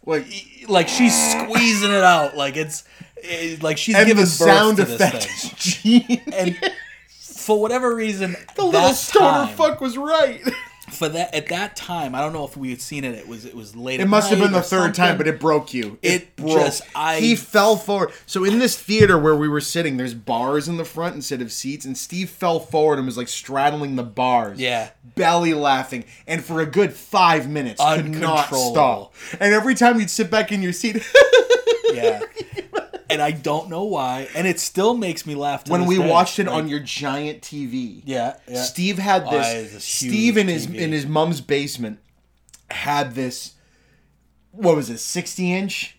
Like 0.04 0.26
like 0.68 0.88
she's 0.88 1.14
squeezing 1.32 1.90
it 1.90 2.04
out, 2.04 2.36
like 2.36 2.56
it's 2.56 2.84
it, 3.16 3.62
like 3.62 3.78
she's 3.78 3.94
and 3.94 4.06
giving 4.06 4.24
the 4.24 4.30
sound 4.30 4.76
birth 4.76 4.88
to 4.88 4.94
effect 4.94 5.14
this 5.22 5.76
thing. 5.76 6.20
And 6.32 6.72
for 7.18 7.60
whatever 7.60 7.94
reason, 7.94 8.36
the 8.56 8.64
little 8.64 8.90
stoner 8.90 9.46
time, 9.46 9.56
fuck 9.56 9.80
was 9.80 9.96
right. 9.96 10.40
for 10.92 11.08
that 11.08 11.34
at 11.34 11.48
that 11.48 11.74
time, 11.76 12.14
I 12.14 12.20
don't 12.20 12.32
know 12.32 12.44
if 12.44 12.56
we 12.56 12.70
had 12.70 12.80
seen 12.80 13.04
it. 13.04 13.14
It 13.14 13.26
was 13.26 13.44
it 13.44 13.54
was 13.54 13.74
late. 13.74 14.00
It 14.00 14.06
must 14.06 14.30
have 14.30 14.38
been 14.38 14.52
the 14.52 14.62
third 14.62 14.94
time, 14.94 15.16
but 15.18 15.26
it 15.26 15.40
broke 15.40 15.72
you. 15.74 15.98
It 16.02 16.36
broke. 16.36 16.60
just- 16.60 16.82
I- 16.94 17.18
he 17.20 17.34
fell 17.36 17.76
forward. 17.76 18.10
So 18.26 18.44
in 18.44 18.58
this 18.58 18.78
theater 18.78 19.18
where 19.18 19.34
we 19.36 19.48
were 19.48 19.60
sitting, 19.60 19.96
there's 19.96 20.14
bars 20.14 20.68
in 20.68 20.76
the 20.76 20.84
front 20.84 21.14
instead 21.14 21.40
of 21.42 21.50
seats, 21.52 21.84
and 21.84 21.96
Steve 21.96 22.30
fell 22.30 22.60
forward 22.60 22.98
and 22.98 23.06
was 23.06 23.16
like 23.16 23.28
straddling 23.28 23.96
the 23.96 24.02
bars. 24.02 24.58
Yeah. 24.60 24.90
belly 25.14 25.52
laughing, 25.54 26.04
and 26.26 26.44
for 26.44 26.60
a 26.60 26.66
good 26.66 26.92
five 26.92 27.48
minutes 27.48 27.82
could 27.82 28.08
not 28.20 28.48
stop. 28.54 29.14
And 29.40 29.52
every 29.52 29.74
time 29.74 29.98
you'd 30.00 30.10
sit 30.10 30.30
back 30.30 30.52
in 30.52 30.62
your 30.62 30.72
seat, 30.72 31.02
yeah. 31.92 32.20
And 33.12 33.22
I 33.22 33.30
don't 33.30 33.68
know 33.68 33.84
why, 33.84 34.28
and 34.34 34.46
it 34.46 34.58
still 34.60 34.94
makes 34.94 35.26
me 35.26 35.34
laugh. 35.34 35.68
When 35.68 35.86
we 35.86 35.98
day. 35.98 36.08
watched 36.08 36.38
it 36.38 36.46
Like, 36.46 36.54
on 36.56 36.68
your 36.68 36.80
giant 36.80 37.40
TV, 37.42 38.02
yeah, 38.04 38.36
yeah. 38.48 38.62
Steve 38.62 38.98
had 38.98 39.28
this. 39.30 39.84
Steve 39.84 40.36
in 40.36 40.48
his 40.48 40.66
TV. 40.66 40.76
in 40.76 40.92
his 40.92 41.06
mom's 41.06 41.40
basement 41.40 41.98
had 42.70 43.14
this. 43.14 43.54
What 44.50 44.76
was 44.76 44.90
it? 44.90 44.98
Sixty 44.98 45.52
inch. 45.52 45.96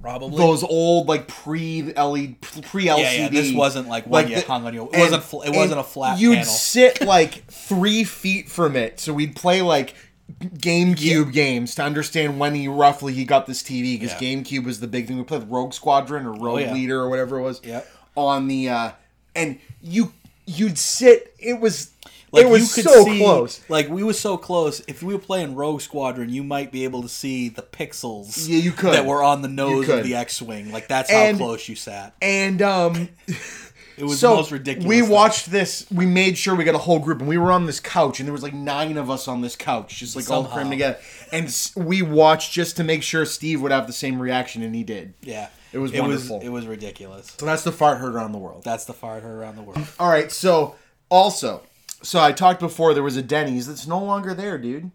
probably 0.00 0.36
Those 0.38 0.62
old 0.64 1.06
like 1.08 1.28
pre 1.28 1.82
LED 1.82 2.40
pre 2.40 2.86
LCD. 2.86 2.98
Yeah, 2.98 3.12
yeah. 3.12 3.28
This 3.28 3.52
wasn't 3.52 3.88
like 3.88 4.06
one 4.06 4.28
you 4.28 4.40
hung 4.40 4.66
on 4.66 4.74
your. 4.74 4.86
It 4.88 4.94
and- 4.94 5.02
wasn't. 5.02 5.22
Fl- 5.22 5.42
it 5.42 5.54
wasn't 5.54 5.80
a 5.80 5.84
flat 5.84 6.18
You'd 6.18 6.38
panel. 6.38 6.44
sit 6.52 7.00
like 7.02 7.46
three 7.50 8.04
feet 8.04 8.48
from 8.48 8.74
it, 8.76 8.98
so 9.00 9.12
we'd 9.12 9.36
play 9.36 9.62
like 9.62 9.94
GameCube 10.40 11.32
games 11.32 11.74
to 11.76 11.82
understand 11.82 12.38
when 12.38 12.54
he 12.54 12.68
roughly 12.68 13.12
he 13.12 13.24
got 13.24 13.46
this 13.46 13.62
TV 13.62 13.98
because 13.98 14.20
Yeah. 14.20 14.28
GameCube 14.36 14.64
was 14.64 14.80
the 14.80 14.86
big 14.86 15.06
thing. 15.06 15.16
We 15.18 15.24
played 15.24 15.44
Rogue 15.50 15.72
Squadron 15.72 16.26
or 16.26 16.32
Rogue 16.34 16.60
yeah. 16.60 16.72
Leader 16.72 17.00
or 17.00 17.08
whatever 17.08 17.38
it 17.38 17.42
was. 17.42 17.60
Yep. 17.64 17.88
On 18.16 18.46
the 18.48 18.68
uh 18.68 18.90
and 19.34 19.58
you 19.82 20.12
you'd 20.46 20.78
sit. 20.78 21.34
It 21.38 21.60
was 21.60 21.90
Like 22.32 22.44
it 22.46 22.48
was 22.48 22.76
you 22.76 22.82
could 22.82 22.92
so 22.92 23.04
see, 23.04 23.18
close. 23.18 23.60
Like 23.68 23.88
we 23.88 24.02
were 24.02 24.12
so 24.12 24.36
close. 24.36 24.80
If 24.88 25.02
we 25.02 25.14
were 25.14 25.20
playing 25.20 25.54
Rogue 25.54 25.80
Squadron, 25.80 26.28
you 26.30 26.42
might 26.42 26.70
be 26.72 26.84
able 26.84 27.02
to 27.02 27.08
see 27.08 27.48
the 27.48 27.62
pixels. 27.62 28.48
Yeah, 28.48 28.58
you 28.58 28.72
could. 28.72 28.92
that 28.94 29.06
were 29.06 29.22
on 29.22 29.42
the 29.42 29.48
nose 29.48 29.88
of 29.88 30.04
the 30.04 30.14
X-wing. 30.14 30.72
Like 30.72 30.88
that's 30.88 31.10
how 31.10 31.34
close 31.36 31.68
you 31.68 31.76
sat. 31.76 32.14
And 32.20 32.60
um 32.60 33.08
It 33.96 34.04
was 34.04 34.18
so 34.20 34.30
the 34.30 34.36
most 34.36 34.50
ridiculous. 34.50 34.88
we 34.88 35.00
thing. 35.00 35.10
watched 35.10 35.50
this. 35.50 35.86
We 35.90 36.06
made 36.06 36.38
sure 36.38 36.54
we 36.54 36.64
got 36.64 36.74
a 36.74 36.78
whole 36.78 36.98
group, 36.98 37.20
and 37.20 37.28
we 37.28 37.36
were 37.38 37.52
on 37.52 37.66
this 37.66 37.78
couch, 37.80 38.20
and 38.20 38.26
there 38.26 38.32
was 38.32 38.42
like 38.42 38.54
nine 38.54 38.96
of 38.96 39.10
us 39.10 39.28
on 39.28 39.40
this 39.42 39.54
couch, 39.56 39.96
just 39.98 40.16
like 40.16 40.30
all 40.30 40.44
crammed 40.44 40.70
together. 40.70 40.98
And 41.30 41.54
we 41.76 42.02
watched 42.02 42.52
just 42.52 42.76
to 42.78 42.84
make 42.84 43.02
sure 43.02 43.24
Steve 43.26 43.60
would 43.62 43.72
have 43.72 43.86
the 43.86 43.92
same 43.92 44.20
reaction, 44.20 44.62
and 44.62 44.74
he 44.74 44.82
did. 44.84 45.14
Yeah, 45.22 45.48
It 45.72 45.78
was 45.78 45.92
It 45.92 46.00
wonderful. 46.00 46.38
was. 46.38 46.46
It 46.46 46.50
was 46.50 46.66
ridiculous. 46.66 47.34
So 47.38 47.46
that's 47.46 47.64
the 47.64 47.72
fart 47.72 47.98
heard 47.98 48.14
around 48.14 48.32
the 48.32 48.38
world. 48.38 48.64
That's 48.64 48.84
the 48.86 48.94
fart 48.94 49.22
heard 49.22 49.38
around 49.38 49.56
the 49.56 49.62
world. 49.62 49.86
All 50.00 50.08
right, 50.10 50.32
so 50.32 50.74
also, 51.10 51.62
so 52.02 52.20
I 52.20 52.32
talked 52.32 52.60
before 52.60 52.94
there 52.94 53.02
was 53.02 53.16
a 53.16 53.22
Denny's 53.22 53.66
that's 53.66 53.86
no 53.86 54.02
longer 54.02 54.32
there, 54.34 54.56
dude. 54.58 54.90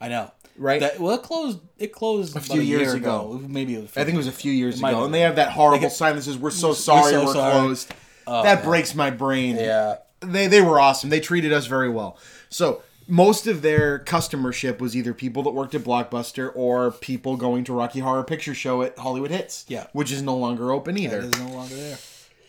I 0.00 0.08
know. 0.08 0.30
Right? 0.56 0.80
That, 0.80 0.98
well, 0.98 1.14
it 1.14 1.22
closed. 1.22 1.60
It 1.78 1.92
closed 1.92 2.36
a 2.36 2.40
few 2.40 2.60
years 2.60 2.82
year 2.88 2.96
ago. 2.96 3.40
Maybe 3.46 3.74
it 3.76 3.80
was. 3.82 3.96
I 3.96 4.02
think 4.04 4.14
it 4.14 4.18
was 4.18 4.26
a 4.26 4.32
few 4.32 4.50
years 4.50 4.78
ago, 4.80 5.04
and 5.04 5.14
they 5.14 5.20
have 5.20 5.36
that 5.36 5.52
horrible 5.52 5.88
sign 5.88 6.16
that 6.16 6.22
says 6.22 6.36
"We're 6.36 6.50
so 6.50 6.72
sorry, 6.72 7.12
so 7.12 7.26
we're, 7.26 7.32
sorry." 7.32 7.52
closed." 7.52 7.94
That 8.28 8.62
breaks 8.64 8.94
my 8.94 9.10
brain. 9.10 9.56
Yeah. 9.56 9.96
they 10.20 10.46
they 10.46 10.60
were 10.60 10.78
awesome. 10.80 11.10
They 11.10 11.20
treated 11.20 11.52
us 11.52 11.66
very 11.66 11.88
well. 11.88 12.18
So 12.48 12.82
most 13.06 13.46
of 13.46 13.62
their 13.62 13.98
customership 14.00 14.78
was 14.80 14.94
either 14.96 15.14
people 15.14 15.42
that 15.44 15.50
worked 15.50 15.74
at 15.74 15.82
Blockbuster 15.82 16.52
or 16.54 16.90
people 16.90 17.36
going 17.36 17.64
to 17.64 17.72
Rocky 17.72 18.00
Horror 18.00 18.22
Picture 18.24 18.54
Show 18.54 18.82
at 18.82 18.98
Hollywood 18.98 19.30
Hits. 19.30 19.64
Yeah. 19.68 19.86
which 19.92 20.12
is 20.12 20.20
no 20.22 20.36
longer 20.36 20.70
open 20.72 20.98
either. 20.98 21.20
It 21.20 21.24
is 21.24 21.38
no 21.40 21.48
longer 21.48 21.74
there. 21.74 21.98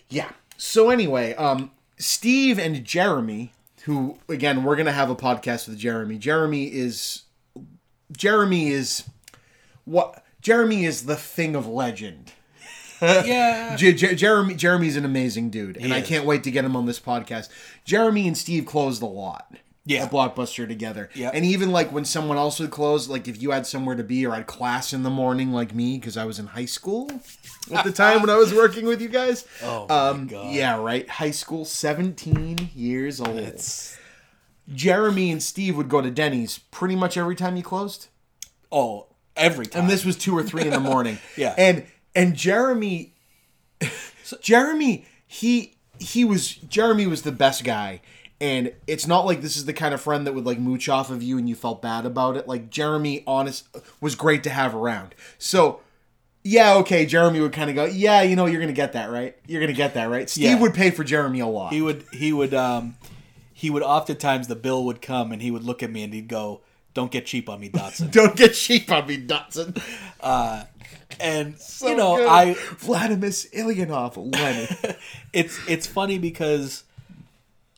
Yeah. 0.10 0.30
So 0.58 0.90
anyway, 0.90 1.34
um, 1.36 1.72
Steve 1.98 2.60
and 2.60 2.84
Jeremy, 2.84 3.54
who 3.84 4.18
again 4.28 4.64
we're 4.64 4.76
gonna 4.76 4.92
have 4.92 5.10
a 5.10 5.16
podcast 5.16 5.68
with 5.70 5.78
Jeremy. 5.78 6.18
Jeremy 6.18 6.66
is 6.66 7.24
Jeremy 8.12 8.70
is 8.70 9.04
what 9.86 10.24
Jeremy 10.42 10.86
is 10.86 11.06
the 11.06 11.16
thing 11.16 11.56
of 11.56 11.68
legend. 11.68 12.34
Yeah. 13.02 13.76
J- 13.78 13.94
J- 13.94 14.16
Jeremy 14.16 14.56
Jeremy's 14.56 14.96
an 14.98 15.06
amazing 15.06 15.50
dude, 15.50 15.78
and 15.78 15.94
I 15.94 16.00
is. 16.00 16.08
can't 16.08 16.26
wait 16.26 16.44
to 16.44 16.52
get 16.52 16.66
him 16.66 16.76
on 16.76 16.86
this 16.86 17.00
podcast. 17.00 17.50
Jeremy 17.86 18.28
and 18.28 18.38
Steve 18.38 18.66
closed 18.66 19.02
a 19.02 19.06
lot. 19.08 19.54
Yeah. 19.86 20.04
At 20.04 20.12
Blockbuster 20.12 20.68
together. 20.68 21.10
Yeah. 21.16 21.32
And 21.34 21.44
even 21.44 21.72
like 21.72 21.92
when 21.92 22.06
someone 22.06 22.38
else 22.38 22.60
would 22.60 22.70
close, 22.70 23.10
like 23.10 23.28
if 23.28 23.42
you 23.42 23.50
had 23.52 23.66
somewhere 23.66 23.96
to 23.96 24.04
be 24.04 24.24
or 24.24 24.36
had 24.36 24.46
class 24.46 24.94
in 24.94 25.02
the 25.02 25.10
morning 25.10 25.52
like 25.52 25.74
me, 25.74 25.98
because 25.98 26.16
I 26.16 26.26
was 26.26 26.38
in 26.38 26.46
high 26.46 26.66
school 26.66 27.10
at 27.74 27.86
the 27.86 27.92
time 27.92 28.22
when 28.22 28.30
I 28.30 28.36
was 28.36 28.54
working 28.54 28.86
with 28.86 29.02
you 29.02 29.08
guys. 29.10 29.46
Oh 29.64 29.88
my 29.90 29.96
um, 30.10 30.28
God. 30.28 30.54
Yeah, 30.54 30.80
right. 30.80 31.10
High 31.10 31.32
school, 31.32 31.66
17 31.66 32.70
years 32.76 33.20
old. 33.20 33.38
It's 33.40 33.98
Jeremy 34.72 35.32
and 35.32 35.42
Steve 35.42 35.76
would 35.76 35.90
go 35.90 36.02
to 36.02 36.12
Denny's 36.12 36.60
pretty 36.72 36.96
much 36.96 37.18
every 37.18 37.36
time 37.36 37.56
you 37.56 37.64
closed. 37.64 38.08
oh 38.72 39.08
every 39.36 39.66
time. 39.66 39.84
And 39.84 39.90
this 39.90 40.04
was 40.06 40.18
two 40.18 40.38
or 40.38 40.44
three 40.44 40.64
in 40.64 40.70
the 40.72 40.80
morning. 40.92 41.18
Yeah. 41.36 41.56
And 41.58 41.86
and 42.16 42.36
Jeremy 42.36 43.14
Jeremy, 44.42 45.06
he 45.26 45.76
he 46.00 46.24
was 46.26 46.56
Jeremy 46.56 47.08
was 47.08 47.24
the 47.24 47.32
best 47.32 47.64
guy. 47.64 48.02
And 48.42 48.72
it's 48.88 49.06
not 49.06 49.26
like 49.26 49.42
this 49.42 49.58
is 49.58 49.66
the 49.66 49.74
kind 49.74 49.94
of 49.94 50.00
friend 50.00 50.26
that 50.26 50.34
would 50.34 50.46
like 50.46 50.60
mooch 50.60 50.88
off 50.88 51.10
of 51.10 51.22
you 51.22 51.38
and 51.38 51.50
you 51.50 51.56
felt 51.56 51.82
bad 51.82 52.06
about 52.06 52.38
it. 52.38 52.48
Like 52.48 52.70
Jeremy 52.70 53.22
honest 53.28 53.68
was 54.00 54.16
great 54.16 54.44
to 54.44 54.50
have 54.50 54.74
around. 54.74 55.14
So 55.38 55.82
yeah, 56.42 56.76
okay, 56.76 57.06
Jeremy 57.06 57.42
would 57.42 57.52
kind 57.52 57.70
of 57.70 57.76
go, 57.76 57.84
"Yeah, 57.84 58.22
you 58.22 58.38
know, 58.38 58.46
you're 58.46 58.62
going 58.62 58.74
to 58.74 58.74
get 58.74 58.94
that, 58.94 59.10
right? 59.12 59.36
You're 59.46 59.60
going 59.60 59.74
to 59.74 59.78
get 59.78 59.94
that, 59.96 60.06
right?" 60.10 60.30
Steve 60.30 60.46
Yeah. 60.46 60.60
would 60.60 60.74
pay 60.74 60.90
for 60.90 61.04
Jeremy 61.04 61.42
a 61.42 61.48
lot. 61.48 61.74
he 61.74 61.82
would 61.82 62.06
he 62.14 62.32
would 62.32 62.54
um 62.54 62.96
he 63.54 63.70
would 63.70 63.84
oftentimes 63.84 64.48
the 64.48 64.56
bill 64.56 64.86
would 64.86 65.02
come 65.02 65.34
and 65.34 65.42
he 65.42 65.52
would 65.52 65.64
look 65.64 65.84
at 65.84 65.92
me 65.92 66.02
and 66.04 66.14
he'd 66.14 66.30
go, 66.30 66.62
"Don't 66.94 67.12
get 67.12 67.26
cheap 67.26 67.50
on 67.50 67.60
me, 67.60 67.70
Dotson." 67.70 68.12
Don't 68.20 68.36
get 68.36 68.54
cheap 68.54 68.92
on 68.92 69.08
me, 69.08 69.18
Dotson. 69.26 69.82
Uh, 70.20 70.64
and 71.20 71.58
So 71.60 71.90
you 71.90 71.96
know, 71.98 72.18
good. 72.18 72.28
I 72.28 72.54
Vladimir 72.54 73.30
Ulyanov, 73.30 74.16
Lenin. 74.18 74.96
it's 75.34 75.60
it's 75.68 75.88
funny 75.88 76.18
because 76.18 76.84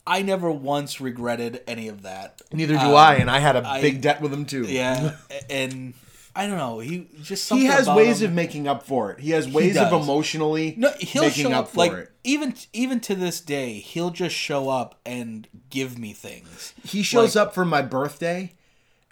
I 0.05 0.21
never 0.21 0.51
once 0.51 0.99
regretted 0.99 1.61
any 1.67 1.87
of 1.87 2.03
that. 2.03 2.41
Neither 2.51 2.73
do 2.73 2.79
uh, 2.79 2.93
I, 2.93 3.13
and 3.15 3.29
I 3.29 3.39
had 3.39 3.55
a 3.55 3.67
I- 3.67 3.81
big 3.81 4.01
debt 4.01 4.21
with 4.21 4.33
him 4.33 4.45
too. 4.45 4.63
Yeah, 4.63 5.15
and 5.49 5.93
I 6.35 6.47
don't 6.47 6.57
know. 6.57 6.79
He 6.79 7.07
just 7.21 7.49
He 7.49 7.65
has 7.65 7.87
ways 7.87 8.21
him- 8.21 8.29
of 8.31 8.35
making 8.35 8.67
up 8.67 8.83
for 8.83 9.11
it. 9.11 9.19
He 9.19 9.31
has 9.31 9.47
ways 9.47 9.77
of 9.77 9.91
emotionally 9.93 10.75
No, 10.77 10.91
he'll 10.99 11.23
making 11.23 11.43
show 11.45 11.51
up 11.51 11.65
up 11.65 11.69
for 11.69 11.77
like 11.77 11.91
it. 11.93 12.11
even 12.23 12.55
even 12.73 12.99
to 13.01 13.15
this 13.15 13.39
day, 13.41 13.73
he'll 13.79 14.11
just 14.11 14.35
show 14.35 14.69
up 14.69 14.99
and 15.05 15.47
give 15.69 15.97
me 15.99 16.13
things. 16.13 16.73
He 16.83 17.03
shows 17.03 17.35
like- 17.35 17.47
up 17.47 17.53
for 17.53 17.65
my 17.65 17.81
birthday 17.81 18.53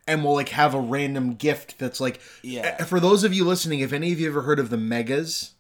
and 0.10 0.24
we'll 0.24 0.34
like 0.34 0.50
have 0.50 0.74
a 0.74 0.80
random 0.80 1.36
gift 1.36 1.78
that's 1.80 2.00
like 2.00 2.20
Yeah. 2.44 2.84
For 2.84 3.00
those 3.00 3.24
of 3.24 3.34
you 3.34 3.46
listening, 3.46 3.80
if 3.80 3.94
any 3.94 4.12
of 4.12 4.20
you 4.20 4.28
ever 4.28 4.42
heard 4.42 4.60
of 4.60 4.70
the 4.70 4.78
Megas, 4.78 5.54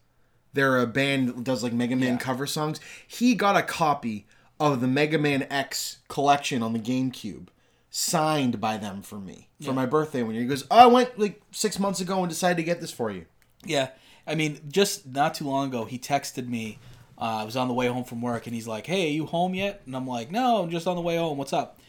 they're 0.53 0.77
a 0.79 0.87
band 0.87 1.29
that 1.29 1.43
does 1.43 1.63
like 1.63 1.73
Mega 1.73 1.95
Man 1.95 2.13
Yeah. 2.13 2.17
cover 2.17 2.45
songs. 2.47 2.79
He 3.07 3.35
got 3.35 3.55
a 3.55 3.61
copy 3.61 4.25
of 4.59 4.81
the 4.81 4.87
Mega 4.87 5.17
Man 5.17 5.45
X 5.49 5.99
collection 6.09 6.61
on 6.63 6.73
the 6.73 6.79
GameCube 6.79 7.47
signed 7.91 8.59
by 8.61 8.77
them 8.77 9.01
for 9.01 9.19
me 9.19 9.47
for 9.63 9.73
my 9.73 9.85
birthday 9.85 10.21
one 10.23 10.33
year. 10.33 10.43
He 10.43 10.47
goes, 10.47 10.63
"Oh, 10.69 10.77
I 10.77 10.85
went 10.85 11.17
like 11.19 11.41
6 11.51 11.79
months 11.79 11.99
ago 11.99 12.19
and 12.19 12.29
decided 12.29 12.57
to 12.57 12.63
get 12.63 12.81
this 12.81 12.91
for 12.91 13.09
you." 13.09 13.25
Yeah, 13.65 13.89
I 14.27 14.35
mean, 14.35 14.59
just 14.71 15.07
not 15.07 15.33
too 15.33 15.45
long 15.45 15.67
ago, 15.69 15.85
he 15.85 15.97
texted 15.97 16.47
me. 16.47 16.77
Uh, 17.17 17.39
I 17.41 17.43
was 17.43 17.55
on 17.57 17.67
the 17.67 17.73
way 17.73 17.87
home 17.87 18.03
from 18.05 18.21
work, 18.21 18.45
and 18.47 18.55
he's 18.55 18.67
like, 18.67 18.85
"Hey, 18.85 19.09
you 19.09 19.25
home 19.25 19.53
yet?" 19.55 19.81
And 19.85 19.95
I'm 19.95 20.07
like, 20.07 20.31
"No, 20.31 20.61
I'm 20.61 20.69
just 20.69 20.87
on 20.87 20.95
the 20.95 21.01
way 21.01 21.17
home. 21.17 21.37
What's 21.37 21.51
up?" 21.51 21.79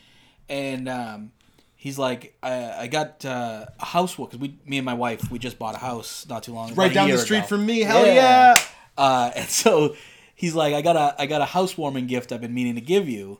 And 0.48 0.88
um, 0.88 1.32
he's 1.80 1.98
like, 1.98 2.36
"I, 2.42 2.82
I 2.82 2.86
got 2.88 3.24
uh, 3.24 3.64
a 3.80 3.84
house 3.86 4.14
because 4.14 4.38
we, 4.38 4.58
me 4.66 4.76
and 4.76 4.84
my 4.84 4.92
wife, 4.92 5.30
we 5.30 5.38
just 5.38 5.58
bought 5.58 5.74
a 5.74 5.78
house 5.78 6.26
not 6.28 6.42
too 6.42 6.52
long. 6.52 6.70
Ago. 6.72 6.76
Right 6.82 6.92
down 6.92 7.08
the 7.10 7.16
street 7.16 7.38
ago. 7.38 7.46
from 7.46 7.64
me. 7.64 7.80
Hell 7.80 8.06
yeah. 8.06 8.54
Uh, 8.98 9.30
and 9.34 9.48
so 9.62 9.96
he's 10.34 10.54
like, 10.54 10.74
I 10.74 10.82
got 10.82 10.96
a 10.96 11.14
I 11.20 11.24
got 11.26 11.40
a 11.40 11.46
housewarming 11.46 12.06
gift 12.06 12.32
I've 12.32 12.42
been 12.42 12.52
meaning 12.54 12.74
to 12.74 12.82
give 12.82 13.08
you. 13.08 13.38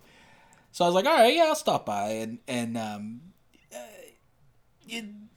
So 0.73 0.85
I 0.85 0.89
was 0.89 0.95
like, 0.95 1.05
all 1.05 1.15
right, 1.15 1.35
yeah, 1.35 1.45
I'll 1.49 1.55
stop 1.55 1.85
by. 1.85 2.13
And 2.13 2.39
and 2.49 2.79
um, 2.79 3.21
uh, 3.75 3.79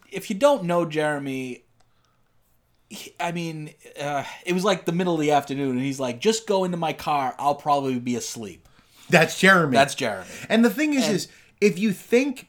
if 0.09 0.29
you 0.29 0.35
don't 0.37 0.63
know 0.63 0.85
Jeremy, 0.85 1.65
he- 2.89 3.13
I 3.19 3.33
mean, 3.33 3.71
uh, 3.99 4.23
it 4.45 4.53
was 4.53 4.63
like 4.63 4.85
the 4.85 4.91
middle 4.93 5.15
of 5.15 5.19
the 5.19 5.31
afternoon, 5.31 5.71
and 5.71 5.81
he's 5.81 5.99
like, 5.99 6.19
just 6.21 6.47
go 6.47 6.63
into 6.63 6.77
my 6.77 6.93
car. 6.93 7.35
I'll 7.37 7.55
probably 7.55 7.99
be 7.99 8.15
asleep. 8.15 8.69
That's 9.09 9.37
Jeremy. 9.39 9.73
That's 9.73 9.95
Jeremy. 9.95 10.29
And 10.47 10.63
the 10.63 10.69
thing 10.69 10.93
is, 10.93 11.07
is 11.09 11.27
if 11.59 11.77
you 11.77 11.91
think 11.91 12.47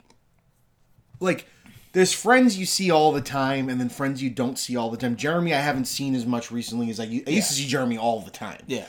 like 1.25 1.47
there's 1.93 2.13
friends 2.13 2.59
you 2.59 2.67
see 2.67 2.91
all 2.91 3.13
the 3.13 3.21
time, 3.21 3.69
and 3.69 3.81
then 3.81 3.89
friends 3.89 4.23
you 4.23 4.31
don't 4.31 4.59
see 4.59 4.77
all 4.77 4.91
the 4.91 4.97
time. 4.97 5.17
Jeremy, 5.17 5.55
I 5.55 5.61
haven't 5.61 5.85
seen 5.87 6.15
as 6.15 6.27
much 6.27 6.51
recently 6.51 6.91
as 6.91 6.99
I, 7.01 7.05
I 7.05 7.07
used 7.31 7.49
to 7.49 7.55
see 7.55 7.67
Jeremy 7.67 7.97
all 7.99 8.21
the 8.21 8.31
time. 8.31 8.61
Yeah, 8.67 8.87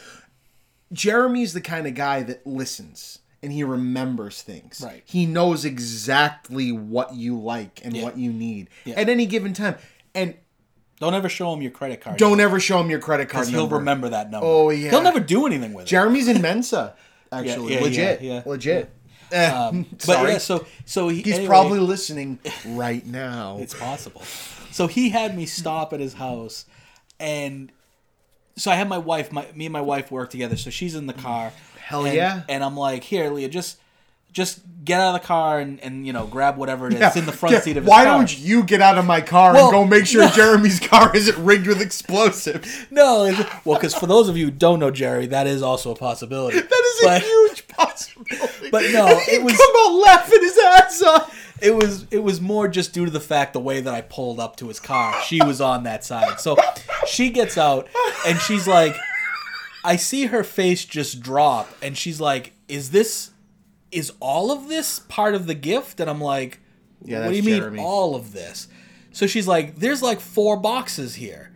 Jeremy's 0.94 1.54
the 1.54 1.62
kind 1.62 1.88
of 1.88 1.96
guy 1.96 2.24
that 2.24 2.46
listens 2.46 3.20
and 3.42 3.52
he 3.54 3.64
remembers 3.64 4.42
things. 4.42 4.82
Right. 4.84 5.04
He 5.06 5.26
knows 5.28 5.66
exactly 5.66 6.72
what 6.72 7.14
you 7.14 7.38
like 7.40 7.82
and 7.84 7.96
Yeah. 7.96 8.04
what 8.04 8.18
you 8.18 8.32
need 8.34 8.70
Yeah. 8.86 8.96
at 8.96 9.08
any 9.10 9.26
given 9.28 9.54
time. 9.54 9.76
And 10.16 10.36
don't 11.00 11.14
ever 11.14 11.30
show 11.30 11.54
him 11.54 11.62
your 11.62 11.70
credit 11.72 12.02
card. 12.02 12.18
don't 12.18 12.40
ever 12.40 12.60
show 12.60 12.80
him 12.80 12.90
your 12.90 13.00
credit 13.00 13.30
card 13.30 13.48
he'll 13.50 13.62
number. 13.62 13.76
remember 13.78 14.10
that 14.10 14.32
number. 14.32 14.48
Oh, 14.48 14.70
yeah. 14.72 14.90
he'll 14.90 15.04
never 15.04 15.20
do 15.20 15.46
anything 15.46 15.74
with 15.74 15.86
it. 15.86 15.90
Jeremy's 15.90 16.28
in 16.28 16.42
Mensa, 16.42 16.96
actually. 17.32 17.74
yeah, 17.76 17.82
Legit. 17.82 18.22
yeah, 18.22 18.34
yeah. 18.36 18.44
Legit. 18.46 18.90
Eh, 19.32 19.84
But 20.06 20.28
yeah, 20.30 20.38
so 20.38 20.66
so 20.86 21.08
he, 21.10 21.22
He's 21.22 21.34
anyway- 21.36 21.48
probably 21.48 21.80
listening 21.80 22.40
right 22.68 23.06
now. 23.06 23.58
It's 23.62 23.74
possible. 23.74 24.22
So 24.72 24.88
he 24.88 25.10
had 25.10 25.36
me 25.38 25.46
stop 25.46 25.94
at 25.94 26.00
his 26.00 26.14
house, 26.16 26.66
and 27.20 27.72
so 28.58 28.72
I 28.72 28.76
had 28.76 28.90
my 28.90 28.98
wife. 28.98 29.32
My 29.32 29.48
me 29.56 29.66
and 29.66 29.74
my 29.74 29.82
wife 29.82 30.12
work 30.12 30.30
together. 30.30 30.58
So 30.58 30.70
she's 30.70 30.96
in 30.96 31.08
the 31.08 31.14
car. 31.14 31.54
Hell 31.80 32.06
and, 32.06 32.16
yeah. 32.16 32.44
And 32.50 32.64
I'm 32.64 32.76
like, 32.76 33.04
here, 33.04 33.30
Leah, 33.30 33.48
just 33.50 33.78
just 34.36 34.60
get 34.84 35.00
out 35.00 35.16
of 35.16 35.22
the 35.22 35.26
car 35.28 35.60
and, 35.60 35.80
and 35.80 36.06
you 36.06 36.14
know 36.14 36.28
grab 36.28 36.58
whatever 36.58 36.86
it 36.88 36.94
is 36.94 37.00
Yeah, 37.00 37.18
in 37.18 37.26
the 37.26 37.32
front 37.32 37.54
yeah, 37.54 37.62
seat 37.62 37.78
of 37.78 37.84
his 37.86 37.90
Why 37.90 38.04
car. 38.04 38.18
don't 38.20 38.38
you 38.38 38.62
get 38.64 38.82
out 38.82 39.00
of 39.00 39.06
my 39.06 39.20
car 39.22 39.54
Well, 39.54 39.70
and 39.70 39.72
go 39.72 39.86
make 39.86 40.06
sure 40.06 40.22
no. 40.26 40.30
Jeremy's 40.30 40.80
car 40.80 41.16
isn't 41.16 41.44
rigged 41.44 41.66
with 41.66 41.82
explosives? 41.82 42.86
No, 42.92 43.24
well, 43.66 43.80
because 43.80 43.96
for 43.96 44.06
those 44.06 44.30
of 44.30 44.38
you 44.38 44.46
who 44.46 44.52
don't 44.52 44.80
know 44.80 44.92
Jerry, 44.92 45.26
that 45.28 45.48
is 45.48 45.64
also 45.64 45.90
a 45.92 45.96
possibility. 45.96 46.60
That 46.62 46.72
is 46.72 47.02
But- 47.04 47.22
a 47.24 47.26
huge 47.26 47.68
possibility. 47.68 48.70
But 48.70 48.84
no, 48.92 49.08
it 49.28 49.42
was- 49.42 49.58
come 49.58 49.76
out 49.88 49.94
laughing 50.06 50.42
his 50.42 50.58
ass 50.76 51.02
off. 51.02 51.54
it 51.62 51.74
was 51.74 52.06
it 52.12 52.20
was 52.20 52.40
more 52.42 52.68
just 52.68 52.94
due 52.94 53.06
to 53.06 53.12
the 53.12 53.20
fact 53.22 53.54
the 53.54 53.60
way 53.62 53.80
that 53.82 53.94
I 53.94 54.02
pulled 54.02 54.40
up 54.40 54.58
to 54.58 54.68
his 54.68 54.80
car. 54.80 55.20
She 55.24 55.42
was 55.42 55.62
on 55.62 55.84
that 55.84 56.04
side. 56.04 56.40
So 56.42 56.58
she 57.08 57.30
gets 57.32 57.58
out 57.58 57.88
and 58.28 58.38
she's 58.40 58.68
like 58.68 58.96
I 59.84 59.96
see 59.96 60.26
her 60.28 60.44
face 60.44 60.84
just 60.86 61.22
drop 61.22 61.70
and 61.82 61.98
she's 61.98 62.20
like, 62.20 62.54
"Is 62.68 62.92
this 62.92 63.32
is 63.92 64.12
all 64.20 64.52
of 64.52 64.68
this 64.68 65.00
part 65.00 65.36
of 65.36 65.48
the 65.48 65.54
gift?" 65.56 66.00
And 66.00 66.10
I'm 66.10 66.22
like, 66.22 66.60
Yeah, 67.04 67.22
"What 67.26 67.30
do 67.32 67.36
you 67.38 67.60
that's 67.62 67.72
mean 67.72 67.80
all 67.80 68.16
of 68.16 68.34
this?" 68.34 68.68
So 69.12 69.28
she's 69.28 69.48
like, 69.48 69.78
"There's 69.78 70.02
like 70.02 70.20
four 70.20 70.58
boxes 70.58 71.16
here." 71.16 71.52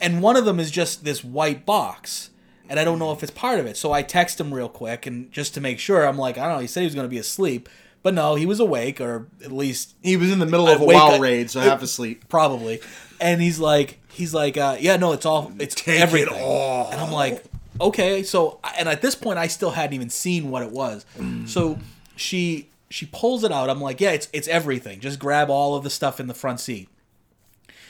And 0.00 0.22
one 0.22 0.36
of 0.36 0.44
them 0.44 0.60
is 0.60 0.70
just 0.70 1.04
this 1.04 1.24
white 1.24 1.64
box. 1.66 2.30
And 2.68 2.80
I 2.80 2.84
don't 2.84 2.98
know 2.98 3.12
if 3.12 3.22
it's 3.22 3.30
part 3.30 3.60
of 3.60 3.66
it. 3.66 3.76
So 3.76 3.92
I 3.92 4.02
text 4.02 4.40
him 4.40 4.52
real 4.52 4.68
quick 4.68 5.06
and 5.06 5.30
just 5.32 5.54
to 5.54 5.60
make 5.60 5.78
sure, 5.78 6.06
I'm 6.06 6.18
like, 6.18 6.36
I 6.36 6.46
don't 6.46 6.56
know, 6.56 6.60
he 6.60 6.66
said 6.66 6.80
he 6.80 6.86
was 6.86 6.94
going 6.96 7.06
to 7.06 7.10
be 7.10 7.16
asleep. 7.18 7.68
But 8.02 8.12
no, 8.12 8.34
he 8.34 8.44
was 8.44 8.60
awake, 8.60 9.00
or 9.00 9.28
at 9.44 9.52
least 9.52 9.94
He 10.02 10.16
was 10.16 10.30
in 10.32 10.38
the 10.40 10.46
middle 10.46 10.68
of 10.68 10.80
a 10.80 10.84
up- 10.84 11.20
raid, 11.20 11.48
so 11.50 11.60
half 11.60 11.80
asleep. 11.82 12.28
probably. 12.28 12.80
And 13.20 13.40
he's 13.40 13.58
like, 13.60 14.00
he's 14.10 14.34
like, 14.34 14.56
uh, 14.56 14.76
yeah, 14.80 14.96
no, 14.96 15.12
it's 15.12 15.24
all, 15.24 15.52
it's 15.58 15.74
Take 15.76 15.96
it 15.98 16.02
everything. 16.02 16.42
all. 16.42 16.90
And 16.90 17.00
I'm 17.00 17.12
like, 17.12 17.42
okay. 17.80 18.22
So, 18.22 18.60
and 18.78 18.88
at 18.88 19.02
this 19.02 19.14
point, 19.14 19.38
I 19.38 19.46
still 19.46 19.70
hadn't 19.72 19.94
even 19.94 20.10
seen 20.10 20.50
what 20.50 20.62
it 20.62 20.70
was. 20.70 21.04
So 21.46 21.78
she 22.16 22.68
she 22.90 23.06
pulls 23.06 23.44
it 23.44 23.52
out. 23.52 23.68
I'm 23.70 23.80
like, 23.80 24.00
yeah, 24.00 24.10
it's 24.12 24.28
it's 24.32 24.48
everything. 24.48 25.00
Just 25.00 25.18
grab 25.18 25.50
all 25.50 25.74
of 25.74 25.84
the 25.84 25.90
stuff 25.90 26.20
in 26.20 26.26
the 26.26 26.34
front 26.34 26.60
seat. 26.60 26.88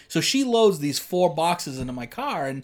So 0.09 0.21
she 0.21 0.45
loads 0.45 0.79
these 0.79 0.99
four 0.99 1.35
boxes 1.35 1.79
into 1.79 1.93
my 1.93 2.07
car, 2.07 2.47
and 2.47 2.63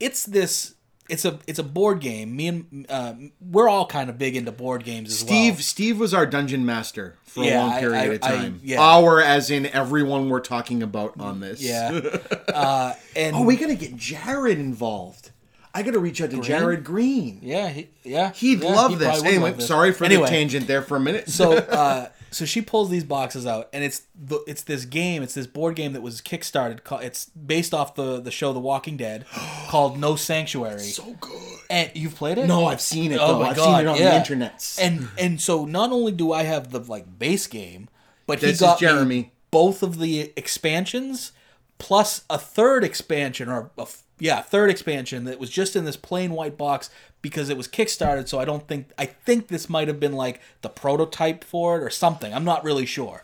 it's 0.00 0.24
this. 0.24 0.74
It's 1.06 1.26
a 1.26 1.38
it's 1.46 1.58
a 1.58 1.62
board 1.62 2.00
game. 2.00 2.34
Me 2.34 2.48
and 2.48 2.86
uh, 2.88 3.12
we're 3.38 3.68
all 3.68 3.84
kind 3.84 4.08
of 4.08 4.16
big 4.16 4.36
into 4.36 4.50
board 4.52 4.84
games 4.84 5.10
as 5.10 5.18
Steve 5.18 5.54
well. 5.56 5.62
Steve 5.62 6.00
was 6.00 6.14
our 6.14 6.24
dungeon 6.24 6.64
master 6.64 7.16
for 7.24 7.44
a 7.44 7.54
long 7.54 7.78
period 7.78 7.94
I- 7.94 8.04
of 8.14 8.22
I- 8.22 8.36
time. 8.42 8.60
yeah. 8.64 8.80
Our 8.80 9.20
as 9.20 9.50
in 9.50 9.66
everyone 9.66 10.30
we're 10.30 10.40
talking 10.40 10.82
about 10.82 11.20
on 11.20 11.40
this. 11.40 11.60
Yeah. 11.60 12.00
Uh, 12.54 12.94
and 13.16 13.34
Oh, 13.36 13.42
we 13.44 13.56
gotta 13.56 13.74
get 13.74 13.96
Jared 13.96 14.58
involved. 14.60 15.32
I 15.74 15.82
gotta 15.82 15.98
reach 15.98 16.20
out 16.22 16.30
to 16.30 16.40
Jared 16.40 16.84
Green. 16.84 17.40
Yeah, 17.42 17.68
he, 17.68 17.88
yeah. 18.04 18.32
He'd 18.32 18.62
yeah, 18.62 18.72
love 18.74 18.92
he 18.92 18.96
this. 18.96 19.22
Anyway, 19.24 19.50
love 19.50 19.56
this. 19.58 19.66
sorry 19.66 19.92
for 19.92 20.04
Anyway, 20.04 20.22
the 20.24 20.28
tangent 20.30 20.66
there 20.68 20.82
for 20.82 20.96
a 20.96 21.00
minute. 21.00 21.28
so, 21.28 21.52
uh, 21.56 22.08
so 22.30 22.44
she 22.44 22.60
pulls 22.62 22.90
these 22.90 23.02
boxes 23.04 23.44
out, 23.46 23.68
and 23.72 23.82
it's 23.82 24.02
the 24.14 24.38
it's 24.46 24.62
this 24.62 24.84
game. 24.84 25.22
It's 25.22 25.34
this 25.34 25.46
board 25.48 25.74
game 25.74 25.92
that 25.94 26.00
was 26.02 26.20
kickstarted. 26.20 26.84
Called, 26.84 27.02
it's 27.02 27.26
based 27.26 27.74
off 27.74 27.96
the 27.96 28.20
the 28.20 28.30
show 28.30 28.52
The 28.52 28.60
Walking 28.60 28.96
Dead, 28.96 29.26
called 29.68 29.98
No 29.98 30.14
Sanctuary. 30.16 30.78
so 30.78 31.16
good. 31.20 31.58
and 31.70 31.90
you've 31.94 32.14
played 32.14 32.38
it? 32.38 32.46
No, 32.46 32.66
I've 32.66 32.80
seen 32.80 33.10
it 33.12 33.18
Oh 33.20 33.34
though. 33.34 33.40
my 33.40 33.50
I've 33.50 33.56
God, 33.56 33.64
seen 33.78 33.86
it 33.86 33.88
on 33.88 33.98
yeah. 33.98 34.10
the 34.10 34.16
internet. 34.16 34.76
And 34.80 35.08
and 35.18 35.40
so 35.40 35.64
not 35.64 35.90
only 35.90 36.12
do 36.12 36.32
I 36.32 36.44
have 36.44 36.70
the 36.70 36.78
like 36.80 37.18
base 37.18 37.46
game, 37.48 37.88
but 38.26 38.38
This 38.40 38.52
is 38.52 38.60
he 38.60 38.66
got 38.66 38.78
Jeremy. 38.78 39.32
both 39.50 39.82
of 39.82 39.98
the 39.98 40.32
expansions 40.36 41.32
plus 41.78 42.24
a 42.30 42.38
third 42.38 42.84
expansion 42.84 43.48
or 43.48 43.70
a 43.76 43.86
yeah, 44.18 44.40
third 44.42 44.70
expansion 44.70 45.24
that 45.24 45.38
was 45.38 45.50
just 45.50 45.74
in 45.76 45.84
this 45.84 45.96
plain 45.96 46.32
white 46.32 46.56
box 46.56 46.90
because 47.22 47.48
it 47.48 47.56
was 47.56 47.66
kickstarted. 47.66 48.28
So 48.28 48.38
I 48.38 48.44
don't 48.44 48.66
think 48.68 48.90
I 48.98 49.06
think 49.06 49.48
this 49.48 49.68
might 49.68 49.88
have 49.88 49.98
been 49.98 50.12
like 50.12 50.40
the 50.62 50.68
prototype 50.68 51.42
for 51.44 51.76
it 51.78 51.82
or 51.82 51.90
something. 51.90 52.32
I'm 52.32 52.44
not 52.44 52.64
really 52.64 52.86
sure, 52.86 53.22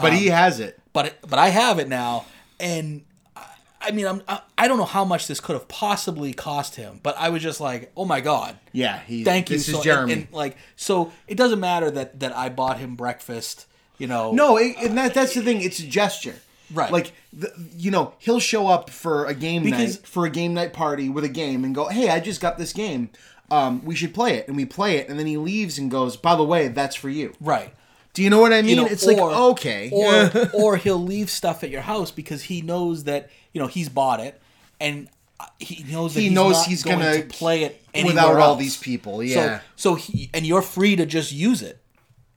but 0.00 0.12
he 0.12 0.28
um, 0.30 0.36
has 0.36 0.60
it. 0.60 0.78
but 0.92 1.06
it, 1.06 1.18
but 1.26 1.38
I 1.38 1.48
have 1.48 1.78
it 1.78 1.88
now, 1.88 2.26
and 2.60 3.02
I- 3.36 3.44
I 3.80 3.90
mean 3.92 4.06
I'm 4.06 4.22
I, 4.28 4.40
I 4.58 4.68
don't 4.68 4.78
know 4.78 4.84
how 4.84 5.04
much 5.04 5.26
this 5.28 5.40
could 5.40 5.54
have 5.54 5.68
possibly 5.68 6.32
cost 6.32 6.76
him, 6.76 7.00
but 7.02 7.16
I 7.18 7.28
was 7.30 7.42
just 7.42 7.60
like, 7.60 7.92
oh 7.96 8.04
my 8.04 8.20
god, 8.20 8.56
Yeah, 8.72 8.98
he. 9.00 9.22
thank 9.24 9.48
you 9.50 9.56
This 9.56 9.70
so 9.70 9.78
is 9.78 9.84
Jeremy. 9.84 10.12
And, 10.12 10.22
and, 10.24 10.32
like 10.32 10.56
so 10.76 11.12
it 11.28 11.36
doesn't 11.36 11.60
matter 11.60 11.90
that 11.92 12.20
that 12.20 12.36
I 12.36 12.48
bought 12.50 12.78
him 12.78 12.94
breakfast, 12.96 13.66
you 13.96 14.06
know. 14.06 14.32
No, 14.32 14.56
it, 14.58 14.76
and 14.82 14.98
that, 14.98 15.14
that's 15.14 15.34
the 15.34 15.42
thing. 15.42 15.62
It's 15.62 15.78
a 15.78 15.86
gesture. 15.86 16.36
Right. 16.72 16.90
Like, 16.92 17.12
the, 17.32 17.52
you 17.76 17.90
know, 17.90 18.14
he'll 18.18 18.40
show 18.40 18.66
up 18.68 18.90
for 18.90 19.26
a 19.26 19.34
game 19.34 19.62
Because- 19.62 19.96
night, 19.98 20.06
for 20.06 20.26
a 20.26 20.30
game 20.30 20.54
night 20.54 20.72
party 20.72 21.08
with 21.08 21.24
a 21.24 21.28
game 21.28 21.64
and 21.64 21.74
go, 21.74 21.86
hey, 21.88 22.08
I 22.10 22.20
just 22.20 22.40
got 22.40 22.58
this 22.58 22.72
game. 22.72 23.10
Um, 23.50 23.84
we 23.84 23.94
should 23.94 24.12
play 24.12 24.34
it. 24.38 24.48
And 24.48 24.56
we 24.56 24.64
play 24.64 24.96
it. 24.96 25.08
And 25.08 25.18
then 25.18 25.26
he 25.26 25.36
leaves 25.36 25.78
and 25.78 25.90
goes, 25.90 26.16
by 26.16 26.34
the 26.34 26.42
way, 26.44 26.68
that's 26.68 26.96
for 26.96 27.08
you. 27.08 27.34
right. 27.40 27.72
Do 28.14 28.22
you 28.22 28.30
know 28.30 28.40
what 28.40 28.50
I 28.54 28.62
mean? 28.62 28.70
You 28.70 28.76
know, 28.76 28.86
it's 28.86 29.06
or- 29.06 29.12
like, 29.12 29.20
okay. 29.52 29.90
Or 29.92 30.48
or 30.54 30.76
he'll 30.78 30.96
leave 31.02 31.28
stuff 31.28 31.62
at 31.62 31.68
your 31.68 31.82
house 31.82 32.10
because 32.10 32.44
he 32.44 32.62
knows 32.62 33.04
that, 33.04 33.28
you 33.52 33.60
know, 33.60 33.66
he's 33.66 33.90
bought 33.90 34.20
it 34.20 34.40
and 34.80 35.08
he 35.58 35.84
knows 35.92 36.14
that 36.14 36.20
He 36.20 36.28
he's 36.28 36.34
knows 36.34 36.64
he's 36.64 36.82
going 36.82 36.98
gonna- 37.00 37.22
to 37.22 37.28
play 37.28 37.64
it 37.64 37.82
without 37.94 38.28
anywhere 38.28 38.40
all 38.40 38.56
these 38.56 38.78
people, 38.78 39.18
So- 39.18 39.22
yeah. 39.22 39.60
So, 39.76 39.96
he 39.96 40.30
and 40.32 40.46
you're 40.46 40.62
free 40.62 40.96
to 40.96 41.04
just 41.04 41.30
use 41.30 41.60
it. 41.60 41.78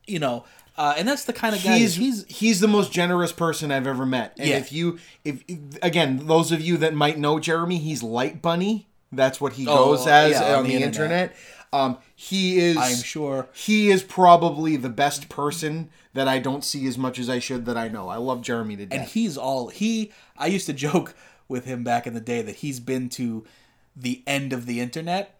you 0.05 0.19
know, 0.19 0.43
uh, 0.79 0.93
and 0.97 1.05
that's 1.07 1.25
the 1.25 1.33
kind 1.33 1.53
of 1.55 1.61
guy 1.63 1.77
he's 1.77 1.95
he's 1.95 2.25
he's 2.27 2.59
the 2.61 2.67
most 2.67 2.91
generous 2.91 3.31
person 3.33 3.69
I've 3.71 3.85
ever 3.85 4.05
met. 4.05 4.33
And 4.39 4.47
Yeah. 4.47 4.57
if 4.57 4.71
you 4.71 4.97
if 5.25 5.43
again, 5.83 6.25
those 6.25 6.51
of 6.51 6.61
you 6.61 6.77
that 6.77 6.93
might 6.95 7.19
know 7.19 7.37
Jeremy, 7.39 7.77
he's 7.77 8.01
Light 8.01 8.41
Bunny. 8.41 8.87
That's 9.11 9.41
what 9.41 9.53
he 9.53 9.67
Oh, 9.67 9.87
goes 9.95 10.07
as 10.07 10.31
yeah, 10.31 10.55
on, 10.55 10.63
the, 10.65 10.75
internet. 10.75 11.35
Um, 11.73 11.97
he 12.15 12.59
is. 12.59 12.77
I'm 12.77 12.95
sure. 13.03 13.47
he 13.53 13.89
is 13.89 14.03
probably 14.03 14.75
the 14.75 14.89
best 14.89 15.27
person 15.29 15.89
that 16.13 16.27
I 16.27 16.39
don't 16.39 16.63
see 16.63 16.87
as 16.87 16.97
much 16.97 17.19
as 17.19 17.29
I 17.29 17.39
should 17.39 17.65
that 17.65 17.75
I 17.77 17.87
know. 17.89 18.07
I 18.07 18.17
love 18.17 18.41
Jeremy 18.41 18.77
to 18.77 18.87
and 18.89 19.03
he's 19.03 19.37
all 19.37 19.67
he 19.67 20.11
i 20.37 20.47
used 20.47 20.65
to 20.67 20.73
joke 20.87 21.13
with 21.47 21.65
him 21.65 21.83
back 21.83 22.07
in 22.07 22.13
the 22.13 22.21
day 22.21 22.41
that 22.41 22.57
he's 22.57 22.79
been 22.79 23.09
to 23.09 23.43
the 23.95 24.23
end 24.25 24.53
of 24.53 24.65
the 24.65 24.79
internet 24.79 25.38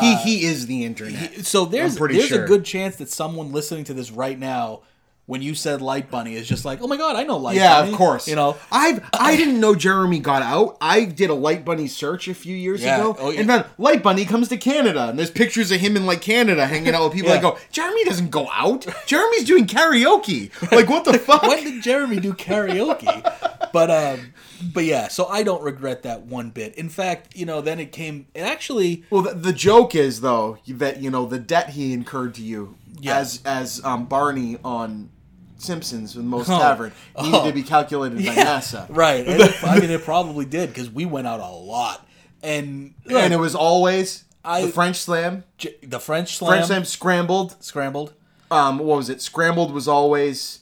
He 0.00 0.12
uh, 0.14 0.18
he, 0.18 0.44
is 0.44 0.66
the 0.66 0.84
internet. 0.84 1.44
so 1.44 1.66
there's 1.66 1.96
there's 1.96 2.26
sure. 2.26 2.44
a 2.44 2.48
good 2.48 2.64
chance 2.64 2.96
that 2.96 3.10
someone 3.10 3.52
listening 3.52 3.84
to 3.84 3.94
this 3.94 4.10
right 4.10 4.38
now 4.38 4.82
when 5.26 5.40
you 5.40 5.54
said 5.54 5.80
light 5.80 6.10
bunny 6.10 6.34
is 6.34 6.48
just 6.48 6.64
like 6.64 6.80
oh 6.82 6.86
my 6.86 6.96
god 6.96 7.14
i 7.16 7.22
know 7.22 7.36
light 7.36 7.52
Bunny. 7.52 7.58
yeah, 7.60 7.80
bunny 7.80 7.92
of 7.92 7.98
course. 7.98 8.26
you 8.28 8.34
know 8.36 8.56
I've 8.70 9.08
I 9.18 9.36
didn't 9.36 9.60
know 9.60 9.74
Jeremy 9.74 10.18
got 10.18 10.42
out. 10.42 10.76
I 10.80 11.04
did 11.04 11.30
a 11.30 11.34
Light 11.34 11.64
Bunny 11.64 11.86
search 11.86 12.26
a 12.28 12.34
few 12.34 12.56
years 12.56 12.82
Yeah. 12.82 12.96
ago, 12.98 13.16
Oh, 13.18 13.30
yeah. 13.30 13.40
and 13.40 13.48
then 13.48 13.64
Light 13.78 14.02
Bunny 14.02 14.24
comes 14.24 14.48
to 14.48 14.56
Canada, 14.56 15.08
and 15.08 15.18
there's 15.18 15.30
pictures 15.30 15.70
of 15.70 15.80
him 15.80 15.96
in 15.96 16.06
like 16.06 16.20
Canada 16.22 16.66
hanging 16.66 16.94
out 16.94 17.04
with 17.04 17.12
people. 17.12 17.30
Yeah. 17.30 17.36
I 17.36 17.40
go, 17.40 17.58
Jeremy 17.70 18.04
doesn't 18.04 18.30
go 18.30 18.48
out. 18.52 18.86
Jeremy's 19.06 19.44
doing 19.44 19.66
karaoke. 19.66 20.50
Like 20.72 20.88
what 20.88 21.04
the 21.04 21.18
fuck? 21.18 21.42
when 21.42 21.62
did 21.62 21.82
jeremy 21.82 22.18
do 22.20 22.32
karaoke 22.32 23.70
but 23.72 23.90
um 23.90 24.32
but 24.72 24.84
yeah 24.84 25.08
so 25.08 25.26
i 25.26 25.42
don't 25.42 25.62
regret 25.62 26.02
that 26.02 26.22
one 26.22 26.50
bit 26.50 26.74
in 26.76 26.88
fact 26.88 27.36
you 27.36 27.44
know 27.46 27.60
then 27.60 27.78
it 27.80 27.92
came 27.92 28.26
it 28.34 28.40
actually 28.40 29.04
Well, 29.10 29.22
the, 29.22 29.34
the 29.34 29.52
joke 29.52 29.94
is 29.94 30.20
though 30.20 30.58
that 30.68 31.00
you 31.02 31.10
know 31.10 31.26
the 31.26 31.38
debt 31.38 31.70
he 31.70 31.92
incurred 31.92 32.34
to 32.34 32.42
you 32.42 32.76
Yeah. 33.00 33.18
as 33.18 33.40
as 33.44 33.84
um, 33.84 34.06
Barney 34.06 34.58
on 34.64 35.10
Simpsons 35.58 36.16
with 36.16 36.24
Moe's 36.24 36.48
Oh. 36.50 36.58
Tavern 36.58 36.92
needed 37.20 37.34
Oh. 37.40 37.46
to 37.46 37.52
be 37.52 37.62
calculated 37.62 38.18
by 38.18 38.34
NASA, 38.34 38.86
right 38.90 39.24
it- 39.26 39.64
i 39.64 39.78
mean 39.78 39.90
it 39.90 40.02
probably 40.04 40.44
did 40.44 40.70
because 40.70 40.90
we 40.90 41.04
went 41.04 41.26
out 41.26 41.40
a 41.40 41.46
lot 41.48 42.06
and 42.42 42.94
And 43.08 43.32
it 43.32 43.38
was 43.38 43.54
always 43.54 44.24
I- 44.44 44.62
the 44.62 44.68
French 44.72 44.96
Slam, 44.96 45.44
J- 45.58 45.76
the 45.84 46.00
french 46.00 46.36
slam, 46.36 46.50
French 46.50 46.66
Slam 46.66 46.84
scrambled. 46.84 47.54
scrambled 47.62 48.12
Um, 48.50 48.78
what 48.78 48.96
was 48.96 49.08
it? 49.08 49.22
Scrambled 49.22 49.72
was 49.72 49.86
always 49.86 50.60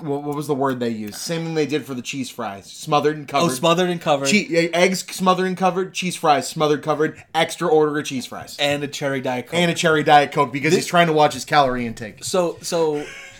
what, 0.00 0.22
what 0.22 0.36
was 0.36 0.46
the 0.46 0.54
word 0.54 0.80
they 0.80 0.90
used? 0.90 1.14
Same 1.14 1.44
thing 1.44 1.54
they 1.54 1.66
did 1.66 1.84
for 1.84 1.94
the 1.94 2.02
cheese 2.02 2.30
fries, 2.30 2.70
smothered 2.70 3.16
and 3.16 3.28
covered. 3.28 3.46
oh 3.46 3.48
smothered 3.48 3.90
and 3.90 4.00
covered 4.00 4.28
Che- 4.28 4.70
eggs 4.72 5.04
smothered 5.14 5.46
and 5.46 5.56
covered, 5.56 5.94
cheese 5.94 6.16
fries 6.16 6.48
smothered 6.48 6.82
covered, 6.82 7.22
extra 7.34 7.68
order 7.68 7.98
of 7.98 8.04
cheese 8.04 8.26
fries, 8.26 8.56
and 8.58 8.82
a 8.82 8.88
cherry 8.88 9.20
diet 9.20 9.46
coke 9.46 9.54
and 9.54 9.70
a 9.70 9.74
cherry 9.74 10.02
diet 10.02 10.32
coke 10.32 10.52
because 10.52 10.74
he's 10.74 10.86
trying 10.86 11.06
to 11.06 11.12
watch 11.12 11.34
his 11.34 11.44
calorie 11.44 11.86
intake. 11.86 12.24
So 12.24 12.58
so, 12.62 12.96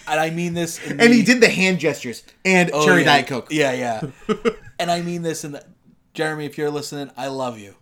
and 0.07 0.21
I 0.21 0.31
mean 0.31 0.55
this. 0.55 0.85
In 0.85 1.01
And 1.01 1.13
he 1.13 1.23
did 1.23 1.41
the 1.41 1.49
hand 1.49 1.81
gestures 1.81 2.23
and 2.45 2.71
oh, 2.73 2.85
cherry 2.85 3.01
yeah, 3.01 3.07
diet 3.07 3.27
coke. 3.27 3.49
Yeah, 3.51 3.73
yeah. 3.73 4.11
and 4.79 4.91
I 4.91 5.03
mean 5.03 5.23
this 5.23 5.45
in 5.45 5.53
the 5.53 5.65
Jeremy, 6.15 6.47
if 6.47 6.57
you're 6.57 6.71
listening, 6.71 7.11
I 7.17 7.27
love 7.27 7.59
you. 7.59 7.75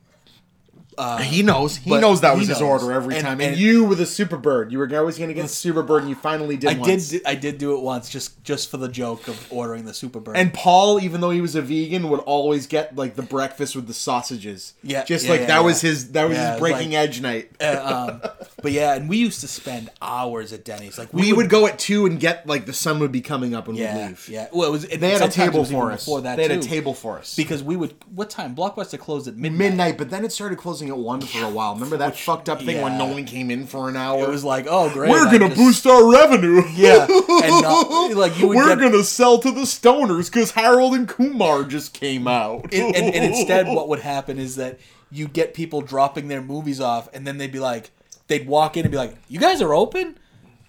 He 1.23 1.43
knows. 1.43 1.77
He 1.77 1.91
knows 1.91 2.21
that 2.21 2.35
he 2.35 2.41
was 2.41 2.49
his 2.49 2.61
knows. 2.61 2.83
order 2.83 2.93
every 2.93 3.17
And- 3.17 3.25
time. 3.25 3.41
And, 3.41 3.51
and- 3.53 3.57
you 3.59 3.85
were 3.85 3.95
the 3.95 4.07
super 4.07 4.37
bird, 4.37 4.73
you 4.73 4.79
were 4.79 4.89
always 4.97 5.17
going 5.19 5.29
to 5.29 5.35
get 5.35 5.43
the 5.43 5.49
super 5.49 5.83
bird, 5.83 6.03
and 6.03 6.09
you 6.11 6.15
finally 6.17 6.57
did. 6.57 6.71
I 6.71 6.79
once. 6.79 7.09
did. 7.09 7.23
I 7.27 7.35
did 7.35 7.59
do 7.59 7.75
it 7.77 7.83
once, 7.83 8.09
just 8.11 8.43
just 8.45 8.71
for 8.71 8.77
the 8.77 8.89
joke 8.89 9.29
of 9.29 9.51
ordering 9.53 9.85
the 9.85 9.95
super 9.95 10.21
bird. 10.21 10.37
And 10.37 10.53
Paul, 10.53 11.01
even 11.01 11.21
though 11.21 11.31
he 11.31 11.41
was 11.41 11.55
a 11.55 11.63
vegan, 11.63 12.09
would 12.11 12.21
always 12.21 12.67
get 12.67 12.97
like 12.97 13.15
the 13.15 13.23
breakfast 13.23 13.75
with 13.77 13.87
the 13.87 13.95
sausages. 13.95 14.75
Yeah, 14.83 15.05
just 15.05 15.25
yeah, 15.25 15.31
like 15.31 15.41
yeah, 15.43 15.47
that 15.47 15.65
was 15.65 15.81
his 15.81 16.13
that 16.13 16.29
was 16.29 16.37
Yeah, 16.37 16.53
his 16.53 16.61
breaking 16.61 16.91
like- 16.91 16.99
edge 17.09 17.21
night. 17.21 17.51
Uh, 17.61 18.19
um, 18.23 18.31
but 18.63 18.73
yeah, 18.73 18.95
and 18.95 19.09
we 19.09 19.17
used 19.19 19.41
to 19.41 19.49
spend 19.49 19.91
hours 20.01 20.53
at 20.53 20.65
Denny's. 20.65 20.99
Like 20.99 21.13
we 21.13 21.33
would 21.33 21.49
go 21.49 21.67
at 21.67 21.79
two 21.79 22.07
and 22.07 22.19
get 22.21 22.47
like 22.47 22.67
the 22.67 22.73
sun 22.73 22.99
would 23.01 23.13
be 23.13 23.21
coming 23.21 23.55
up 23.55 23.69
and 23.69 23.77
Yeah, 23.77 23.97
we'd 23.97 24.07
leave. 24.09 24.29
yeah. 24.29 24.49
Well, 24.53 24.69
it 24.69 24.73
was. 24.73 24.87
They 24.89 25.11
had 25.11 25.23
a 25.23 25.29
table 25.29 25.65
for 25.65 25.91
us. 25.93 26.05
before 26.05 26.21
that 26.23 26.37
they 26.37 26.43
had 26.49 26.53
too, 26.53 26.59
a 26.59 26.63
table 26.63 26.95
for 26.95 27.19
us. 27.19 27.35
because 27.37 27.63
we 27.63 27.77
would. 27.77 27.95
What 28.15 28.31
time? 28.31 28.55
Blockbuster 28.55 28.99
closed 28.99 29.27
at 29.29 29.37
midnight. 29.37 29.59
midnight, 29.71 29.99
but 29.99 30.11
then 30.11 30.25
it 30.25 30.33
started 30.33 30.59
closing 30.59 30.82
at 30.89 30.97
one 30.97 31.21
for 31.21 31.45
a 31.45 31.49
while. 31.51 31.75
Remember 31.75 31.97
that 31.99 32.19
fucked 32.19 32.49
up 32.49 32.61
thing 32.63 32.81
when 32.83 32.97
no 32.99 33.07
one 33.07 33.25
came 33.25 33.51
in 33.51 33.67
for 33.67 33.89
an 33.89 33.97
hour? 33.97 34.23
It 34.25 34.29
was 34.29 34.45
like, 34.45 34.67
oh 34.69 34.91
great, 34.91 35.11
We're 35.11 35.27
I 35.29 35.33
gonna 35.33 35.49
just- 35.49 35.57
boost 35.61 35.87
our 35.87 36.11
revenue. 36.11 36.63
Yeah, 36.75 37.07
and 37.09 37.63
not, 37.63 37.91
uh, 37.91 38.15
like 38.17 38.39
you 38.39 38.49
would 38.49 38.57
We're 38.57 38.69
get, 38.77 38.79
gonna 38.81 39.05
sell 39.05 39.39
to 39.39 39.51
the 39.51 39.63
stoners 39.63 40.27
because 40.31 40.53
Harold 40.53 40.95
and 40.95 41.09
Kumar 41.09 41.65
just 41.65 41.93
came 41.95 42.27
out. 42.29 42.73
and, 42.73 42.95
and, 42.97 43.15
and 43.15 43.25
instead 43.25 43.67
what 43.69 43.89
would 43.89 44.01
happen 44.15 44.39
is 44.39 44.57
that 44.57 44.79
you'd 45.11 45.33
get 45.33 45.55
people 45.55 45.81
dropping 45.83 46.29
their 46.29 46.41
movies 46.43 46.81
off 46.81 47.09
and 47.13 47.27
then 47.27 47.39
they'd 47.39 47.53
be 47.53 47.59
like 47.61 47.91
they'd 48.29 48.47
walk 48.47 48.77
in 48.77 48.85
and 48.85 48.91
be 48.91 48.97
like 48.97 49.15
you 49.29 49.39
guys 49.39 49.61
are 49.61 49.75
open 49.75 50.17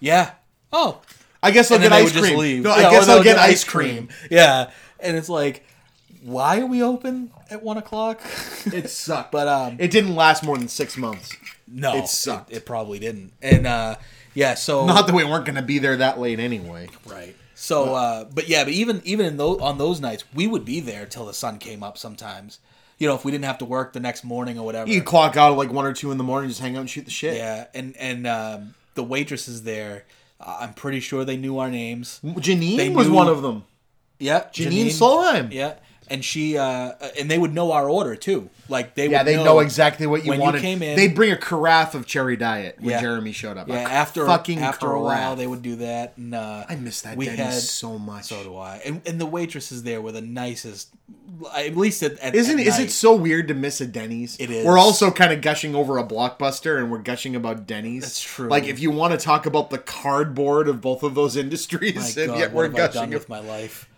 yeah 0.02 0.32
oh 0.74 1.00
I 1.42 1.52
guess 1.52 1.72
I'll 1.72 1.76
and 1.78 1.84
get 1.84 1.92
ice 1.94 2.12
cream. 2.12 2.64
No, 2.64 2.72
I 2.72 2.82
guess 2.90 3.08
I'll 3.08 3.24
get 3.24 3.38
ice 3.38 3.64
cream. 3.64 4.10
yeah 4.30 4.72
and 5.00 5.16
it's 5.16 5.30
like 5.30 5.66
why 6.24 6.60
are 6.60 6.66
we 6.66 6.82
open 6.82 7.32
at 7.50 7.62
one 7.64 7.78
o'clock 7.78 8.22
It 8.66 8.90
sucked, 9.04 9.32
but 9.32 9.48
um 9.48 9.76
it 9.80 9.92
didn't 9.92 10.16
last 10.16 10.44
more 10.44 10.58
than 10.58 10.68
six 10.68 10.98
months. 10.98 11.36
no 11.68 11.96
it 11.98 12.08
sucked. 12.08 12.52
it, 12.52 12.66
probably 12.66 13.00
didn't 13.00 13.34
and 13.42 13.68
uh 13.68 13.96
yeah 14.34 14.54
so 14.56 14.86
Not 14.86 15.08
that 15.08 15.16
we 15.16 15.24
weren't 15.24 15.46
gonna 15.46 15.62
be 15.62 15.80
there 15.80 15.98
that 15.98 16.20
late 16.20 16.40
anyway. 16.40 16.90
Right. 17.06 17.36
So, 17.56 17.94
uh, 17.96 18.26
but 18.26 18.50
yeah, 18.50 18.66
but 18.66 18.74
even 18.74 19.02
even 19.06 19.26
in 19.26 19.38
those 19.38 19.62
on 19.62 19.78
those 19.78 20.02
nights, 20.02 20.26
we 20.34 20.48
would 20.48 20.66
be 20.66 20.82
there 20.82 21.06
till 21.06 21.26
the 21.26 21.34
sun 21.34 21.60
came 21.60 21.82
up. 21.82 21.98
Sometimes, 21.98 22.60
you 22.98 23.08
know, 23.08 23.16
if 23.16 23.24
we 23.24 23.32
didn't 23.32 23.46
have 23.46 23.60
to 23.60 23.66
work 23.66 23.94
the 23.94 24.02
next 24.02 24.26
morning 24.26 24.60
or 24.60 24.66
whatever. 24.66 24.90
You 24.90 25.02
clock 25.02 25.38
out 25.38 25.52
at 25.54 25.58
like 25.58 25.72
one 25.72 25.86
or 25.86 25.94
two 25.94 26.12
in 26.12 26.18
the 26.18 26.26
morning, 26.26 26.50
just 26.50 26.60
hang 26.60 26.76
out 26.76 26.82
and 26.82 26.90
shoot 26.90 27.06
the 27.06 27.12
shit. 27.12 27.38
Yeah, 27.38 27.68
and 27.74 27.96
and 27.96 28.28
um, 28.28 28.74
the 28.96 29.04
waitresses 29.04 29.64
there, 29.64 30.04
uh, 30.42 30.58
I'm 30.60 30.74
pretty 30.74 31.00
sure 31.00 31.24
they 31.24 31.38
knew 31.38 31.58
our 31.60 31.70
names. 31.70 32.20
Janine 32.26 32.76
They 32.76 32.90
was 32.90 33.08
knew- 33.08 33.14
one 33.14 33.30
of 33.30 33.42
them. 33.44 33.64
Yeah, 34.20 34.46
Janine, 34.52 34.88
Solheim. 34.88 35.54
Yeah, 35.54 35.76
and 36.14 36.24
she 36.24 36.58
uh, 36.58 36.94
and 37.20 37.30
they 37.30 37.38
would 37.38 37.54
know 37.54 37.72
our 37.74 37.90
order 37.90 38.16
too. 38.16 38.50
Like 38.70 38.96
they 38.96 39.10
Yeah, 39.10 39.24
they 39.24 39.36
know, 39.36 39.60
exactly 39.60 40.08
what 40.08 40.24
you 40.24 40.30
when 40.30 40.40
you 40.40 40.44
wanted. 40.46 40.62
came 40.62 40.82
in- 40.82 40.96
They'd 40.96 41.14
bring 41.16 41.32
a 41.32 41.38
carafe 41.38 41.96
of 41.96 42.06
cherry 42.06 42.38
diet 42.38 42.78
when 42.80 42.92
Yeah. 42.92 43.02
Jeremy 43.02 43.32
showed 43.34 43.58
up. 43.58 43.68
Yeah, 43.68 43.86
A 43.88 43.92
after 43.92 44.26
fucking 44.26 44.60
after 44.60 44.90
a 44.92 45.02
while 45.02 45.36
they 45.36 45.48
would 45.48 45.62
do 45.62 45.76
that. 45.78 46.14
And 46.18 46.34
uh, 46.34 46.64
I 46.70 46.76
miss 46.76 47.02
that 47.02 47.18
we 47.18 47.26
Denny's 47.26 47.40
had 47.40 47.54
so 47.56 48.00
much. 48.00 48.26
So 48.26 48.42
do 48.44 48.56
I. 48.56 48.78
And, 48.86 49.02
and 49.06 49.20
the 49.20 49.26
waitresses 49.26 49.84
there 49.84 50.02
were 50.02 50.12
the 50.14 50.22
nicest. 50.22 50.90
At 51.58 51.76
least 51.76 52.04
at, 52.04 52.18
at 52.20 52.36
Isn't 52.36 52.60
at 52.60 52.68
is 52.68 52.78
night. 52.78 52.88
it 52.88 52.92
so 52.92 53.16
weird 53.16 53.48
to 53.50 53.54
miss 53.54 53.82
a 53.82 53.88
Denny's? 53.88 54.38
It 54.40 54.50
is. 54.50 54.66
We're 54.66 54.78
also 54.78 55.12
kind 55.12 55.34
of 55.34 55.42
gushing 55.42 55.76
over 55.76 55.98
a 55.98 56.04
blockbuster, 56.06 56.78
and 56.78 56.90
we're 56.92 57.00
gushing 57.00 57.36
about 57.36 57.66
Denny's. 57.68 58.04
That's 58.04 58.22
true. 58.22 58.48
Like 58.48 58.66
if 58.66 58.80
you 58.80 58.92
want 58.92 59.20
to 59.20 59.24
talk 59.24 59.46
about 59.46 59.72
the 59.72 59.80
cardboard 59.80 60.68
of 60.68 60.80
both 60.80 61.02
of 61.04 61.16
those 61.16 61.36
industries, 61.36 62.16
My 62.16 62.22
and 62.24 62.32
God, 62.32 62.40
yet 62.40 62.54
we're 62.54 62.64
have 62.66 62.76
I 62.76 62.78
done 62.78 62.94
gushing. 62.94 63.10
with 63.14 63.30
my 63.30 63.40
life? 63.40 63.90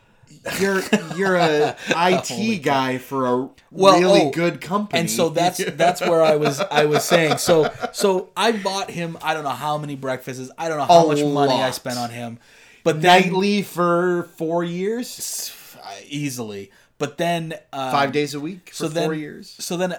You're 0.60 0.82
you're 1.16 1.36
a 1.36 1.76
IT 1.90 2.60
guy 2.64 2.98
for 2.98 3.26
a 3.26 3.50
Well, 3.72 4.00
really 4.00 4.22
oh, 4.22 4.32
good 4.32 4.62
company, 4.62 5.00
And 5.02 5.10
so 5.10 5.30
that's 5.30 5.58
that's 5.76 6.02
where 6.02 6.22
I 6.22 6.36
was 6.36 6.60
I 6.60 6.86
was 6.86 7.04
saying. 7.04 7.38
So 7.38 7.72
so 7.94 8.30
I 8.38 8.52
bought 8.52 8.92
him 8.92 9.18
I 9.22 9.34
don't 9.34 9.44
know 9.44 9.50
how 9.50 9.78
many 9.78 9.96
breakfasts. 9.96 10.52
I 10.58 10.68
don't 10.70 10.78
know 10.78 10.86
how 10.86 11.06
A 11.06 11.08
much 11.08 11.24
money 11.24 11.54
I 11.54 11.72
spent 11.72 11.98
on 11.98 12.10
him. 12.12 12.40
But 12.84 13.02
then 13.02 13.24
nightly 13.24 13.64
for 13.64 14.30
four 14.38 14.64
years, 14.64 15.52
easily. 16.08 16.72
But 16.98 17.18
then 17.18 17.54
um, 17.74 17.92
five 17.92 18.12
days 18.12 18.36
a 18.36 18.40
week 18.40 18.70
for 18.70 18.76
so 18.76 18.88
then, 18.88 19.06
four 19.06 19.14
years, 19.16 19.56
So 19.60 19.76
then 19.78 19.96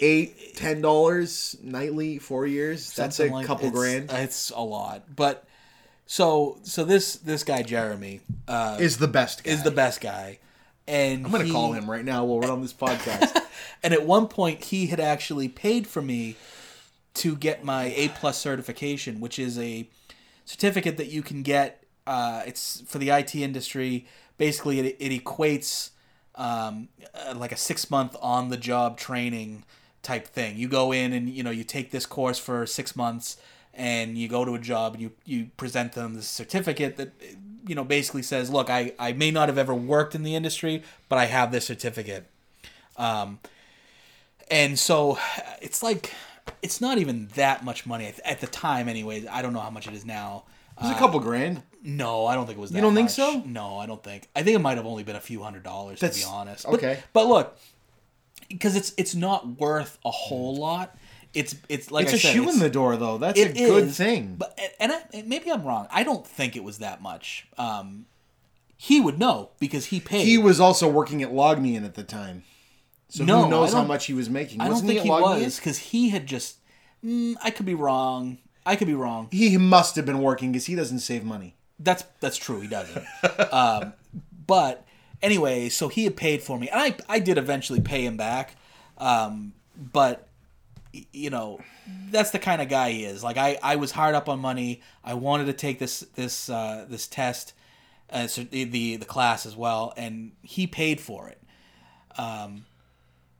eight 0.00 0.54
ten 0.56 0.80
dollars 0.82 1.56
nightly, 1.62 2.18
four 2.18 2.46
years. 2.46 2.92
That's 2.92 3.18
a 3.20 3.28
like- 3.28 3.46
couple 3.46 3.68
it's- 3.68 3.78
grand. 3.78 4.10
It's 4.12 4.50
a 4.50 4.60
lot. 4.60 5.04
But 5.14 5.44
so 6.08 6.58
so 6.62 6.84
this 6.84 7.16
this 7.16 7.44
guy 7.44 7.62
Jeremy 7.62 8.20
uh, 8.48 8.78
is 8.80 8.96
the 8.96 9.06
best. 9.06 9.44
Guy. 9.44 9.52
is 9.52 9.62
the 9.62 9.70
best 9.70 10.00
guy. 10.00 10.38
And 10.88 11.26
I'm 11.26 11.30
gonna 11.30 11.44
he- 11.44 11.52
call 11.52 11.74
him 11.74 11.88
right 11.88 12.04
now 12.04 12.24
while 12.24 12.40
we're 12.40 12.50
on 12.50 12.62
this 12.62 12.72
podcast. 12.72 13.36
And 13.82 13.94
at 13.94 14.04
one 14.04 14.26
point, 14.26 14.64
he 14.64 14.88
had 14.88 14.98
actually 14.98 15.48
paid 15.48 15.86
for 15.86 16.02
me 16.02 16.34
to 17.14 17.36
get 17.36 17.64
my 17.64 17.92
A 17.96 18.08
plus 18.08 18.38
certification, 18.38 19.20
which 19.20 19.38
is 19.38 19.56
a 19.58 19.88
certificate 20.44 20.96
that 20.96 21.08
you 21.08 21.22
can 21.22 21.42
get. 21.42 21.84
Uh, 22.06 22.42
it's 22.46 22.80
for 22.82 22.98
the 22.98 23.10
IT 23.10 23.36
industry. 23.36 24.06
Basically, 24.36 24.80
it, 24.80 24.96
it 24.98 25.24
equates 25.24 25.90
um, 26.34 26.88
uh, 27.14 27.34
like 27.36 27.52
a 27.52 27.56
six 27.56 27.88
month 27.90 28.16
on 28.20 28.48
the 28.48 28.56
job 28.56 28.98
training 28.98 29.64
type 30.02 30.26
thing. 30.26 30.56
You 30.56 30.68
go 30.68 30.90
in 30.90 31.12
and 31.12 31.28
you 31.28 31.42
know 31.42 31.50
you 31.50 31.64
take 31.64 31.90
this 31.90 32.06
course 32.06 32.38
for 32.38 32.66
six 32.66 32.96
months, 32.96 33.36
and 33.78 34.18
you 34.18 34.28
go 34.28 34.44
to 34.44 34.54
a 34.54 34.58
job 34.58 34.94
and 34.94 35.02
you 35.02 35.12
you 35.24 35.50
present 35.56 35.92
them 35.92 36.14
the 36.14 36.22
certificate 36.22 36.96
that 36.98 37.12
you 37.66 37.74
know 37.74 37.84
basically 37.84 38.22
says, 38.22 38.50
look, 38.50 38.68
I 38.68 38.92
I 38.98 39.12
may 39.12 39.30
not 39.30 39.48
have 39.48 39.56
ever 39.56 39.74
worked 39.74 40.14
in 40.14 40.22
the 40.24 40.34
industry, 40.34 40.82
but 41.08 41.18
I 41.18 41.24
have 41.26 41.52
this 41.52 41.64
certificate. 41.64 42.26
Um, 42.96 43.38
and 44.50 44.78
so 44.78 45.18
it's 45.62 45.82
like 45.82 46.12
it's 46.62 46.80
not 46.80 46.98
even 46.98 47.28
that 47.34 47.64
much 47.64 47.86
money 47.86 48.12
at, 48.24 48.40
the 48.40 48.46
time 48.46 48.88
anyways 48.88 49.26
i 49.26 49.42
don't 49.42 49.52
know 49.52 49.60
how 49.60 49.70
much 49.70 49.86
it 49.86 49.94
is 49.94 50.04
now 50.06 50.44
It 50.78 50.84
was 50.84 50.92
a 50.92 50.94
couple 50.94 51.20
grand. 51.20 51.62
no 51.82 52.26
i 52.26 52.34
don't 52.34 52.46
think 52.46 52.58
it 52.58 52.60
was 52.60 52.70
that 52.70 52.76
You 52.76 52.82
don't 52.82 52.94
think 52.94 53.10
so? 53.10 53.42
no 53.46 53.76
i 53.78 53.86
don't 53.86 54.02
think 54.02 54.28
i 54.34 54.42
think 54.42 54.56
it 54.56 54.60
might 54.60 54.78
have 54.78 54.86
only 54.86 55.02
been 55.04 55.16
a 55.16 55.20
few 55.20 55.42
hundred 55.42 55.62
dollars 55.62 56.00
to 56.00 56.08
be 56.08 56.24
honest 56.26 56.66
okay. 56.66 56.98
but, 57.12 57.24
but 57.24 57.28
look 57.28 57.58
because 58.48 58.76
it's 58.76 58.94
it's 58.96 59.14
not 59.14 59.46
worth 59.60 59.98
a 60.04 60.10
whole 60.10 60.56
lot 60.56 60.96
it's 61.34 61.54
it's 61.68 61.90
like 61.90 62.04
it's 62.04 62.14
I 62.14 62.16
a 62.16 62.20
said, 62.20 62.32
shoe 62.32 62.48
in 62.48 62.58
the 62.58 62.70
door, 62.70 62.96
though. 62.96 63.18
That's 63.18 63.38
a 63.38 63.52
good 63.52 63.84
is, 63.84 63.96
thing. 63.96 64.36
But 64.38 64.58
and 64.80 64.92
I, 64.92 65.02
and 65.12 65.28
maybe 65.28 65.50
I'm 65.50 65.64
wrong. 65.64 65.86
I 65.90 66.02
don't 66.02 66.26
think 66.26 66.56
it 66.56 66.64
was 66.64 66.78
that 66.78 67.02
much. 67.02 67.46
Um, 67.56 68.06
he 68.76 69.00
would 69.00 69.18
know 69.18 69.50
because 69.58 69.86
he 69.86 70.00
paid. 70.00 70.26
He 70.26 70.38
was 70.38 70.60
also 70.60 70.88
working 70.88 71.22
at 71.22 71.30
Logmein 71.30 71.84
at 71.84 71.94
the 71.94 72.04
time. 72.04 72.44
So 73.08 73.24
No, 73.24 73.44
who 73.44 73.50
knows 73.50 73.72
how 73.72 73.84
much 73.84 74.06
he 74.06 74.14
was 74.14 74.28
making? 74.28 74.60
I 74.60 74.64
don't 74.64 74.74
Wasn't 74.74 74.90
think 74.90 75.02
he 75.02 75.08
Logmein? 75.08 75.44
was 75.44 75.56
because 75.56 75.78
he 75.78 76.10
had 76.10 76.26
just. 76.26 76.58
Mm, 77.04 77.36
I 77.42 77.50
could 77.50 77.66
be 77.66 77.74
wrong. 77.74 78.38
I 78.64 78.76
could 78.76 78.86
be 78.86 78.94
wrong. 78.94 79.28
He 79.30 79.56
must 79.56 79.96
have 79.96 80.04
been 80.04 80.20
working 80.20 80.52
because 80.52 80.66
he 80.66 80.74
doesn't 80.74 81.00
save 81.00 81.24
money. 81.24 81.56
That's 81.78 82.04
that's 82.20 82.36
true. 82.36 82.60
He 82.60 82.68
doesn't. 82.68 83.04
um, 83.52 83.94
but 84.46 84.84
anyway, 85.22 85.68
so 85.68 85.88
he 85.88 86.04
had 86.04 86.16
paid 86.16 86.42
for 86.42 86.58
me, 86.58 86.68
and 86.68 86.80
I 86.80 86.96
I 87.08 87.18
did 87.18 87.38
eventually 87.38 87.80
pay 87.80 88.04
him 88.04 88.16
back. 88.16 88.56
Um, 88.98 89.54
but 89.76 90.27
you 90.92 91.30
know, 91.30 91.60
that's 92.10 92.30
the 92.30 92.38
kind 92.38 92.62
of 92.62 92.68
guy 92.68 92.90
he 92.90 93.04
is. 93.04 93.22
Like 93.22 93.36
I 93.36 93.58
I 93.62 93.76
was 93.76 93.92
hard 93.92 94.14
up 94.14 94.28
on 94.28 94.40
money. 94.40 94.82
I 95.04 95.14
wanted 95.14 95.46
to 95.46 95.52
take 95.52 95.78
this 95.78 96.00
this 96.14 96.48
uh, 96.48 96.86
this 96.88 97.06
test, 97.06 97.52
uh, 98.10 98.26
so 98.26 98.42
the, 98.44 98.64
the 98.64 98.96
the 98.96 99.06
class 99.06 99.46
as 99.46 99.56
well, 99.56 99.92
and 99.96 100.32
he 100.42 100.66
paid 100.66 101.00
for 101.00 101.28
it. 101.28 101.40
Um, 102.16 102.64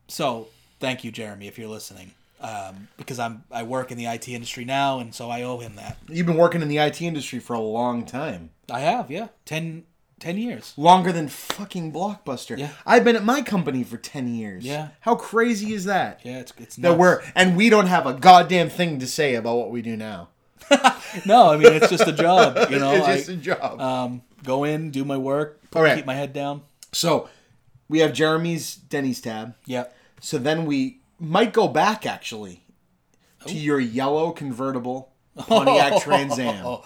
so 0.08 0.48
thank 0.80 1.04
you, 1.04 1.10
Jeremy, 1.10 1.46
if 1.46 1.58
you're 1.58 1.68
listening. 1.68 2.12
Um, 2.40 2.86
because 2.96 3.18
I'm 3.18 3.42
I 3.50 3.64
work 3.64 3.90
in 3.90 3.98
the 3.98 4.06
IT 4.06 4.28
industry 4.28 4.64
now, 4.64 5.00
and 5.00 5.14
so 5.14 5.28
I 5.28 5.42
owe 5.42 5.58
him 5.58 5.74
that. 5.76 5.98
You've 6.08 6.26
been 6.26 6.36
working 6.36 6.62
in 6.62 6.68
the 6.68 6.78
IT 6.78 7.02
industry 7.02 7.40
for 7.40 7.54
a 7.54 7.60
long 7.60 8.04
time. 8.06 8.50
I 8.70 8.80
have, 8.80 9.10
yeah, 9.10 9.28
10, 9.46 9.84
10 10.20 10.38
years. 10.38 10.74
Longer 10.76 11.12
than 11.12 11.28
fucking 11.28 11.92
Blockbuster. 11.92 12.58
Yeah. 12.58 12.70
I've 12.86 13.04
been 13.04 13.16
at 13.16 13.24
my 13.24 13.42
company 13.42 13.84
for 13.84 13.96
10 13.96 14.34
years. 14.34 14.64
Yeah. 14.64 14.88
How 15.00 15.14
crazy 15.14 15.72
is 15.72 15.84
that? 15.84 16.20
Yeah, 16.24 16.38
it's 16.38 16.52
it's 16.58 16.76
That 16.76 16.88
nuts. 16.90 16.98
we're 16.98 17.22
and 17.34 17.56
we 17.56 17.70
don't 17.70 17.86
have 17.86 18.06
a 18.06 18.14
goddamn 18.14 18.68
thing 18.70 18.98
to 19.00 19.06
say 19.06 19.34
about 19.34 19.56
what 19.56 19.70
we 19.70 19.82
do 19.82 19.96
now. 19.96 20.28
no, 21.26 21.50
I 21.52 21.56
mean 21.56 21.72
it's 21.72 21.88
just 21.88 22.06
a 22.06 22.12
job, 22.12 22.70
you 22.70 22.78
know. 22.82 22.92
it's 22.94 23.06
just 23.06 23.28
a 23.30 23.36
job. 23.36 23.80
um, 23.80 24.22
go 24.44 24.64
in, 24.64 24.90
do 24.90 25.04
my 25.04 25.16
work, 25.16 25.60
All 25.74 25.82
right. 25.82 25.96
keep 25.96 26.06
my 26.06 26.14
head 26.14 26.32
down. 26.32 26.62
so 26.92 27.28
we 27.88 28.00
have 28.00 28.12
Jeremy's 28.12 28.74
Denny's 28.74 29.20
tab. 29.20 29.54
Yeah. 29.64 29.84
So 30.20 30.36
then 30.38 30.66
we 30.66 31.00
might 31.18 31.52
go 31.52 31.68
back 31.68 32.04
actually 32.04 32.64
to 33.46 33.54
your 33.54 33.80
yellow 33.80 34.30
convertible 34.32 35.12
Pontiac 35.38 36.02
Trans 36.02 36.38
Am. 36.38 36.78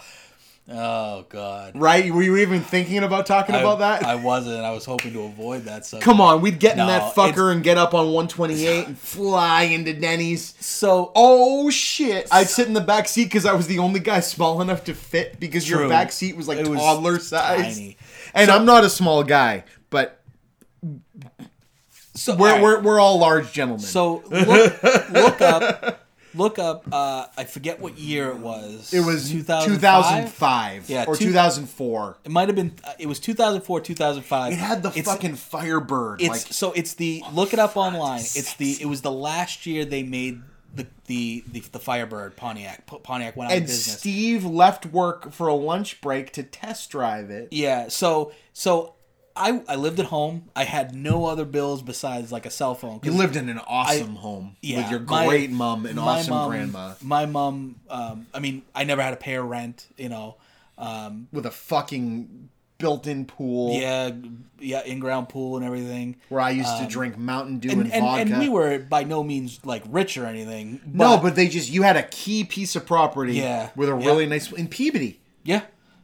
Oh, 0.69 1.25
God. 1.27 1.73
Right? 1.75 2.09
Were 2.13 2.23
you 2.23 2.37
even 2.37 2.61
thinking 2.61 2.99
about 3.03 3.25
talking 3.25 3.53
about 3.53 3.79
that? 3.79 4.03
I 4.05 4.15
wasn't. 4.15 4.61
I 4.63 4.71
was 4.71 4.85
hoping 4.85 5.11
to 5.11 5.23
avoid 5.23 5.63
that. 5.65 5.85
Subject. 5.85 6.05
Come 6.05 6.21
on, 6.21 6.39
we'd 6.41 6.57
get 6.59 6.77
in 6.77 6.87
that 6.87 7.13
fucker 7.13 7.51
and 7.51 7.61
get 7.61 7.77
up 7.77 7.93
on 7.93 8.05
128 8.13 8.87
and 8.87 8.97
fly 8.97 9.63
into 9.63 9.93
Denny's. 9.93 10.55
So 10.65 11.11
Oh 11.15 11.69
shit! 11.69 12.29
I'd 12.31 12.47
sit 12.47 12.67
in 12.67 12.73
the 12.73 12.79
back 12.81 13.09
seat 13.09 13.25
because 13.25 13.45
I 13.45 13.51
was 13.53 13.67
the 13.67 13.79
only 13.79 13.99
guy 13.99 14.19
small 14.21 14.61
enough 14.61 14.85
to 14.85 14.93
fit 14.93 15.37
because 15.37 15.69
your 15.69 15.89
back 15.89 16.13
seat 16.13 16.37
was 16.37 16.47
like 16.47 16.59
It 16.59 16.67
was 16.69 16.79
toddler 16.79 17.19
size. 17.19 17.75
tiny. 17.75 17.97
And 18.33 18.49
I'm 18.49 18.63
not 18.65 18.85
a 18.85 18.89
small 18.89 19.23
guy, 19.23 19.65
but 19.89 20.21
so 22.15 22.35
we're 22.35 22.51
right. 22.53 22.61
we're, 22.61 22.81
we're 22.81 22.99
all 23.01 23.19
large 23.19 23.51
gentlemen. 23.51 23.81
so 23.85 24.23
look 24.29 24.81
look 25.11 25.41
up 25.41 25.99
look 26.35 26.59
up. 26.59 26.83
Uh, 26.91 27.27
I 27.37 27.43
forget 27.45 27.79
what 27.79 27.97
year 27.97 28.29
it 28.29 28.37
was. 28.37 28.93
it 28.93 29.01
was 29.05 29.29
2005? 29.29 29.65
2005 29.79 30.89
Yeah, 30.89 31.05
or 31.07 31.15
two- 31.15 31.25
2004. 31.27 32.17
It 32.25 32.31
might 32.31 32.47
have 32.49 32.55
been. 32.55 32.73
uh, 32.83 32.93
It 32.99 33.07
was 33.07 33.19
2004, 33.19 33.81
2005. 33.81 34.53
It 34.53 34.57
had 34.59 34.83
the 34.83 34.89
It's- 34.89 35.05
fucking 35.05 35.35
Firebird. 35.35 36.21
It's 36.21 36.29
like 36.29 36.41
so 36.53 36.71
it's 36.73 36.93
the 36.95 37.23
look 37.33 37.53
it 37.53 37.59
up 37.59 37.77
online. 37.77 38.21
It's 38.21 38.53
the 38.55 38.77
it 38.81 38.85
was 38.85 39.01
the 39.01 39.11
last 39.11 39.65
year 39.65 39.85
they 39.85 40.03
made 40.03 40.41
the 40.75 40.87
the 41.05 41.43
the, 41.51 41.59
the 41.71 41.79
Firebird 41.79 42.35
Pontiac. 42.35 42.85
Pontiac 43.03 43.35
went 43.37 43.51
out 43.51 43.53
of 43.53 43.57
and 43.59 43.67
business. 43.67 43.99
Steve 43.99 44.43
left 44.43 44.87
work 44.87 45.31
for 45.31 45.47
a 45.47 45.53
lunch 45.53 46.01
break 46.01 46.31
to 46.33 46.43
test 46.43 46.89
drive 46.89 47.29
it. 47.29 47.49
yeah. 47.51 47.87
So 47.89 48.31
so 48.53 48.92
I 49.35 49.61
I 49.67 49.75
lived 49.75 49.99
at 49.99 50.07
home. 50.07 50.45
I 50.55 50.63
had 50.63 50.93
no 50.93 51.25
other 51.25 51.45
bills 51.45 51.81
besides 51.81 52.31
like 52.31 52.45
a 52.45 52.51
cell 52.51 52.75
phone. 52.75 52.99
You 53.03 53.11
lived 53.13 53.35
in 53.35 53.49
an 53.49 53.59
awesome 53.67 54.15
home 54.15 54.55
yeah, 54.61 54.77
with 54.77 54.91
your 54.91 54.99
my- 55.01 55.25
great 55.27 55.49
mom 55.51 55.85
and 55.85 55.99
awesome 55.99 56.29
mom- 56.33 56.49
grandma 56.51 56.93
My 57.01 57.25
mom. 57.25 57.75
Um, 57.89 58.27
I 58.33 58.39
mean, 58.39 58.61
I 58.75 58.83
never 58.83 59.01
had 59.01 59.11
to 59.11 59.17
pay 59.17 59.33
her 59.33 59.43
rent. 59.43 59.87
You 59.97 60.09
know. 60.09 60.35
Um, 60.77 61.27
with 61.31 61.45
a 61.45 61.51
fucking 61.51 62.49
built-in 62.79 63.25
pool 63.25 63.79
yeah, 63.79 64.09
yeah, 64.59 64.83
in 64.83 64.99
ground 64.99 65.29
pool 65.29 65.55
and 65.55 65.63
everything. 65.65 66.17
where 66.29 66.41
I 66.41 66.49
used 66.49 66.77
to 66.79 66.87
drink 66.87 67.17
Mountain 67.17 67.59
Dew 67.59 67.69
and, 67.69 67.79
Um, 67.81 67.85
And, 67.85 67.93
and, 67.93 68.03
vodka. 68.03 68.21
and 68.33 68.39
we 68.39 68.49
were 68.49 68.79
by 68.79 69.03
no 69.03 69.23
means 69.23 69.59
like 69.63 69.83
rich 69.87 70.17
or 70.17 70.25
anything. 70.25 70.81
no, 70.85 71.17
but 71.19 71.35
they 71.35 71.47
just 71.47 71.69
you 71.69 71.83
had 71.83 71.95
a 71.95 72.03
key 72.03 72.43
piece 72.43 72.75
of 72.75 72.85
property 72.85 73.33
Yeah, 73.35 73.69
with 73.75 73.87
a 73.87 73.97
yeah. 73.97 74.05
really 74.05 74.25
nice 74.25 74.51
in 74.51 74.67
Peabody. 74.67 75.19
yeah, 75.43 75.61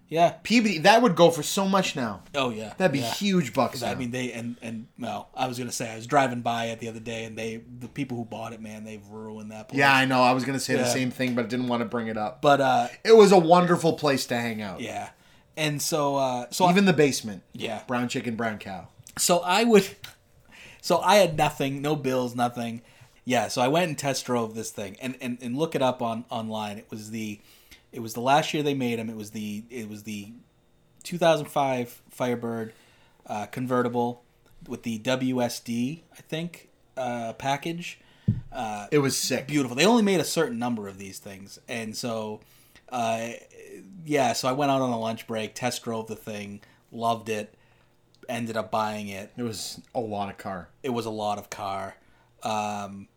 yeah. 0.09 0.31
Peabody 0.43 0.79
that 0.79 1.01
would 1.01 1.15
go 1.15 1.31
for 1.31 1.43
so 1.43 1.65
much 1.67 1.95
now. 1.95 2.23
Oh 2.35 2.49
yeah, 2.49 2.73
That'd 2.77 2.91
be 2.91 2.99
yeah. 2.99 3.13
huge 3.13 3.53
bucks. 3.53 3.81
I 3.83 3.93
now. 3.93 3.99
mean, 3.99 4.11
they 4.11 4.31
and 4.33 4.57
and 4.61 4.87
well, 4.99 5.29
I 5.35 5.47
was 5.47 5.57
gonna 5.57 5.71
say 5.71 5.89
I 5.91 5.95
was 5.95 6.07
driving 6.07 6.41
by 6.41 6.65
it 6.65 6.79
the 6.79 6.87
other 6.89 6.99
day, 6.99 7.23
and 7.25 7.37
they 7.37 7.61
the 7.79 7.87
people 7.87 8.17
who 8.17 8.25
bought 8.25 8.51
it, 8.53 8.61
man, 8.61 8.83
they've 8.83 9.07
ruined 9.07 9.51
that 9.51 9.69
place. 9.69 9.79
yeah, 9.79 9.93
I 9.95 10.05
know. 10.05 10.21
I 10.21 10.33
was 10.33 10.43
gonna 10.43 10.59
say 10.59 10.75
the 10.75 10.85
same 10.85 11.11
thing, 11.11 11.35
but 11.35 11.45
I 11.45 11.47
didn't 11.47 11.67
want 11.67 11.81
to 11.81 11.85
bring 11.85 12.07
it 12.07 12.17
up. 12.17 12.41
but 12.41 12.59
uh, 12.59 12.87
It 13.05 13.15
was 13.15 13.31
a 13.31 13.39
wonderful 13.39 13.93
place 13.93 14.25
to 14.27 14.35
hang 14.37 14.61
out. 14.61 14.81
yeah, 14.81 15.09
and 15.55 15.81
so 15.81 16.15
uh, 16.17 16.47
so 16.51 16.69
Even 16.69 16.85
the 16.85 16.93
basement. 16.93 17.43
Yeah. 17.53 17.83
Brown 17.87 18.07
chicken, 18.09 18.35
brown 18.35 18.57
cow. 18.57 18.87
so 19.17 19.39
I 19.39 19.63
would, 19.63 19.87
so 20.81 20.99
I 20.99 21.15
had 21.17 21.37
nothing, 21.37 21.81
no 21.81 21.95
bills, 21.95 22.35
nothing. 22.35 22.81
Yeah, 23.25 23.47
so 23.47 23.61
I 23.61 23.67
went 23.67 23.87
and 23.89 23.97
test 23.97 24.25
drove 24.25 24.55
this 24.55 24.71
thing, 24.71 24.97
and 25.01 25.15
and 25.21 25.37
and 25.41 25.55
look 25.55 25.75
it 25.75 25.81
up 25.83 26.01
on 26.01 26.25
online. 26.31 26.77
It 26.79 26.87
was 26.89 27.11
the, 27.11 27.39
it 27.91 28.01
was 28.01 28.13
the 28.13 28.21
last 28.21 28.53
year 28.53 28.63
they 28.63 28.73
made 28.73 28.99
them. 28.99 29.09
It 29.09 29.15
was 29.15 29.31
the 29.31 29.63
it 29.69 29.89
was 29.89 30.03
the, 30.03 30.33
2005 31.03 32.01
Firebird, 32.09 32.73
uh, 33.25 33.45
convertible, 33.47 34.23
with 34.67 34.83
the 34.83 34.99
WS6 34.99 36.01
I 36.11 36.21
think, 36.21 36.69
uh, 36.97 37.33
package. 37.33 37.99
It 38.91 38.99
was 38.99 39.17
sick. 39.17 39.47
beautiful. 39.47 39.75
They 39.75 39.85
only 39.85 40.03
made 40.03 40.19
a 40.19 40.25
certain 40.25 40.59
number 40.59 40.87
of 40.87 40.97
these 40.97 41.19
things, 41.19 41.59
and 41.67 41.95
so, 41.95 42.41
uh, 42.89 43.29
yeah. 44.05 44.33
So 44.33 44.47
I 44.47 44.51
went 44.51 44.71
out 44.71 44.81
on 44.81 44.89
a 44.89 44.99
lunch 44.99 45.27
break, 45.27 45.55
test 45.55 45.83
drove 45.83 46.07
the 46.07 46.15
thing, 46.15 46.61
loved 46.91 47.29
it, 47.29 47.55
ended 48.27 48.57
up 48.57 48.71
buying 48.71 49.07
it. 49.07 49.31
It 49.37 49.43
was 49.43 49.81
a 49.95 49.99
lot 49.99 50.29
of 50.29 50.37
car. 50.37 50.69
It 50.83 50.89
was 50.89 51.05
a 51.05 51.11
lot 51.11 51.37
of 51.37 51.49
car. 51.49 51.95
Um, 52.43 53.07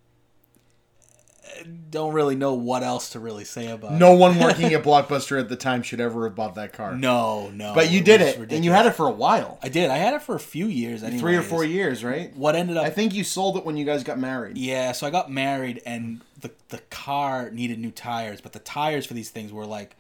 don't 1.91 2.13
really 2.13 2.35
know 2.37 2.55
what 2.55 2.83
else 2.83 3.11
to 3.11 3.21
really 3.21 3.45
say 3.45 3.71
about. 3.71 3.93
No 3.93 4.13
one 4.15 4.39
working 4.39 4.73
at 4.75 4.83
Blockbuster 4.83 5.39
at 5.39 5.49
the 5.49 5.57
time 5.57 5.83
should 5.83 6.01
ever 6.01 6.25
have 6.25 6.35
bought 6.35 6.55
that 6.55 6.73
car. 6.73 6.95
no, 6.97 7.51
no. 7.51 7.75
But 7.75 7.91
you 7.91 8.01
did 8.01 8.21
was 8.21 8.49
it, 8.49 8.53
and 8.53 8.65
you 8.65 8.73
had 8.73 8.87
it 8.87 8.93
for 8.95 9.07
a 9.07 9.11
while. 9.13 9.59
I 9.63 9.69
did. 9.69 9.91
I 9.91 9.99
had 9.99 10.15
it 10.15 10.23
for 10.23 10.35
a 10.35 10.41
few 10.41 10.67
years. 10.67 11.03
Anyways. 11.03 11.21
Three 11.21 11.37
or 11.37 11.43
four 11.43 11.65
years, 11.65 12.03
right? 12.03 12.35
What 12.37 12.57
ended 12.57 12.77
up 12.77 12.85
I 12.85 12.91
think 12.91 13.15
you 13.15 13.25
sold 13.25 13.57
it 13.57 13.65
when 13.65 13.77
you 13.77 13.85
guys 13.85 14.03
got 14.05 14.19
married. 14.19 14.57
Yeah, 14.59 14.93
so 14.93 15.07
I 15.07 15.11
got 15.11 15.31
married 15.31 15.83
and 15.85 16.21
the 16.41 16.51
the 16.71 16.79
car 16.91 17.51
needed 17.51 17.79
new 17.79 17.91
tires, 17.91 18.41
but 18.41 18.53
the 18.53 18.59
tires 18.59 19.07
for 19.07 19.15
these 19.15 19.31
things 19.31 19.53
were 19.53 19.67
like 19.67 19.95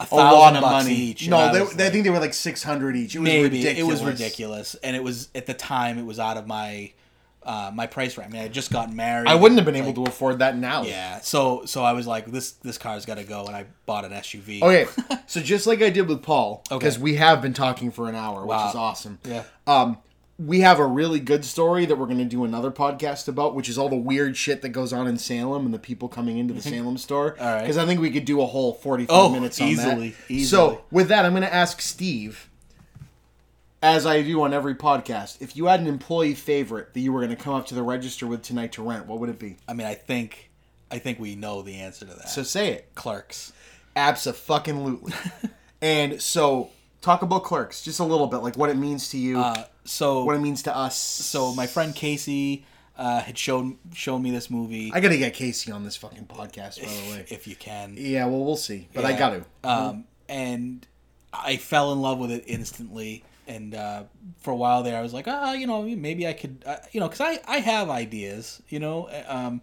a 0.00 0.06
A 0.10 0.14
lot 0.14 0.56
of 0.56 0.62
money. 0.62 0.94
each. 0.94 1.28
no, 1.28 1.36
I 1.38 1.52
they, 1.52 1.60
was 1.60 1.74
they- 1.74 1.86
I 1.86 1.90
think 1.90 2.04
they 2.04 2.10
were 2.10 2.18
like 2.20 2.34
six 2.34 2.62
hundred 2.62 2.96
each. 2.96 3.14
It 3.14 3.18
was 3.20 3.28
maybe 3.28 3.58
ridiculous. 3.58 3.78
it 4.00 4.04
was 4.04 4.12
ridiculous, 4.20 4.76
and 4.82 4.96
it 4.96 5.02
was 5.02 5.28
at 5.34 5.46
the 5.46 5.54
time 5.54 5.98
it 5.98 6.04
was 6.06 6.18
out 6.18 6.36
of 6.36 6.46
my 6.46 6.92
uh, 7.44 7.70
my 7.74 7.86
price 7.86 8.16
range. 8.16 8.30
I 8.30 8.32
mean, 8.32 8.42
I 8.42 8.48
just 8.48 8.70
got 8.70 8.92
married. 8.92 9.28
I 9.28 9.34
wouldn't 9.34 9.58
have 9.58 9.66
been 9.66 9.76
able 9.76 9.92
to 10.04 10.10
afford 10.10 10.38
that 10.40 10.56
now. 10.56 10.82
Yeah, 10.84 11.20
so 11.20 11.64
so 11.66 11.82
I 11.82 11.92
was 11.92 12.06
like, 12.06 12.26
this 12.26 12.52
this 12.52 12.78
car's 12.78 13.04
got 13.06 13.16
to 13.18 13.24
go, 13.24 13.44
and 13.46 13.54
I 13.56 13.66
bought 13.86 14.04
an 14.04 14.12
SUV. 14.12 14.62
Okay, 14.62 14.86
so 15.26 15.40
just 15.40 15.66
like 15.66 15.82
I 15.82 15.90
did 15.90 16.08
with 16.08 16.22
Paul, 16.22 16.62
Okay. 16.70 16.78
because 16.78 16.98
we 16.98 17.14
have 17.16 17.42
been 17.42 17.54
talking 17.54 17.90
for 17.90 18.08
an 18.08 18.14
hour, 18.14 18.44
Wow. 18.46 18.64
which 18.64 18.70
is 18.70 18.76
awesome. 18.76 19.18
Yeah. 19.24 19.42
Um, 19.66 19.98
we 20.38 20.60
have 20.60 20.78
a 20.80 20.86
really 20.86 21.20
good 21.20 21.44
story 21.44 21.84
that 21.86 21.96
we're 21.96 22.06
going 22.06 22.18
to 22.18 22.24
do 22.24 22.42
another 22.44 22.70
podcast 22.72 23.28
about, 23.28 23.54
which 23.54 23.68
is 23.68 23.78
all 23.78 23.88
the 23.88 23.94
weird 23.94 24.36
shit 24.36 24.62
that 24.62 24.70
goes 24.70 24.92
on 24.92 25.06
in 25.06 25.16
Salem 25.16 25.66
and 25.66 25.74
the 25.74 25.78
people 25.78 26.08
coming 26.08 26.38
into 26.38 26.52
the 26.52 26.62
Salem 26.62 26.96
store. 26.96 27.36
All 27.38 27.46
right. 27.46 27.60
Because 27.60 27.76
I 27.76 27.86
think 27.86 28.00
we 28.00 28.10
could 28.10 28.24
do 28.24 28.40
a 28.40 28.46
whole 28.46 28.72
forty-five 28.74 29.14
Oh, 29.16 29.28
minutes 29.28 29.60
on 29.60 29.68
easily, 29.68 30.10
that. 30.10 30.16
easily. 30.30 30.44
So 30.44 30.84
with 30.90 31.08
that, 31.08 31.24
I'm 31.26 31.32
going 31.32 31.42
to 31.44 31.52
ask 31.54 31.80
Steve, 31.80 32.48
as 33.82 34.06
I 34.06 34.22
do 34.22 34.42
on 34.42 34.52
every 34.54 34.74
podcast, 34.76 35.42
if 35.42 35.56
you 35.56 35.66
had 35.66 35.80
an 35.80 35.86
employee 35.88 36.34
favorite 36.34 36.94
that 36.94 37.00
you 37.00 37.12
were 37.12 37.20
going 37.20 37.36
to 37.36 37.42
come 37.42 37.54
up 37.54 37.66
to 37.66 37.74
the 37.74 37.82
register 37.82 38.26
with 38.26 38.42
tonight 38.42 38.72
to 38.72 38.82
rent, 38.82 39.06
what 39.06 39.18
would 39.18 39.28
it 39.28 39.38
be? 39.38 39.56
I 39.68 39.74
mean, 39.74 39.86
I 39.86 39.94
think 39.94 40.50
I 40.90 40.98
think 40.98 41.18
we 41.18 41.34
know 41.34 41.62
the 41.62 41.76
answer 41.80 42.06
to 42.06 42.14
that. 42.14 42.28
So 42.28 42.42
say 42.42 42.68
it. 42.72 42.94
Clerks. 42.94 43.52
Absolutely. 43.96 45.12
and 45.82 46.20
so 46.22 46.70
talk 47.00 47.22
about 47.22 47.44
clerks 47.44 47.82
just 47.82 47.98
a 47.98 48.04
little 48.04 48.26
bit, 48.26 48.38
like 48.38 48.56
what 48.56 48.70
it 48.70 48.76
means 48.76 49.08
to 49.10 49.18
you, 49.18 49.38
Uh, 49.38 49.64
so 49.84 50.24
what 50.24 50.36
it 50.36 50.40
means 50.40 50.62
to 50.62 50.76
us. 50.76 50.96
so 50.96 51.54
my 51.54 51.66
friend 51.66 51.94
Casey 51.94 52.64
uh, 52.96 53.20
had 53.20 53.36
shown 53.36 53.78
shown 53.94 54.22
me 54.22 54.30
this 54.30 54.48
movie. 54.50 54.92
I 54.94 55.00
gotta 55.00 55.16
get 55.16 55.34
Casey 55.34 55.72
on 55.72 55.82
this 55.82 55.96
fucking 55.96 56.26
podcast, 56.26 56.80
by 56.80 56.86
the 56.88 57.10
way. 57.10 57.26
if 57.30 57.46
you 57.46 57.56
can. 57.56 57.94
Yeah, 57.98 58.26
well, 58.26 58.44
we'll 58.44 58.56
see, 58.56 58.88
but 58.94 59.04
I 59.04 59.18
got 59.18 59.30
to. 59.30 59.68
Um, 59.68 60.04
and 60.28 60.86
I 61.32 61.56
fell 61.56 61.92
in 61.92 62.00
love 62.00 62.18
with 62.18 62.30
it 62.30 62.44
instantly. 62.46 63.24
And 63.46 63.74
uh, 63.74 64.04
for 64.38 64.52
a 64.52 64.56
while 64.56 64.82
there, 64.82 64.96
I 64.96 65.02
was 65.02 65.12
like, 65.12 65.26
ah, 65.26 65.52
you 65.52 65.66
know, 65.66 65.82
maybe 65.82 66.26
I 66.28 66.32
could, 66.32 66.62
uh, 66.66 66.76
you 66.92 67.00
know, 67.00 67.08
because 67.08 67.20
I, 67.20 67.40
I 67.48 67.58
have 67.58 67.90
ideas, 67.90 68.62
you 68.68 68.78
know. 68.78 69.10
Um, 69.26 69.60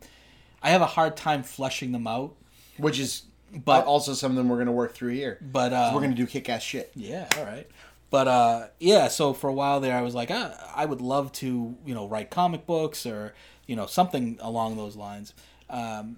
I 0.62 0.72
have 0.72 0.82
a 0.82 0.86
hard 0.86 1.16
time 1.16 1.44
fleshing 1.44 1.92
them 1.94 2.06
out. 2.06 2.36
which 2.78 3.00
is 3.00 3.24
But- 3.54 3.86
also 3.86 4.14
some 4.14 4.32
of 4.32 4.36
them 4.38 4.50
we're 4.50 4.58
gonna 4.58 4.72
work 4.74 4.94
through 4.94 5.14
here. 5.14 5.38
But 5.42 5.72
uh, 5.74 5.92
we're 5.94 6.02
gonna 6.02 6.14
do 6.16 6.28
kick 6.28 6.50
ass 6.50 6.62
shit. 6.62 6.92
Yeah, 6.96 7.28
all 7.38 7.46
right. 7.46 7.68
But 8.10 8.28
uh, 8.28 8.68
yeah, 8.80 9.08
so 9.08 9.34
for 9.34 9.50
a 9.50 9.54
while 9.54 9.80
there, 9.80 9.96
I 9.96 10.02
was 10.02 10.14
like, 10.16 10.30
ah, 10.32 10.72
I 10.76 10.86
would 10.86 11.00
love 11.00 11.32
to, 11.34 11.76
you 11.86 11.94
know, 11.96 12.08
write 12.08 12.30
comic 12.32 12.66
books 12.66 13.06
or 13.06 13.34
you 13.68 13.76
know 13.76 13.86
something 13.86 14.38
along 14.42 14.76
those 14.78 14.96
lines. 14.96 15.34
Um, 15.70 16.18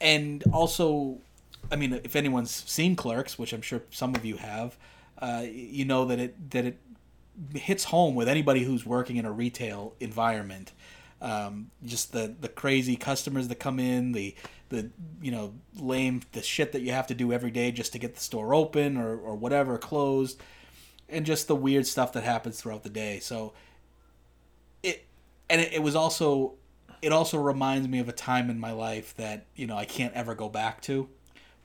and 0.00 0.42
also, 0.52 1.18
I 1.70 1.76
mean, 1.76 1.94
if 2.04 2.14
anyone's 2.16 2.50
seen 2.70 2.94
Clerks, 2.96 3.38
which 3.38 3.52
I'm 3.52 3.62
sure 3.62 3.82
some 3.90 4.14
of 4.14 4.24
you 4.24 4.36
have, 4.36 4.76
uh, 5.22 5.46
you 5.48 5.84
know 5.84 6.04
that 6.06 6.18
it 6.18 6.50
that 6.50 6.66
it 6.66 6.78
hits 7.54 7.84
home 7.84 8.14
with 8.14 8.28
anybody 8.28 8.64
who's 8.64 8.84
working 8.84 9.16
in 9.16 9.24
a 9.24 9.32
retail 9.32 9.94
environment. 10.00 10.72
Um, 11.20 11.70
just 11.84 12.12
the 12.12 12.34
the 12.40 12.48
crazy 12.48 12.96
customers 12.96 13.46
that 13.46 13.60
come 13.60 13.78
in, 13.78 14.12
the 14.12 14.34
the 14.68 14.90
you 15.22 15.30
know 15.30 15.54
lame 15.76 16.22
the 16.32 16.42
shit 16.42 16.72
that 16.72 16.82
you 16.82 16.90
have 16.90 17.06
to 17.06 17.14
do 17.14 17.32
every 17.32 17.52
day 17.52 17.70
just 17.70 17.92
to 17.92 18.00
get 18.00 18.16
the 18.16 18.20
store 18.20 18.52
open 18.52 18.96
or 18.96 19.16
or 19.16 19.36
whatever 19.36 19.78
closed, 19.78 20.42
and 21.08 21.24
just 21.24 21.46
the 21.46 21.54
weird 21.54 21.86
stuff 21.86 22.12
that 22.14 22.24
happens 22.24 22.60
throughout 22.60 22.82
the 22.82 22.90
day. 22.90 23.20
So 23.20 23.52
it 24.82 25.06
and 25.48 25.60
it, 25.60 25.74
it 25.74 25.82
was 25.84 25.94
also 25.94 26.54
it 27.00 27.12
also 27.12 27.38
reminds 27.38 27.86
me 27.86 28.00
of 28.00 28.08
a 28.08 28.12
time 28.12 28.50
in 28.50 28.58
my 28.58 28.72
life 28.72 29.14
that 29.16 29.46
you 29.54 29.68
know 29.68 29.76
I 29.76 29.84
can't 29.84 30.14
ever 30.14 30.34
go 30.34 30.48
back 30.48 30.80
to, 30.82 31.08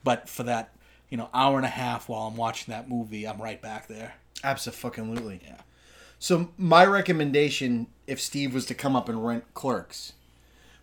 but 0.04 0.28
for 0.28 0.44
that 0.44 0.72
you 1.10 1.16
know 1.16 1.28
hour 1.32 1.56
and 1.56 1.66
a 1.66 1.70
half 1.70 2.08
while 2.08 2.26
I'm 2.26 2.36
watching 2.36 2.72
that 2.72 2.88
movie, 2.88 3.26
I'm 3.26 3.40
right 3.40 3.60
back 3.60 3.88
there. 3.88 4.14
Absolutely. 4.44 5.40
Yeah. 5.44 5.56
So 6.18 6.50
my 6.56 6.84
recommendation, 6.84 7.86
if 8.06 8.20
Steve 8.20 8.54
was 8.54 8.66
to 8.66 8.74
come 8.74 8.96
up 8.96 9.08
and 9.08 9.24
rent 9.24 9.44
Clerks, 9.54 10.14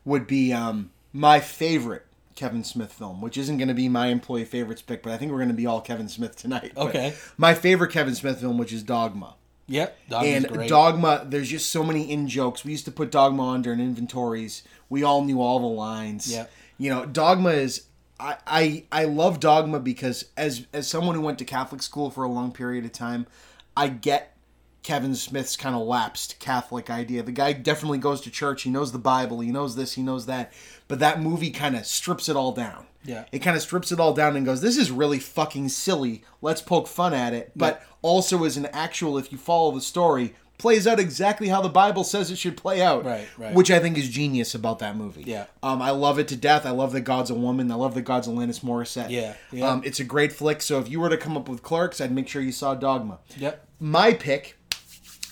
would 0.05 0.27
be 0.27 0.53
um, 0.53 0.91
my 1.11 1.39
favorite 1.39 2.05
Kevin 2.35 2.63
Smith 2.63 2.91
film, 2.91 3.21
which 3.21 3.37
isn't 3.37 3.57
going 3.57 3.67
to 3.67 3.73
be 3.73 3.89
my 3.89 4.07
employee 4.07 4.45
favorites 4.45 4.81
pick, 4.81 5.03
but 5.03 5.11
I 5.11 5.17
think 5.17 5.31
we're 5.31 5.39
going 5.39 5.49
to 5.49 5.55
be 5.55 5.65
all 5.65 5.81
Kevin 5.81 6.07
Smith 6.07 6.35
tonight. 6.35 6.73
But 6.75 6.87
Okay. 6.87 7.13
My 7.37 7.53
favorite 7.53 7.91
Kevin 7.91 8.15
Smith 8.15 8.39
film, 8.39 8.57
which 8.57 8.73
is 8.73 8.83
Dogma. 8.83 9.35
Yep, 9.67 9.97
Dogma's 10.09 10.33
and 10.35 10.47
great. 10.47 10.69
Dogma, 10.69 11.25
there's 11.27 11.49
just 11.49 11.71
so 11.71 11.83
many 11.83 12.11
in 12.11 12.27
jokes. 12.27 12.63
We 12.63 12.71
used 12.71 12.85
to 12.85 12.91
put 12.91 13.09
Dogma 13.09 13.41
on 13.41 13.61
during 13.63 13.79
inventories. 13.79 14.61
We 14.89 15.01
all 15.03 15.23
knew 15.23 15.41
all 15.41 15.59
the 15.59 15.65
lines. 15.65 16.31
Yeah. 16.31 16.45
You 16.77 16.91
know, 16.91 17.05
Dogma 17.05 17.49
is 17.49 17.87
I, 18.19 18.37
I 18.47 18.83
I 18.91 19.05
love 19.05 19.39
Dogma 19.39 19.79
because 19.79 20.25
as 20.37 20.67
as 20.73 20.87
someone 20.87 21.15
who 21.15 21.21
went 21.21 21.39
to 21.39 21.45
Catholic 21.45 21.81
school 21.81 22.09
for 22.09 22.23
a 22.23 22.29
long 22.29 22.51
period 22.51 22.85
of 22.85 22.91
time, 22.91 23.27
I 23.75 23.89
get 23.89 24.37
Kevin 24.83 25.15
Smith's 25.15 25.57
kind 25.57 25.75
of 25.75 25.81
lapsed 25.81 26.39
Catholic 26.39 26.89
idea. 26.89 27.23
The 27.23 27.31
guy 27.31 27.53
definitely 27.53 27.97
goes 27.97 28.21
to 28.21 28.31
church. 28.31 28.61
He 28.61 28.69
knows 28.69 28.91
the 28.91 28.99
Bible. 28.99 29.39
He 29.39 29.51
knows 29.51 29.75
this. 29.75 29.93
He 29.93 30.03
knows 30.03 30.27
that. 30.27 30.53
But 30.87 30.99
that 30.99 31.21
movie 31.21 31.51
kind 31.51 31.75
of 31.75 31.85
strips 31.85 32.29
it 32.29 32.35
all 32.35 32.51
down. 32.51 32.85
Yeah. 33.03 33.25
It 33.31 33.39
kind 33.39 33.55
of 33.55 33.61
strips 33.61 33.91
it 33.91 33.99
all 33.99 34.13
down 34.13 34.35
and 34.35 34.45
goes, 34.45 34.61
"This 34.61 34.77
is 34.77 34.91
really 34.91 35.19
fucking 35.19 35.69
silly. 35.69 36.23
Let's 36.41 36.61
poke 36.61 36.87
fun 36.87 37.13
at 37.13 37.33
it." 37.33 37.51
But 37.55 37.83
also, 38.01 38.43
as 38.45 38.57
an 38.57 38.67
actual, 38.67 39.17
if 39.17 39.31
you 39.31 39.37
follow 39.37 39.71
the 39.71 39.81
story, 39.81 40.35
plays 40.57 40.87
out 40.87 40.99
exactly 40.99 41.47
how 41.47 41.61
the 41.61 41.69
Bible 41.69 42.03
says 42.03 42.31
it 42.31 42.37
should 42.37 42.57
play 42.57 42.81
out. 42.81 43.05
Right, 43.05 43.27
right. 43.37 43.53
Which 43.53 43.69
I 43.71 43.79
think 43.79 43.97
is 43.97 44.09
genius 44.09 44.55
about 44.55 44.79
that 44.79 44.95
movie. 44.95 45.23
Yeah. 45.23 45.45
Um, 45.61 45.81
I 45.81 45.91
love 45.91 46.19
it 46.19 46.27
to 46.29 46.35
death. 46.35 46.65
I 46.65 46.71
love 46.71 46.93
that 46.93 47.01
God's 47.01 47.29
a 47.29 47.35
woman. 47.35 47.71
I 47.71 47.75
love 47.75 47.93
that 47.95 48.03
God's 48.03 48.27
Alanis 48.27 48.61
Morissette. 48.61 49.09
Yeah, 49.09 49.35
yeah. 49.51 49.69
Um, 49.69 49.81
it's 49.85 49.99
a 49.99 50.03
great 50.03 50.31
flick. 50.31 50.61
So 50.61 50.79
if 50.79 50.89
you 50.89 50.99
were 50.99 51.09
to 51.09 51.17
come 51.17 51.35
up 51.37 51.49
with 51.49 51.63
Clerks, 51.63 51.99
I'd 51.99 52.11
make 52.11 52.27
sure 52.27 52.41
you 52.41 52.51
saw 52.51 52.75
Dogma. 52.75 53.19
Yep. 53.37 53.67
My 53.79 54.13
pick, 54.13 54.57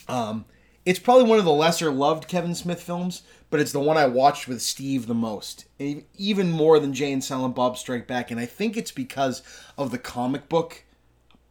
um, 0.07 0.45
it's 0.85 0.99
probably 0.99 1.23
one 1.23 1.39
of 1.39 1.45
the 1.45 1.51
lesser 1.51 1.91
loved 1.91 2.27
Kevin 2.27 2.55
Smith 2.55 2.81
films, 2.81 3.23
but 3.49 3.59
it's 3.59 3.71
the 3.71 3.79
one 3.79 3.97
I 3.97 4.05
watched 4.05 4.47
with 4.47 4.61
Steve 4.61 5.07
the 5.07 5.13
most, 5.13 5.65
even 5.79 6.51
more 6.51 6.79
than 6.79 6.93
Jay 6.93 7.13
and 7.13 7.23
Silent 7.23 7.55
Bob 7.55 7.77
Strike 7.77 8.07
Back, 8.07 8.31
and 8.31 8.39
I 8.39 8.45
think 8.45 8.75
it's 8.75 8.91
because 8.91 9.41
of 9.77 9.91
the 9.91 9.97
comic 9.97 10.49
book 10.49 10.83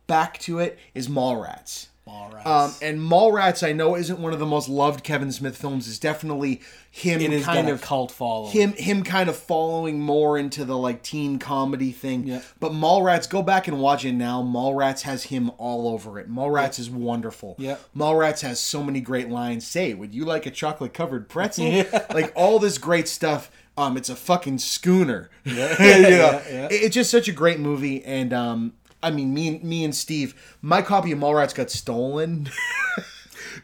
back 0.07 0.39
to 0.41 0.59
it 0.59 0.79
is 0.95 1.09
Mallrats. 1.09 1.87
Mallrats. 2.09 2.46
Um, 2.46 2.74
and 2.82 2.98
Mallrats, 2.98 3.66
I 3.66 3.72
know, 3.72 3.94
isn't 3.96 4.18
one 4.18 4.32
of 4.32 4.40
the 4.40 4.46
most 4.46 4.68
loved 4.68 5.05
Kevin 5.05 5.30
Smith 5.30 5.57
films. 5.57 5.86
Is 5.86 6.00
definitely 6.00 6.61
him 6.90 7.20
It 7.20 7.32
is 7.32 7.44
kind 7.44 7.68
of 7.68 7.80
cult 7.80 8.11
following. 8.11 8.50
him 8.53 8.72
him 8.72 9.03
kind 9.05 9.28
of 9.28 9.36
following 9.36 10.00
more 10.00 10.36
into 10.36 10.64
the 10.64 10.76
like 10.76 11.03
teen 11.05 11.38
comedy 11.38 11.92
thing. 11.92 12.26
Yeah. 12.26 12.42
But 12.59 12.72
Mallrats, 12.72 13.28
go 13.30 13.40
back 13.42 13.68
and 13.68 13.78
watch 13.80 14.05
it 14.05 14.12
now. 14.14 14.42
Mallrats 14.42 15.03
has 15.03 15.24
him 15.24 15.53
all 15.59 15.86
over 15.88 16.18
it. 16.18 16.28
Mallrats 16.28 16.80
is 16.80 16.90
wonderful. 16.90 17.55
Yeah. 17.59 17.76
Mallrats 17.96 18.40
has 18.40 18.59
so 18.59 18.82
many 18.82 19.00
great 19.00 19.28
lines. 19.28 19.64
Say, 19.66 19.94
would 19.94 20.12
you 20.12 20.24
like 20.24 20.44
a 20.44 20.50
chocolate 20.50 20.92
covered 20.94 21.28
pretzel? 21.28 21.84
Like 22.12 22.32
all 22.34 22.59
this 22.59 22.78
great 22.78 23.07
stuff. 23.07 23.50
Um, 23.74 23.96
it's 23.96 24.11
a 24.11 24.16
fucking 24.16 24.59
schooner. 24.59 25.30
Yeah. 25.44 25.82
you 25.96 26.03
know? 26.03 26.09
yeah, 26.09 26.42
yeah. 26.50 26.64
It- 26.66 26.82
It's 26.82 26.94
just 26.94 27.11
such 27.11 27.28
a 27.28 27.32
great 27.32 27.59
movie, 27.61 28.05
and 28.05 28.32
um, 28.34 28.72
I 29.03 29.11
mean, 29.11 29.32
me, 29.34 29.48
and 29.48 29.64
me 29.64 29.84
and 29.84 29.94
Steve, 29.94 30.57
my 30.62 30.82
copy 30.82 31.12
of 31.12 31.18
Mallrats 31.18 31.55
got 31.55 31.70
stolen. 31.70 32.48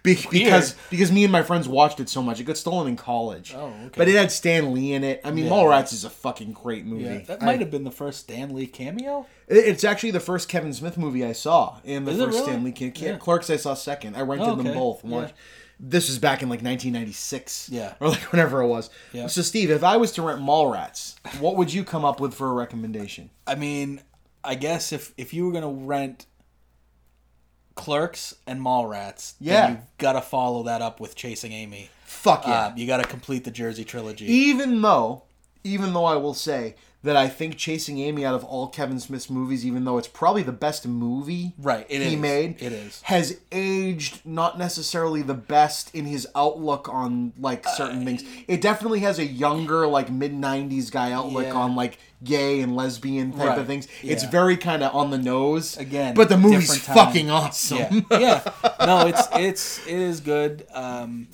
Be- 0.02 0.18
because 0.30 0.74
because 0.90 1.10
me 1.10 1.24
and 1.24 1.32
my 1.32 1.42
friends 1.42 1.66
watched 1.68 1.98
it 1.98 2.08
so 2.08 2.20
much, 2.22 2.40
it 2.40 2.44
got 2.44 2.56
stolen 2.58 2.88
in 2.88 2.96
college. 2.96 3.54
Oh, 3.56 3.66
okay. 3.86 3.90
But 3.96 4.08
it 4.08 4.16
had 4.16 4.30
Stan 4.30 4.74
Lee 4.74 4.92
in 4.92 5.02
it. 5.02 5.20
I 5.24 5.30
mean, 5.30 5.46
Yeah. 5.46 5.52
Mallrats 5.52 5.92
is 5.94 6.04
a 6.04 6.10
fucking 6.10 6.52
great 6.52 6.84
movie. 6.84 7.04
Yeah, 7.04 7.18
that 7.20 7.42
I- 7.42 7.46
might 7.46 7.60
have 7.60 7.70
been 7.70 7.84
the 7.84 7.90
first 7.90 8.20
Stan 8.20 8.54
Lee 8.54 8.66
cameo. 8.66 9.26
it- 9.46 9.56
It's 9.56 9.84
actually 9.84 10.10
the 10.10 10.20
first 10.20 10.48
Kevin 10.48 10.72
Smith 10.74 10.98
movie 10.98 11.24
I 11.24 11.32
saw, 11.32 11.78
and 11.84 12.06
the 12.06 12.12
Is 12.12 12.18
first 12.18 12.34
really? 12.38 12.42
Stan 12.50 12.64
Lee 12.64 12.72
King. 12.72 12.92
Yeah. 12.96 13.16
Clerks 13.16 13.48
I 13.50 13.56
saw 13.56 13.74
second. 13.74 14.16
I 14.16 14.20
rented 14.22 14.48
Oh, 14.48 14.56
them 14.56 14.74
both. 14.74 15.32
This 15.80 16.08
was 16.08 16.18
back 16.18 16.42
in 16.42 16.48
like 16.48 16.60
1996. 16.60 17.68
Yeah. 17.70 17.94
Or 18.00 18.08
like 18.10 18.20
whenever 18.32 18.60
it 18.62 18.66
was. 18.66 18.90
Yeah. 19.12 19.28
So 19.28 19.42
Steve, 19.42 19.70
if 19.70 19.84
I 19.84 19.96
was 19.96 20.10
to 20.12 20.22
rent 20.22 20.40
Mallrats, 20.40 21.14
what 21.40 21.56
would 21.56 21.72
you 21.72 21.84
come 21.84 22.04
up 22.04 22.20
with 22.20 22.34
for 22.34 22.48
a 22.50 22.52
recommendation? 22.52 23.30
I 23.46 23.54
mean, 23.54 24.00
I 24.48 24.54
guess 24.56 24.92
if 24.92 25.12
if 25.16 25.32
you 25.34 25.46
were 25.46 25.52
gonna 25.52 25.68
rent 25.70 26.26
Clerks 27.74 28.34
and 28.46 28.60
Mallrats, 28.60 29.34
Yeah. 29.38 29.60
then 29.60 29.70
you've 29.72 29.98
got 29.98 30.14
to 30.14 30.20
follow 30.20 30.64
that 30.64 30.82
up 30.82 30.98
with 31.00 31.14
Chasing 31.14 31.52
Amy. 31.52 31.90
Fuck 32.04 32.44
yeah. 32.46 32.52
Uh, 32.66 32.72
you 32.74 32.86
got 32.86 32.96
to 32.96 33.04
complete 33.08 33.44
the 33.44 33.50
Jersey 33.52 33.84
trilogy. 33.84 34.26
even 34.26 34.82
though 34.82 35.22
even 35.64 35.92
though 35.92 36.04
I 36.04 36.16
will 36.16 36.34
say 36.34 36.74
that 37.04 37.14
I 37.16 37.28
think 37.28 37.56
Chasing 37.56 37.98
Amy 38.00 38.24
out 38.26 38.34
of 38.34 38.42
all 38.44 38.66
Kevin 38.66 38.98
Smith's 38.98 39.30
movies, 39.30 39.64
even 39.64 39.84
though 39.84 39.98
it's 39.98 40.08
probably 40.08 40.42
the 40.42 40.50
best 40.52 40.86
movie 40.86 41.54
Right, 41.56 41.86
it 41.88 42.02
he 42.02 42.14
is. 42.14 42.20
made, 42.20 42.60
It 42.60 42.72
is. 42.72 43.00
has 43.02 43.38
aged 43.52 44.20
not 44.26 44.58
necessarily 44.58 45.22
the 45.22 45.34
best 45.34 45.94
in 45.94 46.06
his 46.06 46.26
outlook 46.34 46.88
on 46.92 47.32
like 47.38 47.64
Uh, 47.66 47.70
certain 47.70 48.04
things. 48.04 48.24
It 48.48 48.60
definitely 48.60 49.00
has 49.00 49.18
a 49.20 49.24
younger, 49.24 49.86
like 49.86 50.10
mid 50.10 50.32
'90s 50.34 50.90
guy 50.90 51.12
outlook 51.12 51.44
Yeah. 51.46 51.52
on 51.54 51.76
like 51.76 51.98
gay 52.24 52.60
and 52.62 52.74
lesbian 52.74 53.30
type 53.30 53.46
Right, 53.50 53.58
of 53.58 53.66
things. 53.68 53.86
It's 54.02 54.24
very 54.24 54.56
kind 54.56 54.82
of 54.82 54.92
on 54.92 55.10
the 55.12 55.18
nose 55.18 55.76
Again, 55.76 56.14
but 56.14 56.28
the 56.28 56.36
movie's 56.36 56.78
fucking 56.78 57.30
awesome. 57.30 58.04
yeah, 58.10 58.18
yeah. 58.18 58.50
No, 58.86 59.06
it's 59.06 59.22
it's 59.34 59.86
it 59.86 59.94
is 59.98 60.18
good. 60.20 60.66
Um, 60.74 61.28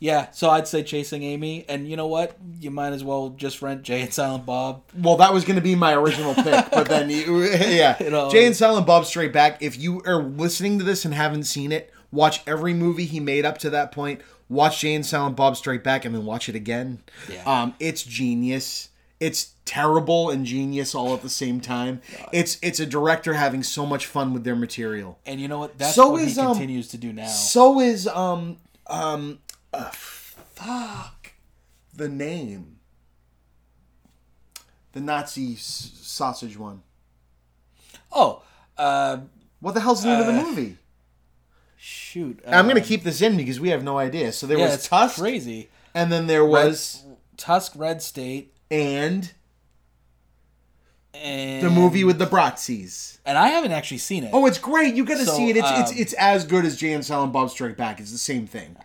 yeah, 0.00 0.30
so 0.30 0.48
I'd 0.50 0.68
say 0.68 0.82
Chasing 0.82 1.22
Amy, 1.22 1.64
and 1.68 1.88
you 1.88 1.96
know 1.96 2.06
what? 2.06 2.36
You 2.60 2.70
might 2.70 2.92
as 2.92 3.02
well 3.02 3.30
just 3.30 3.62
rent 3.62 3.82
Jay 3.82 4.02
and 4.02 4.14
Silent 4.14 4.46
Bob. 4.46 4.82
Well, 4.96 5.16
that 5.16 5.32
was 5.32 5.44
going 5.44 5.56
to 5.56 5.62
be 5.62 5.74
my 5.74 5.94
original 5.94 6.34
pick, 6.34 6.70
but 6.70 6.88
then 6.88 7.10
you, 7.10 7.42
yeah, 7.44 8.00
You 8.02 8.10
know, 8.10 8.30
Jay 8.30 8.46
and 8.46 8.54
Silent 8.56 8.86
Bob 8.86 9.06
Strike 9.06 9.32
Back. 9.32 9.62
If 9.62 9.78
you 9.78 10.00
are 10.06 10.22
listening 10.22 10.78
to 10.78 10.84
this 10.84 11.04
and 11.04 11.12
haven't 11.14 11.44
seen 11.44 11.72
it, 11.72 11.92
watch 12.12 12.42
every 12.46 12.74
movie 12.74 13.06
he 13.06 13.18
made 13.20 13.44
up 13.44 13.58
to 13.58 13.70
that 13.70 13.90
point. 13.92 14.20
Watch 14.48 14.80
Jay 14.80 14.94
and 14.94 15.04
Silent 15.04 15.36
Bob 15.36 15.56
Strike 15.56 15.82
Back, 15.82 16.04
and 16.04 16.14
then 16.14 16.24
watch 16.24 16.48
it 16.48 16.54
again. 16.54 17.02
Yeah. 17.30 17.42
Um, 17.44 17.74
it's 17.80 18.02
genius. 18.02 18.88
It's 19.20 19.54
terrible 19.64 20.30
and 20.30 20.46
genius 20.46 20.94
all 20.94 21.12
at 21.12 21.22
the 21.22 21.28
same 21.28 21.60
time. 21.60 22.00
It's 22.32 22.56
it's 22.62 22.78
a 22.78 22.86
director 22.86 23.34
having 23.34 23.64
so 23.64 23.84
much 23.84 24.06
fun 24.06 24.32
with 24.32 24.44
their 24.44 24.54
material. 24.54 25.18
And 25.26 25.40
you 25.40 25.48
know 25.48 25.58
what? 25.58 25.76
That's 25.76 25.94
So 25.96 26.10
what 26.12 26.22
is, 26.22 26.36
he 26.36 26.40
um, 26.40 26.52
continues 26.52 26.86
to 26.88 26.98
do 26.98 27.12
now. 27.12 27.26
So 27.26 27.80
is 27.80 28.06
um 28.06 28.58
um 28.86 29.40
uh, 29.78 29.90
fuck 29.90 31.32
the 31.94 32.08
name. 32.08 32.76
The 34.92 35.00
Nazi 35.00 35.54
s- 35.54 35.92
sausage 36.00 36.58
one. 36.58 36.82
oh, 38.12 38.42
uh, 38.76 39.18
What 39.60 39.74
the 39.74 39.80
hell's 39.80 40.02
the 40.02 40.08
name 40.10 40.20
of 40.20 40.26
the 40.26 40.32
movie? 40.32 40.76
shoot! 41.76 42.40
I'm 42.46 42.66
gonna 42.66 42.80
um, 42.80 42.86
keep 42.86 43.04
this 43.04 43.22
in 43.22 43.36
because 43.36 43.60
we 43.60 43.68
have 43.70 43.84
no 43.84 43.98
idea. 43.98 44.32
So 44.32 44.46
there 44.46 44.58
Yeah, 44.58 44.64
was 44.66 44.74
it's 44.74 44.88
Tusk, 44.88 45.18
crazy. 45.20 45.68
and 45.94 46.10
then 46.10 46.26
there 46.26 46.44
was 46.44 47.04
Tusk, 47.36 47.72
Red 47.76 48.02
State, 48.02 48.52
and 48.70 49.30
and 51.14 51.64
the 51.64 51.70
movie 51.70 52.02
with 52.04 52.18
the 52.18 52.26
Bratzies. 52.26 53.18
And 53.24 53.36
I 53.38 53.48
haven't 53.48 53.72
actually 53.72 53.98
seen 53.98 54.24
it. 54.24 54.30
Oh, 54.32 54.46
it's 54.46 54.58
great. 54.58 54.94
You 54.94 55.04
got 55.04 55.18
to 55.18 55.24
So, 55.26 55.36
see 55.36 55.50
it. 55.50 55.56
It's 55.56 55.70
it's 55.70 55.90
um, 55.92 55.96
it's 55.98 56.12
as 56.14 56.44
good 56.44 56.64
as 56.64 56.76
Jay 56.76 56.92
and 56.92 57.04
Silent 57.04 57.32
Bob 57.32 57.50
Strike 57.50 57.76
Back. 57.76 58.00
It's 58.00 58.10
the 58.12 58.18
same 58.18 58.46
thing. 58.46 58.76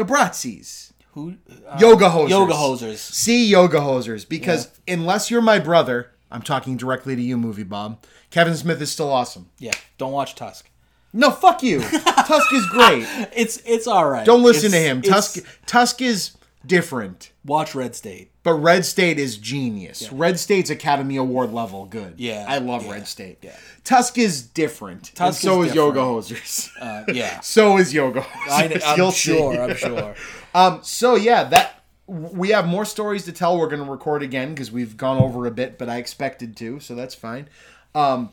The 0.00 0.10
Bratzies. 0.10 0.92
Who? 1.12 1.34
Uh, 1.68 1.76
Yoga 1.78 2.08
hosers. 2.08 2.30
Yoga 2.30 2.52
hosers. 2.54 2.96
See 2.98 3.44
yoga 3.46 3.78
hosers 3.80 4.26
because 4.26 4.70
unless 4.88 5.30
you're 5.30 5.42
my 5.42 5.58
brother, 5.58 6.12
I'm 6.30 6.40
talking 6.40 6.76
directly 6.78 7.14
to 7.16 7.20
you, 7.22 7.36
movie 7.36 7.64
Bob. 7.64 8.02
Kevin 8.30 8.56
Smith 8.56 8.80
is 8.80 8.90
still 8.90 9.12
awesome. 9.12 9.50
Yeah, 9.58 9.72
don't 9.98 10.12
watch 10.12 10.36
Tusk. 10.36 10.70
No, 11.12 11.30
fuck 11.30 11.62
you. 11.62 11.80
Tusk 12.26 12.52
is 12.54 12.64
great. 12.70 13.04
It's 13.34 13.60
it's 13.66 13.86
all 13.86 14.08
right. 14.08 14.24
Don't 14.24 14.42
listen 14.42 14.68
It's- 14.68 14.82
to 14.82 14.88
him. 14.88 15.02
Tusk 15.02 15.38
Tusk 15.66 16.00
is 16.00 16.36
different. 16.64 17.32
Watch 17.44 17.74
Red 17.74 17.94
State. 17.94 18.30
But 18.42 18.54
Red 18.54 18.84
State 18.84 19.18
is 19.18 19.36
genius. 19.36 20.10
Red 20.12 20.38
State's 20.38 20.70
Academy 20.70 21.16
Award 21.16 21.52
level 21.52 21.86
good. 21.86 22.14
Yeah, 22.18 22.46
I 22.48 22.58
love 22.58 22.86
yeah, 22.86 22.92
Red 22.92 23.08
State. 23.08 23.38
yeah. 23.42 23.56
Tusk 23.84 24.18
is 24.18 24.42
different. 24.42 25.12
Tusk 25.14 25.40
so 25.40 25.62
is 25.62 25.70
is, 25.70 25.74
Yoga 25.74 26.00
different. 26.00 26.24
Hosers. 26.24 26.70
Uh, 26.80 27.12
yeah. 27.12 27.40
so 27.42 27.78
is 27.78 27.92
Yoga 27.92 28.20
I, 28.20 28.68
Hosers. 28.68 28.82
I'm 28.86 28.96
You'll 28.96 29.12
see. 29.12 29.32
sure. 29.32 29.62
I'm 29.62 29.76
sure. 29.76 30.14
Um, 30.52 30.80
so 30.82 31.14
yeah, 31.14 31.44
that 31.44 31.84
we 32.08 32.48
have 32.48 32.66
more 32.66 32.84
stories 32.84 33.24
to 33.26 33.32
tell. 33.32 33.56
We're 33.56 33.68
going 33.68 33.84
to 33.84 33.88
record 33.88 34.20
again 34.24 34.48
because 34.52 34.72
we've 34.72 34.96
gone 34.96 35.22
over 35.22 35.46
a 35.46 35.52
bit, 35.52 35.78
but 35.78 35.88
I 35.88 35.98
expected 35.98 36.56
to, 36.56 36.80
so 36.80 36.96
that's 36.96 37.14
fine. 37.14 37.48
Um, 37.94 38.30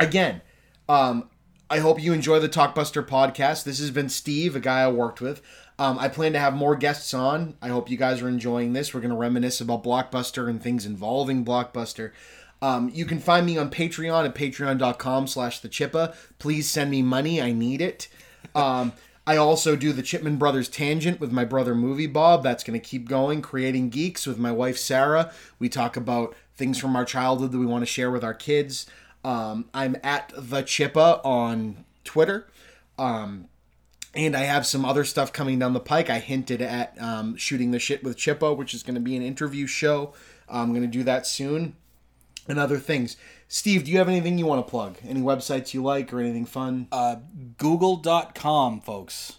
again, 0.00 0.40
um, 0.88 1.30
I 1.70 1.78
hope 1.78 2.02
you 2.02 2.12
enjoy 2.12 2.40
the 2.40 2.48
Talkbuster 2.48 3.06
podcast. 3.06 3.62
This 3.62 3.78
has 3.78 3.92
been 3.92 4.08
Steve, 4.08 4.56
a 4.56 4.60
guy 4.60 4.82
I 4.82 4.88
worked 4.88 5.20
with. 5.20 5.40
Um, 5.78 5.98
I 5.98 6.08
plan 6.08 6.32
to 6.32 6.38
have 6.38 6.54
more 6.54 6.74
guests 6.74 7.12
on. 7.12 7.56
I 7.60 7.68
hope 7.68 7.90
you 7.90 7.96
guys 7.96 8.22
are 8.22 8.28
enjoying 8.28 8.72
this. 8.72 8.94
We're 8.94 9.00
going 9.00 9.10
to 9.10 9.16
reminisce 9.16 9.60
about 9.60 9.84
Blockbuster 9.84 10.48
and 10.48 10.62
things 10.62 10.86
involving 10.86 11.44
Blockbuster. 11.44 12.12
Um, 12.62 12.90
you 12.94 13.04
can 13.04 13.18
find 13.18 13.44
me 13.44 13.58
on 13.58 13.70
Patreon 13.70 14.24
at 14.24 14.34
patreon.com 14.34 15.26
slash 15.26 15.60
the. 15.60 16.14
Please 16.38 16.70
send 16.70 16.90
me 16.90 17.02
money. 17.02 17.42
I 17.42 17.52
need 17.52 17.82
it. 17.82 18.08
Um, 18.54 18.94
I 19.26 19.36
also 19.36 19.76
do 19.76 19.92
the 19.92 20.02
Chipman 20.02 20.36
Brothers 20.36 20.68
Tangent 20.68 21.20
with 21.20 21.32
my 21.32 21.44
brother 21.44 21.74
Movie 21.74 22.06
Bob. 22.06 22.42
That's 22.42 22.64
going 22.64 22.78
to 22.78 22.84
keep 22.84 23.08
going. 23.08 23.42
Creating 23.42 23.90
Geeks 23.90 24.26
with 24.26 24.38
my 24.38 24.52
wife 24.52 24.78
Sarah. 24.78 25.32
We 25.58 25.68
talk 25.68 25.96
about 25.96 26.34
things 26.54 26.78
from 26.78 26.96
our 26.96 27.04
childhood 27.04 27.52
that 27.52 27.58
we 27.58 27.66
want 27.66 27.82
to 27.82 27.86
share 27.86 28.10
with 28.10 28.24
our 28.24 28.34
kids. 28.34 28.86
Um, 29.24 29.68
I'm 29.74 29.96
at 30.04 30.32
the 30.36 30.62
Chippo 30.62 31.20
on 31.24 31.84
Twitter. 32.04 32.46
Um, 32.98 33.48
and 34.16 34.36
I 34.36 34.44
have 34.44 34.66
some 34.66 34.84
other 34.84 35.04
stuff 35.04 35.32
coming 35.32 35.58
down 35.58 35.72
the 35.72 35.80
pike. 35.80 36.08
I 36.10 36.18
hinted 36.18 36.62
at 36.62 37.00
um, 37.00 37.36
shooting 37.36 37.70
the 37.70 37.78
shit 37.78 38.02
with 38.02 38.16
Chippo, 38.16 38.56
which 38.56 38.74
is 38.74 38.82
going 38.82 38.94
to 38.94 39.00
be 39.00 39.16
an 39.16 39.22
interview 39.22 39.66
show. 39.66 40.12
I'm 40.48 40.70
going 40.70 40.82
to 40.82 40.88
do 40.88 41.02
that 41.04 41.26
soon, 41.26 41.76
and 42.48 42.58
other 42.58 42.78
things. 42.78 43.16
Steve, 43.48 43.84
do 43.84 43.92
you 43.92 43.98
have 43.98 44.08
anything 44.08 44.38
you 44.38 44.46
want 44.46 44.66
to 44.66 44.70
plug? 44.70 44.96
Any 45.06 45.20
websites 45.20 45.72
you 45.74 45.82
like 45.82 46.12
or 46.12 46.18
anything 46.20 46.46
fun? 46.46 46.88
Uh, 46.90 47.16
Google.com, 47.58 48.80
folks. 48.80 49.34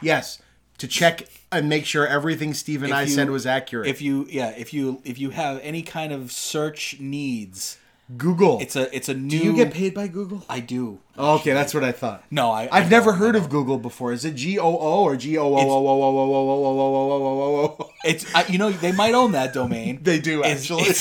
yes, 0.00 0.40
to 0.78 0.88
check 0.88 1.22
and 1.52 1.68
make 1.68 1.84
sure 1.86 2.06
everything 2.06 2.52
Steve 2.52 2.82
and 2.82 2.90
If 2.90 2.96
I 2.96 3.02
you- 3.02 3.08
said 3.08 3.30
was 3.30 3.46
accurate. 3.46 3.88
If 3.88 4.02
you 4.02 4.26
yeah, 4.28 4.50
if 4.50 4.74
you 4.74 5.00
if 5.04 5.18
you 5.18 5.30
have 5.30 5.60
any 5.62 5.82
kind 5.82 6.12
of 6.12 6.32
search 6.32 6.96
needs, 7.00 7.78
Google, 8.18 8.60
it's 8.60 8.76
a 8.76 8.94
it's 8.94 9.08
a 9.08 9.14
new. 9.14 9.30
do 9.30 9.36
you 9.38 9.56
get 9.56 9.72
paid 9.72 9.94
by 9.94 10.08
Google? 10.08 10.44
I 10.46 10.60
do. 10.60 11.00
Oh, 11.16 11.36
okay, 11.36 11.54
that's 11.54 11.72
what 11.72 11.82
I 11.82 11.92
thought. 11.92 12.22
No, 12.30 12.50
I. 12.50 12.68
I've 12.70 12.90
never 12.90 13.14
heard 13.14 13.34
of. 13.34 13.48
Google 13.48 13.78
before. 13.78 14.12
Is 14.12 14.26
it 14.26 14.34
G 14.34 14.58
O 14.58 14.66
O 14.66 15.04
or 15.04 15.16
G 15.16 15.38
O 15.38 15.44
O 15.46 15.54
O 15.54 15.56
O 15.56 15.58
O 15.58 16.16
O 16.18 16.20
O 16.20 16.64
O 16.64 16.76
O 16.76 17.22
O 17.22 17.62
O 17.62 17.76
O? 17.80 17.90
It's 18.04 18.32
I, 18.34 18.44
you 18.46 18.58
know 18.58 18.70
they 18.70 18.92
might 18.92 19.14
own 19.14 19.32
that 19.32 19.54
domain. 19.54 20.00
They 20.02 20.20
do 20.20 20.44
actually. 20.44 20.92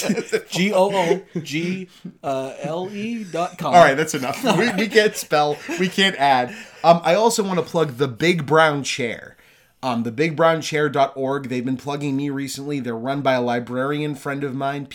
G 0.49 0.71
O 0.73 0.91
O 0.93 1.39
G 1.41 1.89
uh, 2.23 2.53
L 2.61 2.89
E 2.89 3.25
dot 3.25 3.57
com. 3.57 3.73
All 3.73 3.83
right, 3.83 3.95
that's 3.95 4.13
enough. 4.13 4.41
We, 4.57 4.71
we 4.71 4.87
can't 4.87 5.15
spell. 5.17 5.57
We 5.79 5.89
can't 5.89 6.15
add. 6.15 6.55
Um, 6.85 7.01
I 7.03 7.15
also 7.15 7.43
want 7.43 7.59
to 7.59 7.65
plug 7.65 7.97
the 7.97 8.07
Big 8.07 8.45
Brown 8.45 8.83
Chair. 8.83 9.35
Um, 9.81 10.03
the 10.03 10.13
bigbrownchair.org. 10.13 11.49
They've 11.49 11.65
been 11.65 11.75
plugging 11.75 12.15
me 12.15 12.29
recently. 12.29 12.79
They're 12.79 12.95
run 12.95 13.21
by 13.21 13.33
a 13.33 13.41
librarian 13.41 14.15
friend 14.15 14.45
of 14.45 14.55
mine, 14.55 14.85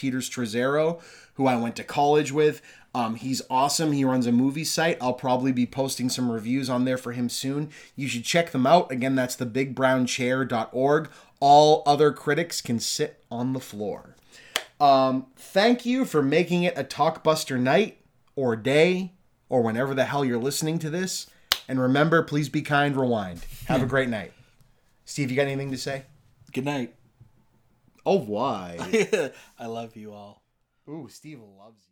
who 1.39 1.47
I 1.47 1.57
went 1.57 1.77
to 1.77 1.85
college 1.85 2.33
with. 2.33 2.61
Um, 2.95 3.15
he's 3.15 3.41
awesome. 3.49 3.93
He 3.93 4.05
runs 4.05 4.27
a 4.27 4.33
movie 4.33 4.65
site. 4.65 4.99
I'll 5.01 5.15
probably 5.15 5.53
be 5.53 5.67
posting 5.67 6.09
some 6.09 6.33
reviews 6.33 6.69
on 6.69 6.85
there 6.85 6.99
for 6.99 7.13
him 7.13 7.29
soon. 7.29 7.71
You 7.95 8.09
should 8.09 8.25
check 8.25 8.51
them 8.51 8.67
out. 8.67 8.91
Again, 8.91 9.15
that's 9.15 9.37
the 9.37 9.47
bigbrownchair.org. 9.47 11.11
All 11.39 11.83
other 11.87 12.13
critics 12.13 12.61
can 12.61 12.81
sit 12.81 13.23
on 13.31 13.53
the 13.53 13.61
floor. 13.61 14.17
Um, 14.81 15.27
thank 15.37 15.87
you 15.87 16.05
for 16.05 16.23
making 16.23 16.65
it 16.65 16.77
a 16.77 16.83
Talkbuster 16.83 17.59
night 17.59 17.99
or 18.35 18.57
day 18.57 19.13
or 19.49 19.63
whenever 19.63 19.95
the 19.95 20.07
hell 20.07 20.25
you're 20.25 20.39
listening 20.39 20.81
to 20.81 20.91
this. 20.91 21.29
And 21.69 21.81
remember, 21.81 22.25
please 22.25 22.49
be 22.49 22.63
kind, 22.63 22.97
rewind. 22.97 23.45
Have 23.69 23.83
a 23.83 23.87
great 23.87 24.09
night. 24.09 24.33
Steve, 25.05 25.31
you 25.31 25.37
got 25.37 25.43
anything 25.43 25.71
to 25.71 25.79
say? 25.79 26.03
Good 26.53 26.65
night. 26.65 26.95
Oh, 28.05 28.19
why? 28.19 29.31
I 29.59 29.67
love 29.67 29.95
you 29.95 30.13
all. 30.13 30.43
Ooh, 30.89 31.09
Steve 31.09 31.41
loves. 31.41 31.88